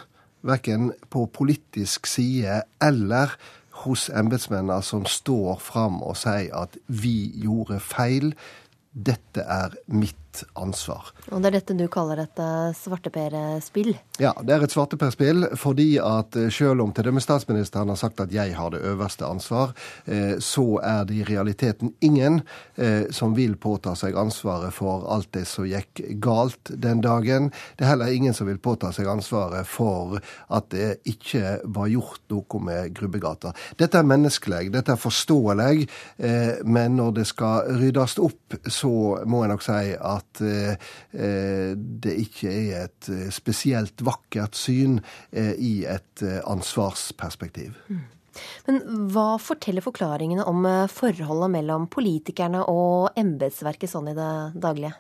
verken 0.48 0.92
på 1.14 1.26
politisk 1.34 2.08
side 2.10 2.62
eller 2.84 3.36
hos 3.84 4.08
embetsmennene 4.10 4.82
som 4.86 5.06
står 5.06 5.60
fram 5.62 6.02
og 6.02 6.18
sier 6.18 6.54
at 6.58 6.78
vi 6.88 7.30
gjorde 7.44 7.80
feil. 7.84 8.34
Dette 8.92 9.44
er 9.44 9.78
mitt 9.94 10.27
ansvar. 10.54 11.12
Og 11.32 11.42
det 11.42 11.50
er 11.50 11.58
dette 11.60 11.76
du 11.78 11.86
kaller 11.92 12.22
et 12.24 12.42
eh, 12.42 12.74
svarteperspill? 12.78 13.94
Ja, 14.22 14.34
det 14.42 14.56
er 14.56 14.66
et 14.66 14.74
svarteperspill 14.74 15.50
fordi 15.60 15.90
at 16.02 16.38
eh, 16.40 16.50
selv 16.54 16.84
om 16.86 16.94
dømme 16.96 17.22
statsministeren 17.24 17.92
har 17.92 18.00
sagt 18.00 18.22
at 18.24 18.34
jeg 18.34 18.56
har 18.58 18.74
det 18.74 18.82
øverste 18.88 19.28
ansvar, 19.28 19.74
eh, 20.06 20.38
så 20.44 20.66
er 20.84 21.06
det 21.08 21.20
i 21.22 21.28
realiteten 21.28 21.94
ingen 22.02 22.42
som 23.14 23.34
vil 23.34 23.56
påta 23.58 23.94
seg 23.98 24.16
ansvaret 24.20 24.74
for 24.76 25.06
alt 25.12 25.30
det 25.34 25.44
som 25.50 25.66
gikk 25.66 26.02
galt 26.22 26.70
den 26.70 27.00
dagen. 27.02 27.50
Det 27.76 27.86
er 27.86 27.92
heller 27.94 28.14
ingen 28.14 28.36
som 28.38 28.48
vil 28.50 28.60
påta 28.62 28.92
seg 28.94 29.10
ansvaret 29.10 29.68
for 29.68 30.20
at 30.54 30.70
det 30.74 31.00
ikke 31.10 31.58
var 31.64 31.90
gjort 31.90 32.22
noe 32.34 32.62
med 32.64 32.94
Grubbegata. 32.98 33.54
Dette 33.80 34.00
er 34.00 34.10
menneskelig, 34.10 34.70
dette 34.76 34.94
er 34.94 35.02
forståelig, 35.02 35.88
men 36.70 36.98
når 37.00 37.16
det 37.18 37.26
skal 37.32 37.72
ryddes 37.82 38.18
opp, 38.24 38.58
så 38.70 38.94
må 39.26 39.44
jeg 39.44 39.54
nok 39.54 39.66
si 39.66 39.94
at 39.96 40.27
at 40.28 40.44
eh, 40.44 41.74
det 41.76 42.14
ikke 42.26 42.52
er 42.52 42.86
et 42.88 43.10
eh, 43.10 43.30
spesielt 43.34 44.04
vakkert 44.06 44.58
syn 44.58 45.00
eh, 45.32 45.56
i 45.58 45.86
et 45.86 46.24
ansvarsperspektiv. 46.46 47.76
Mm. 47.88 48.06
Men 48.68 48.82
hva 49.10 49.40
forteller 49.42 49.82
forklaringene 49.82 50.44
om 50.46 50.66
forholdet 50.94 51.50
mellom 51.56 51.88
politikerne 51.90 52.62
og 52.70 53.18
embetsverket 53.18 53.90
sånn 53.90 54.12
i 54.12 54.18
det 54.18 54.34
daglige? 54.62 54.94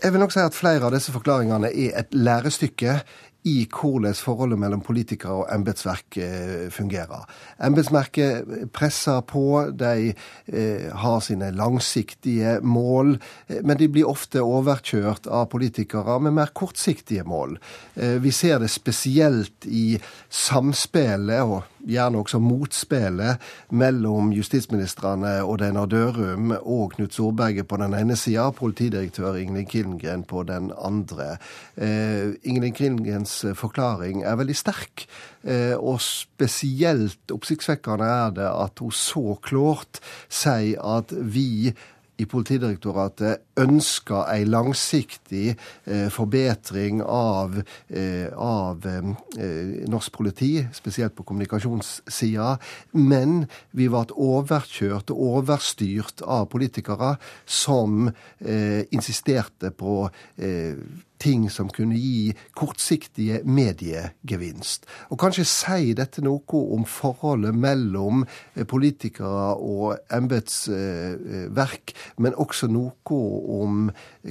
Jeg 0.00 0.14
vil 0.14 0.22
nok 0.22 0.32
si 0.32 0.40
at 0.40 0.54
flere 0.56 0.86
av 0.86 0.94
disse 0.94 1.12
forklaringene 1.12 1.72
er 1.74 1.98
et 1.98 2.14
lærestykke 2.14 3.00
i 3.48 3.64
hvordan 3.72 4.16
forholdet 4.20 4.60
mellom 4.60 4.82
politikere 4.84 5.42
og 5.42 5.48
embetsverk 5.54 6.18
eh, 6.20 6.66
fungerer. 6.72 7.24
Embetsverket 7.64 8.68
presser 8.76 9.22
på, 9.24 9.44
de 9.72 10.12
eh, 10.12 10.90
har 10.92 11.20
sine 11.24 11.48
langsiktige 11.56 12.58
mål, 12.60 13.16
eh, 13.48 13.62
men 13.64 13.80
de 13.80 13.88
blir 13.88 14.10
ofte 14.10 14.44
overkjørt 14.44 15.30
av 15.30 15.48
politikere 15.54 16.18
med 16.20 16.36
mer 16.36 16.52
kortsiktige 16.52 17.24
mål. 17.24 17.56
Vi 17.96 18.30
ser 18.34 18.60
det 18.60 18.70
spesielt 18.72 19.66
i 19.66 19.98
samspillet 20.28 21.40
og 21.42 21.64
gjerne 21.88 22.20
også 22.20 22.40
motspillet 22.42 23.40
mellom 23.72 24.32
justisministrene 24.34 25.38
Odd 25.44 25.64
Einar 25.66 25.88
Dørum 25.90 26.54
og 26.60 26.96
Knut 26.96 27.14
Storberget 27.16 27.68
på 27.70 27.78
den 27.80 27.94
ene 27.96 28.16
sida, 28.18 28.48
politidirektør 28.56 29.38
Ingelin 29.40 29.68
Killengren 29.70 30.24
på 30.28 30.42
den 30.48 30.70
andre. 30.76 31.36
Eh, 31.76 32.34
Ingelin 32.42 32.76
Killengrens 32.76 33.40
forklaring 33.58 34.24
er 34.24 34.38
veldig 34.40 34.56
sterk, 34.56 35.06
eh, 35.44 35.76
og 35.76 36.00
spesielt 36.04 37.32
oppsiktsvekkende 37.32 38.10
er 38.26 38.36
det 38.36 38.50
at 38.50 38.82
hun 38.82 38.92
så 38.94 39.36
klart 39.42 40.02
sier 40.28 40.80
at 40.98 41.12
vi 41.12 41.72
i 42.20 42.26
Politidirektoratet 42.28 43.44
ønsker 43.60 44.28
ei 44.32 44.44
langsiktig 44.48 45.54
eh, 45.54 46.08
forbedring 46.12 47.00
av, 47.04 47.56
eh, 47.88 48.28
av 48.36 48.86
eh, 48.88 49.10
norsk 49.90 50.12
politi, 50.16 50.52
spesielt 50.76 51.16
på 51.16 51.24
kommunikasjonssida. 51.28 52.54
Men 52.92 53.44
vi 53.76 53.88
ble 53.90 54.06
overkjørt 54.14 55.12
og 55.14 55.26
overstyrt 55.40 56.24
av 56.26 56.48
politikere 56.52 57.14
som 57.46 58.08
insisterte 58.90 59.70
på 59.76 59.94
ting 61.20 61.46
som 61.52 61.68
kunne 61.72 61.98
gi 61.98 62.32
kortsiktige 62.56 63.42
mediegevinst. 63.44 64.86
Og 65.12 65.20
kanskje 65.20 65.46
sier 65.48 65.98
dette 65.98 66.24
noe 66.24 66.62
om 66.74 66.86
forholdet 66.88 67.54
mellom 67.56 68.24
eh, 68.24 68.64
politikere 68.68 69.54
og 69.56 70.00
embetsverk, 70.12 71.94
men 72.18 72.38
også 72.40 72.70
noe 72.70 73.20
om 73.60 73.86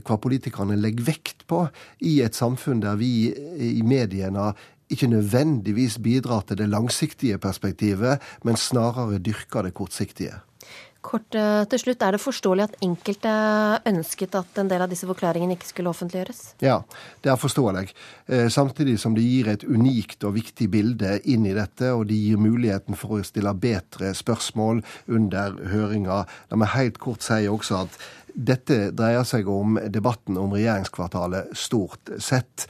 hva 0.05 0.19
politikerne 0.21 0.77
legger 0.79 1.07
vekt 1.13 1.47
på 1.49 1.65
i 2.05 2.19
et 2.25 2.37
samfunn 2.37 2.83
der 2.83 2.99
vi 2.99 3.29
i 3.29 3.81
mediene 3.85 4.53
ikke 4.89 5.07
nødvendigvis 5.07 5.99
bidrar 6.01 6.41
til 6.47 6.57
det 6.57 6.69
langsiktige 6.69 7.37
perspektivet, 7.37 8.21
men 8.43 8.57
snarere 8.57 9.19
dyrker 9.21 9.61
det 9.61 9.73
kortsiktige. 9.73 10.39
Kort 11.01 11.35
eh, 11.37 11.63
til 11.71 11.79
slutt, 11.79 12.01
Er 12.03 12.15
det 12.15 12.19
forståelig 12.19 12.63
at 12.65 12.73
enkelte 12.83 13.31
ønsket 13.87 14.35
at 14.35 14.59
en 14.59 14.67
del 14.67 14.83
av 14.83 14.91
disse 14.91 15.07
forklaringene 15.07 15.55
ikke 15.55 15.69
skulle 15.69 15.93
offentliggjøres? 15.93 16.41
Ja, 16.65 16.81
det 17.23 17.31
er 17.31 17.39
forståelig. 17.39 17.93
Eh, 18.27 18.47
samtidig 18.51 18.97
som 18.99 19.15
det 19.15 19.23
gir 19.23 19.47
et 19.47 19.63
unikt 19.63 20.25
og 20.27 20.35
viktig 20.35 20.67
bilde 20.71 21.15
inn 21.23 21.47
i 21.47 21.55
dette, 21.55 21.93
og 21.95 22.09
det 22.09 22.19
gir 22.19 22.41
muligheten 22.41 22.99
for 22.99 23.15
å 23.15 23.23
stille 23.23 23.53
bedre 23.55 24.11
spørsmål 24.17 24.83
under 25.07 25.55
høringa. 25.71 26.25
La 26.51 26.59
meg 26.59 26.75
helt 26.75 26.99
kort 26.99 27.23
si 27.23 27.47
også 27.47 27.85
at 27.85 27.99
dette 28.35 28.91
dreier 28.95 29.23
seg 29.27 29.47
om 29.49 29.79
debatten 29.87 30.37
om 30.37 30.51
regjeringskvartalet 30.53 31.55
stort 31.57 32.11
sett. 32.19 32.67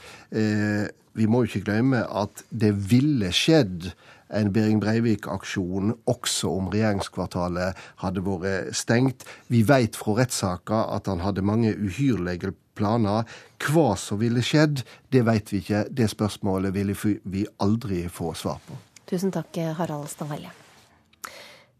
Vi 1.18 1.26
må 1.30 1.44
ikke 1.46 1.64
glemme 1.66 2.04
at 2.06 2.44
det 2.50 2.72
ville 2.90 3.32
skjedd 3.34 3.90
en 4.30 4.52
Behring 4.54 4.78
Breivik-aksjon 4.82 5.94
også 6.10 6.52
om 6.54 6.68
regjeringskvartalet 6.70 7.78
hadde 8.02 8.22
vært 8.26 8.76
stengt. 8.78 9.26
Vi 9.50 9.64
vet 9.66 9.98
fra 9.98 10.20
rettssaka 10.20 10.84
at 10.94 11.10
han 11.10 11.24
hadde 11.24 11.42
mange 11.46 11.72
uhyrlige 11.74 12.54
planer. 12.78 13.26
Hva 13.60 13.92
som 13.98 14.20
ville 14.22 14.44
skjedd, 14.44 14.84
det 15.10 15.24
vet 15.26 15.50
vi 15.52 15.64
ikke. 15.64 15.84
Det 15.90 16.08
spørsmålet 16.12 16.74
ville 16.76 16.96
vi 17.24 17.44
aldri 17.58 18.04
få 18.08 18.32
svar 18.38 18.62
på. 18.66 18.78
Tusen 19.10 19.34
takk, 19.34 19.56
Harald 19.78 20.06
Stanghelle. 20.12 20.54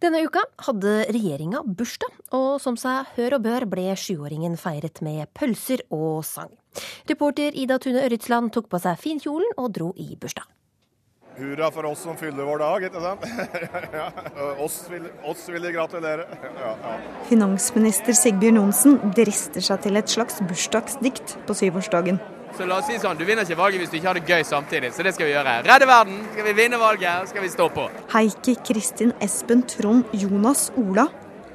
Denne 0.01 0.23
uka 0.25 0.41
hadde 0.65 0.95
regjeringa 1.13 1.61
bursdag, 1.77 2.15
og 2.33 2.55
som 2.63 2.79
seg 2.81 3.11
hør 3.19 3.37
og 3.37 3.45
bør 3.45 3.67
ble 3.69 3.91
sjuåringen 4.01 4.57
feiret 4.59 5.03
med 5.05 5.29
pølser 5.37 5.85
og 5.93 6.25
sang. 6.25 6.55
Reporter 7.11 7.57
Ida 7.57 7.79
Tune 7.83 8.03
Ørretsland 8.07 8.53
tok 8.55 8.71
på 8.71 8.81
seg 8.83 8.99
finkjolen 9.01 9.55
og 9.57 9.71
dro 9.77 9.93
i 9.99 10.15
bursdag. 10.21 10.49
Hurra 11.41 11.71
for 11.73 11.87
oss 11.89 12.03
som 12.05 12.17
fyller 12.21 12.45
vår 12.45 12.61
dag, 12.61 12.85
ikke 12.91 13.01
sant? 13.01 13.23
ja, 14.01 14.09
oss, 14.61 14.83
vil, 14.91 15.07
oss 15.25 15.47
vil 15.49 15.63
de 15.65 15.71
gratulere. 15.73 16.27
Ja, 16.59 16.75
ja. 16.75 16.97
Finansminister 17.31 18.17
Sigbjørn 18.19 18.61
Johnsen 18.61 18.99
drister 19.17 19.65
seg 19.65 19.81
til 19.87 19.97
et 20.01 20.13
slags 20.13 20.43
bursdagsdikt 20.45 21.39
på 21.49 21.57
syvårsdagen. 21.57 22.21
Så 22.59 22.67
la 22.67 22.81
oss 22.81 22.89
si 22.91 22.99
sånn, 22.99 23.17
Du 23.17 23.23
vinner 23.25 23.47
ikke 23.47 23.61
valget 23.61 23.85
hvis 23.85 23.93
du 23.93 23.97
ikke 24.01 24.11
har 24.11 24.19
det 24.19 24.27
gøy 24.27 24.45
samtidig, 24.45 24.91
så 24.93 25.07
det 25.07 25.15
skal 25.17 25.31
vi 25.31 25.33
gjøre. 25.37 25.55
Redde 25.65 25.89
verden, 25.89 26.19
skal 26.35 26.49
vi 26.51 26.55
vinne 26.59 26.81
valget, 26.83 27.31
skal 27.31 27.47
vi 27.47 27.53
stå 27.53 27.71
på. 27.73 27.87
Heikki, 28.13 28.57
Kristin, 28.67 29.15
Espen, 29.23 29.63
Trond, 29.71 30.11
Jonas, 30.13 30.69
Ola. 30.81 31.07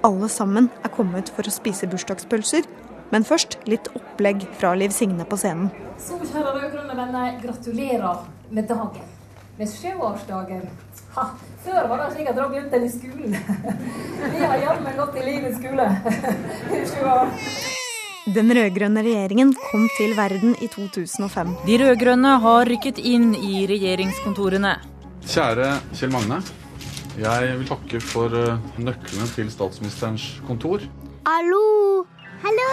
Alle 0.07 0.29
sammen 0.31 0.71
er 0.85 0.93
kommet 0.93 1.29
for 1.35 1.45
å 1.45 1.53
spise 1.53 1.89
bursdagspølser. 1.91 2.65
Men 3.11 3.27
først 3.27 3.59
litt 3.69 3.91
opplegg 3.95 4.47
fra 4.59 4.73
Liv 4.77 4.95
Signe 4.95 5.27
på 5.29 5.37
scenen. 5.37 5.69
Så 6.01 6.17
kjære 6.21 6.55
rød-grønne 6.57 6.97
venner, 6.97 7.35
gratulerer 7.43 8.25
med 8.49 8.67
dagen 8.71 9.13
med 9.57 9.71
sjuårsdagen. 9.71 10.65
Ha, 11.15 11.29
før 11.63 11.87
var 11.87 12.01
det 12.01 12.09
slik 12.15 12.29
at 12.31 12.35
da 12.35 12.47
begynte 12.51 12.75
en 12.75 12.87
i 12.87 12.91
skolen. 12.91 13.37
Vi 14.33 14.41
har 14.43 14.57
jammen 14.59 14.97
gått 14.99 15.15
i 15.15 15.23
livets 15.23 15.61
skole 15.61 15.87
i 16.75 16.81
sju 16.89 17.05
år. 17.07 17.31
Den 18.35 18.49
rød-grønne 18.57 19.03
regjeringen 19.05 19.53
kom 19.69 19.85
til 19.95 20.15
verden 20.17 20.57
i 20.59 20.67
2005. 20.73 21.53
De 21.67 21.77
rød-grønne 21.83 22.33
har 22.43 22.67
rykket 22.67 22.99
inn 22.99 23.31
i 23.37 23.63
regjeringskontorene. 23.69 24.75
Kjære 25.25 25.71
Kjell 25.93 26.11
Magne. 26.13 26.41
Jeg 27.15 27.53
vil 27.61 27.69
takke 27.69 28.01
for 28.03 28.33
eh, 28.35 28.57
nøklene 28.81 29.29
til 29.37 29.47
statsministerens 29.53 30.25
kontor. 30.49 30.83
Hallo! 31.29 31.63
Hallo! 32.43 32.71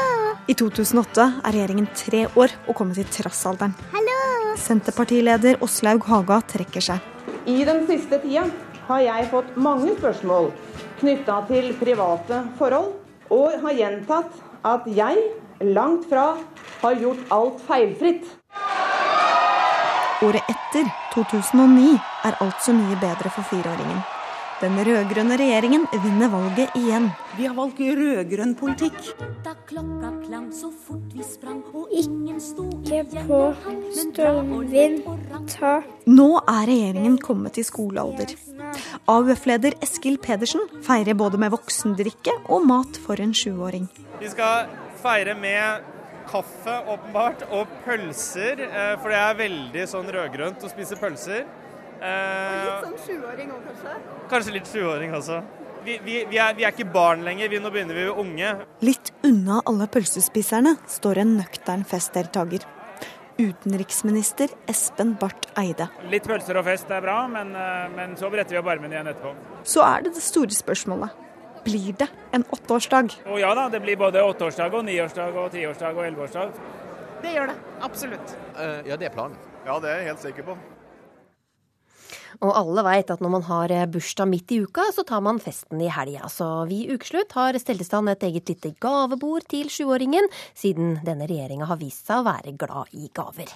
I 0.50 0.54
2008 0.58 1.24
er 1.46 1.54
regjeringen 1.54 1.86
tre 1.94 2.24
år 2.34 2.54
og 2.66 2.74
kommet 2.78 2.98
til 2.98 3.06
trassalderen. 3.22 3.74
Hallo! 3.92 4.18
Senterpartileder 4.58 5.62
Åslaug 5.62 6.06
Haga 6.08 6.40
trekker 6.50 6.82
seg. 6.82 7.10
I 7.46 7.62
den 7.68 7.84
siste 7.86 8.18
tida 8.22 8.46
har 8.88 9.04
jeg 9.04 9.28
fått 9.30 9.54
mange 9.56 9.94
spørsmål 9.98 10.50
knytta 11.00 11.38
til 11.50 11.70
private 11.78 12.42
forhold, 12.58 12.92
og 13.32 13.58
har 13.62 13.78
gjentatt 13.78 14.40
at 14.68 14.88
jeg 14.90 15.22
langt 15.72 16.08
fra 16.10 16.32
har 16.82 16.98
gjort 16.98 17.22
alt 17.34 17.62
feilfritt. 17.68 18.26
Året 20.22 20.50
etter, 20.50 20.90
2009, 21.14 21.94
er 22.26 22.42
alt 22.44 22.62
så 22.62 22.74
mye 22.76 22.98
bedre 23.02 23.30
for 23.30 23.46
fireåringen. 23.50 24.02
Den 24.62 24.76
rød-grønne 24.86 25.34
regjeringen 25.40 25.88
vinner 25.90 26.28
valget 26.30 26.76
igjen. 26.78 27.08
Vi 27.34 27.48
har 27.48 27.54
valgt 27.56 27.80
rød-grønn 27.82 28.52
politikk. 28.54 29.08
Da 29.42 29.56
klokka 29.66 30.12
klang 30.22 30.44
så 30.54 30.68
fort 30.84 31.08
vi 31.16 31.24
sprang, 31.26 31.64
og 31.74 31.90
ingen 31.90 32.36
sto 32.38 32.68
Ikke 32.86 33.24
på 33.26 33.40
Stormvind 33.96 35.02
ta 35.50 35.72
Nå 36.06 36.28
er 36.38 36.68
regjeringen 36.70 37.16
kommet 37.18 37.58
i 37.58 37.64
skolealder. 37.66 38.36
AUF-leder 39.10 39.74
Eskil 39.82 40.20
Pedersen 40.22 40.62
feirer 40.86 41.18
både 41.18 41.40
med 41.42 41.50
voksendrikke 41.56 42.36
og 42.46 42.62
mat 42.70 43.00
for 43.02 43.18
en 43.18 43.34
sjuåring. 43.34 43.88
Vi 44.22 44.30
skal 44.30 44.70
feire 45.02 45.34
med 45.34 45.90
kaffe, 46.30 46.76
åpenbart, 46.86 47.42
og 47.50 47.66
pølser. 47.82 48.62
Eh, 48.68 48.94
for 49.02 49.10
det 49.10 49.18
er 49.18 49.42
veldig 49.42 49.88
sånn 49.90 50.14
rødgrønt 50.14 50.62
å 50.62 50.70
spise 50.70 51.02
pølser. 51.02 51.42
Og 52.02 52.62
litt 52.66 52.86
sånn 52.86 53.02
sjuåring 53.06 53.52
òg, 53.54 53.66
kanskje? 53.68 53.96
Kanskje 54.32 54.54
litt 54.56 54.70
sjuåring 54.70 55.14
også. 55.14 55.42
Vi, 55.82 55.96
vi, 56.04 56.20
vi, 56.30 56.38
er, 56.38 56.54
vi, 56.54 56.62
er, 56.62 56.70
ikke 56.70 56.86
barn 56.94 57.24
lenger, 57.26 57.50
vi, 57.50 57.58
nå 57.62 57.70
begynner 57.74 57.98
vi 57.98 58.04
unge. 58.22 58.52
Litt 58.86 59.10
unna 59.26 59.58
alle 59.66 59.88
pølsespiserne 59.90 60.76
står 60.90 61.22
en 61.24 61.34
nøktern 61.40 61.82
festdeltaker. 61.88 62.66
Utenriksminister 63.40 64.52
Espen 64.70 65.16
Barth 65.18 65.50
Eide. 65.58 65.88
Litt 66.12 66.28
pølser 66.28 66.60
og 66.60 66.66
fest 66.68 66.90
er 66.92 67.02
bra, 67.02 67.22
men, 67.30 67.54
eh, 67.56 67.88
men 67.96 68.14
så 68.20 68.30
bretter 68.30 68.54
vi 68.54 68.60
opp 68.60 68.70
armene 68.70 68.94
igjen 68.94 69.10
etterpå. 69.10 69.32
Så 69.66 69.82
er 69.86 70.04
det 70.06 70.14
det 70.18 70.22
store 70.22 70.54
spørsmålet. 70.54 71.18
Blir 71.64 71.96
det 71.98 72.08
en 72.34 72.44
åtteårsdag? 72.44 73.16
Å 73.26 73.38
ja 73.38 73.54
da, 73.54 73.68
det 73.70 73.80
blir 73.82 73.98
både 73.98 74.22
åtteårsdag 74.26 74.74
og 74.74 74.84
niårsdag 74.86 75.38
og 75.38 75.50
tiårsdag 75.54 75.98
og 75.98 76.06
elleveårsdag. 76.06 76.54
Det 77.22 77.34
gjør 77.36 77.52
det. 77.52 77.58
Absolutt. 77.86 78.36
Uh, 78.58 78.82
ja, 78.86 78.98
det 78.98 79.08
er 79.10 79.14
planen. 79.14 79.38
Ja, 79.66 79.78
det 79.78 79.90
er 79.90 80.02
jeg 80.02 80.10
helt 80.10 80.24
sikker 80.26 80.48
på. 80.50 80.56
Og 82.40 82.52
alle 82.56 82.84
veit 82.86 83.10
at 83.12 83.20
når 83.20 83.32
man 83.34 83.44
har 83.46 83.74
eh, 83.74 83.88
bursdag 83.90 84.30
midt 84.30 84.54
i 84.54 84.62
uka, 84.64 84.86
så 84.94 85.04
tar 85.08 85.20
man 85.24 85.40
festen 85.42 85.82
i 85.82 85.90
helga. 85.92 86.30
Så 86.32 86.46
vi 86.70 86.84
i 86.84 86.94
Ukeslutt 86.94 87.34
har 87.36 87.58
stelt 87.60 87.84
i 87.84 87.88
stand 87.88 88.08
et 88.12 88.24
eget 88.28 88.48
lite 88.48 88.72
gavebord 88.80 89.44
til 89.52 89.68
sjuåringen, 89.72 90.30
siden 90.56 90.96
denne 91.04 91.28
regjeringa 91.28 91.68
har 91.68 91.80
vist 91.82 92.08
seg 92.08 92.22
å 92.22 92.28
være 92.30 92.56
glad 92.56 92.96
i 92.96 93.10
gaver. 93.12 93.52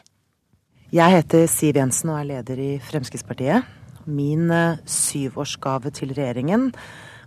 Jeg 0.94 1.16
heter 1.16 1.48
Siv 1.50 1.80
Jensen 1.80 2.12
og 2.12 2.20
er 2.20 2.28
leder 2.34 2.60
i 2.62 2.70
Fremskrittspartiet. 2.78 3.66
Min 4.06 4.50
eh, 4.54 4.82
syvårsgave 4.86 5.90
til 5.96 6.12
regjeringen 6.14 6.68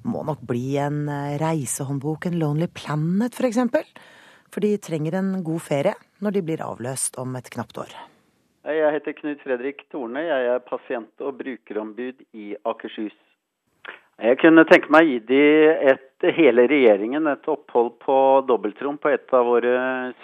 må 0.07 0.23
nok 0.27 0.45
bli 0.47 0.77
en 0.79 1.01
eh, 1.11 1.35
reisehåndbok, 1.41 2.29
en 2.29 2.39
Lonely 2.39 2.69
Planet 2.71 3.35
f.eks. 3.35 3.59
For, 3.73 4.05
for 4.53 4.63
de 4.63 4.77
trenger 4.79 5.19
en 5.19 5.33
god 5.43 5.65
ferie 5.65 5.97
når 6.23 6.37
de 6.37 6.45
blir 6.45 6.63
avløst 6.63 7.19
om 7.19 7.35
et 7.39 7.51
knapt 7.51 7.83
år. 7.83 7.91
Jeg 8.67 8.91
heter 8.91 9.15
Knut 9.15 9.39
Fredrik 9.39 9.85
Torne. 9.87 10.19
Jeg 10.19 10.47
er 10.51 10.59
pasient- 10.59 11.23
og 11.23 11.37
brukerombud 11.39 12.25
i 12.35 12.55
Akershus. 12.67 13.15
Jeg 14.19 14.35
kunne 14.41 14.65
tenke 14.67 14.91
meg 14.91 15.05
å 15.05 15.07
gi 15.07 15.19
de 15.29 15.43
et, 15.93 16.25
hele 16.35 16.65
regjeringen 16.67 17.27
et 17.31 17.47
opphold 17.47 17.93
på 18.03 18.17
dobbeltrom 18.49 18.97
på 18.99 19.13
et 19.13 19.31
av 19.31 19.47
våre 19.47 19.75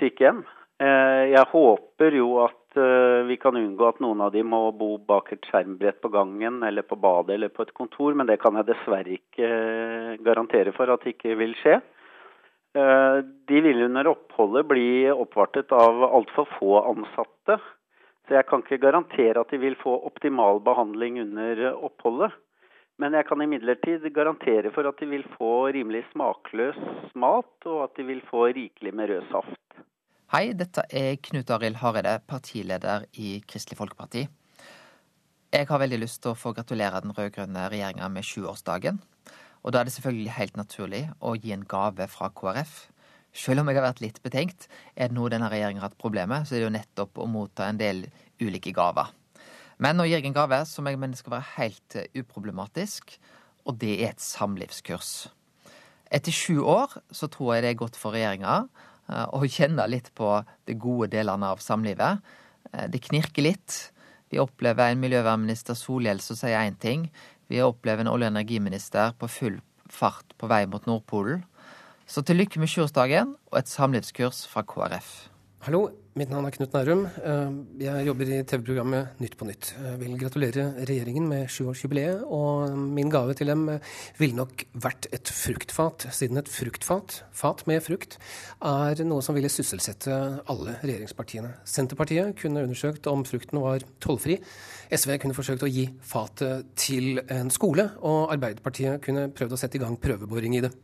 sykehjem. 0.02 0.42
Eh, 0.84 1.22
jeg 1.32 1.48
håper 1.54 2.18
jo 2.20 2.42
at 2.44 2.76
eh, 2.76 3.24
vi 3.30 3.38
kan 3.40 3.56
unngå 3.56 3.88
at 3.88 4.02
noen 4.04 4.26
av 4.26 4.34
de 4.34 4.44
må 4.44 4.60
bo 4.76 4.98
bak 5.00 5.32
et 5.32 5.48
skjermbrett 5.48 6.02
på 6.04 6.12
gangen 6.12 6.60
eller 6.68 6.84
på 6.84 7.00
badet 7.00 7.38
eller 7.38 7.54
på 7.56 7.64
et 7.64 7.72
kontor, 7.72 8.12
men 8.12 8.28
det 8.28 8.42
kan 8.44 8.60
jeg 8.60 8.68
dessverre 8.68 9.16
ikke 9.16 9.48
eh, 9.48 10.20
garantere 10.28 10.76
for 10.76 10.92
at 10.92 11.08
ikke 11.08 11.38
vil 11.40 11.56
skje. 11.64 11.80
De 12.76 13.60
vil 13.64 13.86
under 13.86 14.10
oppholdet 14.12 14.66
bli 14.68 15.08
oppvartet 15.08 15.70
av 15.72 16.02
altfor 16.10 16.50
få 16.58 16.82
ansatte. 16.82 17.56
Så 18.26 18.34
jeg 18.34 18.48
kan 18.50 18.64
ikke 18.64 18.82
garantere 18.82 19.42
at 19.42 19.52
de 19.54 19.60
vil 19.62 19.76
få 19.78 20.00
optimal 20.08 20.62
behandling 20.66 21.20
under 21.22 21.68
oppholdet. 21.76 22.34
Men 22.98 23.14
jeg 23.14 23.28
kan 23.28 23.42
imidlertid 23.44 24.08
garantere 24.16 24.72
for 24.74 24.88
at 24.88 24.98
de 25.02 25.10
vil 25.12 25.26
få 25.36 25.68
rimelig 25.76 26.06
smakløs 26.14 26.80
mat, 27.14 27.68
og 27.68 27.84
at 27.84 28.00
de 28.00 28.06
vil 28.08 28.24
få 28.30 28.48
rikelig 28.56 28.94
med 28.96 29.12
rød 29.12 29.28
saft. 29.34 29.62
Hei, 30.32 30.56
dette 30.58 30.82
er 30.90 31.20
Knut 31.22 31.52
Arild 31.54 31.78
Hareide, 31.84 32.18
partileder 32.28 33.06
i 33.20 33.38
Kristelig 33.46 33.78
Folkeparti. 33.78 34.26
Jeg 35.54 35.68
har 35.70 35.80
veldig 35.80 36.00
lyst 36.02 36.24
til 36.24 36.34
å 36.34 36.40
få 36.40 36.56
gratulere 36.56 37.04
den 37.04 37.14
rød-grønne 37.16 37.68
regjeringa 37.72 38.10
med 38.12 38.26
sjuårsdagen. 38.26 38.98
Og 39.64 39.74
da 39.74 39.80
er 39.80 39.88
det 39.88 39.94
selvfølgelig 39.96 40.34
helt 40.40 40.58
naturlig 40.58 41.04
å 41.22 41.36
gi 41.38 41.54
en 41.56 41.68
gave 41.70 42.08
fra 42.12 42.32
KrF. 42.34 42.74
Selv 43.36 43.62
om 43.62 43.70
jeg 43.70 43.80
har 43.80 43.90
vært 43.90 44.02
litt 44.04 44.22
betenkt, 44.24 44.70
er 44.96 45.12
det 45.12 45.18
noe 45.18 45.32
denne 45.32 45.50
regjeringen 45.52 45.84
har 45.84 45.92
hatt 45.92 46.00
problemer 46.00 46.32
med, 46.38 46.48
så 46.48 46.56
er 46.56 46.62
det 46.62 46.68
jo 46.70 46.76
nettopp 46.78 47.20
å 47.20 47.28
motta 47.28 47.68
en 47.68 47.80
del 47.80 48.06
ulike 48.40 48.72
gaver. 48.76 49.12
Men 49.84 49.98
nå 50.00 50.06
gir 50.08 50.22
jeg 50.22 50.30
en 50.30 50.38
gave 50.38 50.62
som 50.70 50.88
jeg 50.88 51.00
mener 51.00 51.20
skal 51.20 51.36
være 51.36 51.54
helt 51.58 51.98
eh, 52.00 52.08
uproblematisk, 52.16 53.18
og 53.68 53.80
det 53.82 53.98
er 53.98 54.14
et 54.14 54.24
samlivskurs. 54.24 55.28
Etter 56.14 56.32
sju 56.32 56.62
år 56.64 56.94
så 57.12 57.28
tror 57.32 57.56
jeg 57.56 57.66
det 57.66 57.74
er 57.74 57.82
godt 57.82 58.00
for 58.00 58.16
regjeringa 58.16 58.62
eh, 59.10 59.26
å 59.36 59.44
kjenne 59.44 59.88
litt 59.92 60.14
på 60.16 60.32
de 60.70 60.78
gode 60.80 61.12
delene 61.18 61.52
av 61.52 61.64
samlivet. 61.64 62.24
Eh, 62.72 62.88
det 62.94 63.04
knirker 63.10 63.50
litt. 63.50 63.80
Vi 64.32 64.40
opplever 64.40 64.94
en 64.94 65.04
miljøvernminister 65.04 65.76
Solhjell 65.76 66.24
som 66.24 66.40
sier 66.40 66.62
én 66.62 66.80
ting. 66.80 67.10
Vi 67.52 67.60
opplever 67.62 68.06
en 68.06 68.14
olje- 68.14 68.30
og 68.30 68.38
energiminister 68.38 69.12
på 69.20 69.28
full 69.30 69.60
fart 69.92 70.34
på 70.40 70.48
vei 70.50 70.64
mot 70.70 70.88
Nordpolen. 70.88 71.44
Så 72.06 72.22
til 72.22 72.38
lykke 72.38 72.62
med 72.62 72.70
sjuårsdagen 72.70 73.32
og 73.50 73.56
et 73.58 73.70
samlivskurs 73.72 74.44
fra 74.50 74.62
KrF. 74.62 75.08
Hallo, 75.66 75.88
mitt 76.14 76.30
navn 76.30 76.46
er 76.46 76.54
Knut 76.54 76.76
Nærum. 76.76 77.00
Eh, 77.10 77.56
jeg 77.82 78.06
jobber 78.06 78.30
i 78.30 78.44
TV-programmet 78.46 79.18
Nytt 79.18 79.34
på 79.40 79.48
nytt. 79.50 79.72
Jeg 79.74 79.98
vil 79.98 80.20
gratulere 80.22 80.68
regjeringen 80.86 81.26
med 81.26 81.50
sjuårsjubileet, 81.50 82.22
og 82.30 82.78
min 82.78 83.10
gave 83.10 83.34
til 83.34 83.50
dem 83.50 83.66
ville 84.20 84.38
nok 84.38 84.68
vært 84.78 85.10
et 85.10 85.34
fruktfat, 85.34 86.06
siden 86.14 86.38
et 86.38 86.54
fruktfat, 86.54 87.24
fat 87.34 87.66
med 87.66 87.82
frukt, 87.82 88.20
er 88.62 89.02
noe 89.10 89.26
som 89.26 89.34
ville 89.34 89.50
sysselsette 89.50 90.14
alle 90.46 90.78
regjeringspartiene. 90.86 91.56
Senterpartiet 91.66 92.38
kunne 92.38 92.68
undersøkt 92.70 93.10
om 93.10 93.26
frukten 93.26 93.66
var 93.66 93.90
tollfri. 93.98 94.38
SV 94.94 95.18
kunne 95.18 95.34
forsøkt 95.34 95.66
å 95.66 95.74
gi 95.74 95.90
fatet 96.06 96.76
til 96.78 97.24
en 97.26 97.50
skole, 97.50 97.90
og 98.06 98.30
Arbeiderpartiet 98.38 99.02
kunne 99.02 99.32
prøvd 99.34 99.58
å 99.58 99.66
sette 99.66 99.82
i 99.82 99.88
gang 99.88 99.98
prøveboring 99.98 100.62
i 100.62 100.68
det. 100.70 100.78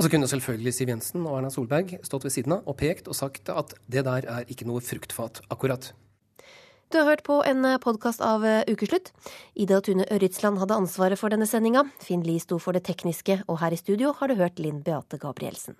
Og 0.00 0.06
så 0.06 0.08
kunne 0.14 0.28
selvfølgelig 0.32 0.72
Siv 0.72 0.88
Jensen 0.88 1.26
og 1.28 1.34
Erna 1.36 1.50
Solberg 1.52 1.90
stått 2.06 2.22
ved 2.24 2.32
siden 2.32 2.54
av 2.56 2.68
og 2.70 2.78
pekt 2.80 3.10
og 3.12 3.18
sagt 3.18 3.50
at 3.52 3.74
det 3.84 4.06
der 4.06 4.24
er 4.32 4.46
ikke 4.48 4.64
noe 4.64 4.80
fruktfat, 4.80 5.42
akkurat. 5.52 5.90
Du 6.88 6.96
har 6.96 7.04
hørt 7.04 7.20
på 7.26 7.36
en 7.44 7.68
podkast 7.84 8.24
av 8.24 8.40
Ukeslutt. 8.64 9.12
Ida 9.52 9.82
Tune 9.84 10.08
Ørritsland 10.08 10.56
hadde 10.62 10.80
ansvaret 10.80 11.20
for 11.20 11.28
denne 11.28 11.44
sendinga. 11.44 11.84
Finn 12.00 12.24
Lie 12.24 12.40
sto 12.40 12.56
for 12.56 12.72
det 12.72 12.86
tekniske, 12.88 13.42
og 13.44 13.60
her 13.60 13.76
i 13.76 13.82
studio 13.82 14.14
har 14.16 14.32
du 14.32 14.40
hørt 14.40 14.56
Linn 14.58 14.80
Beate 14.88 15.20
Gabrielsen. 15.20 15.76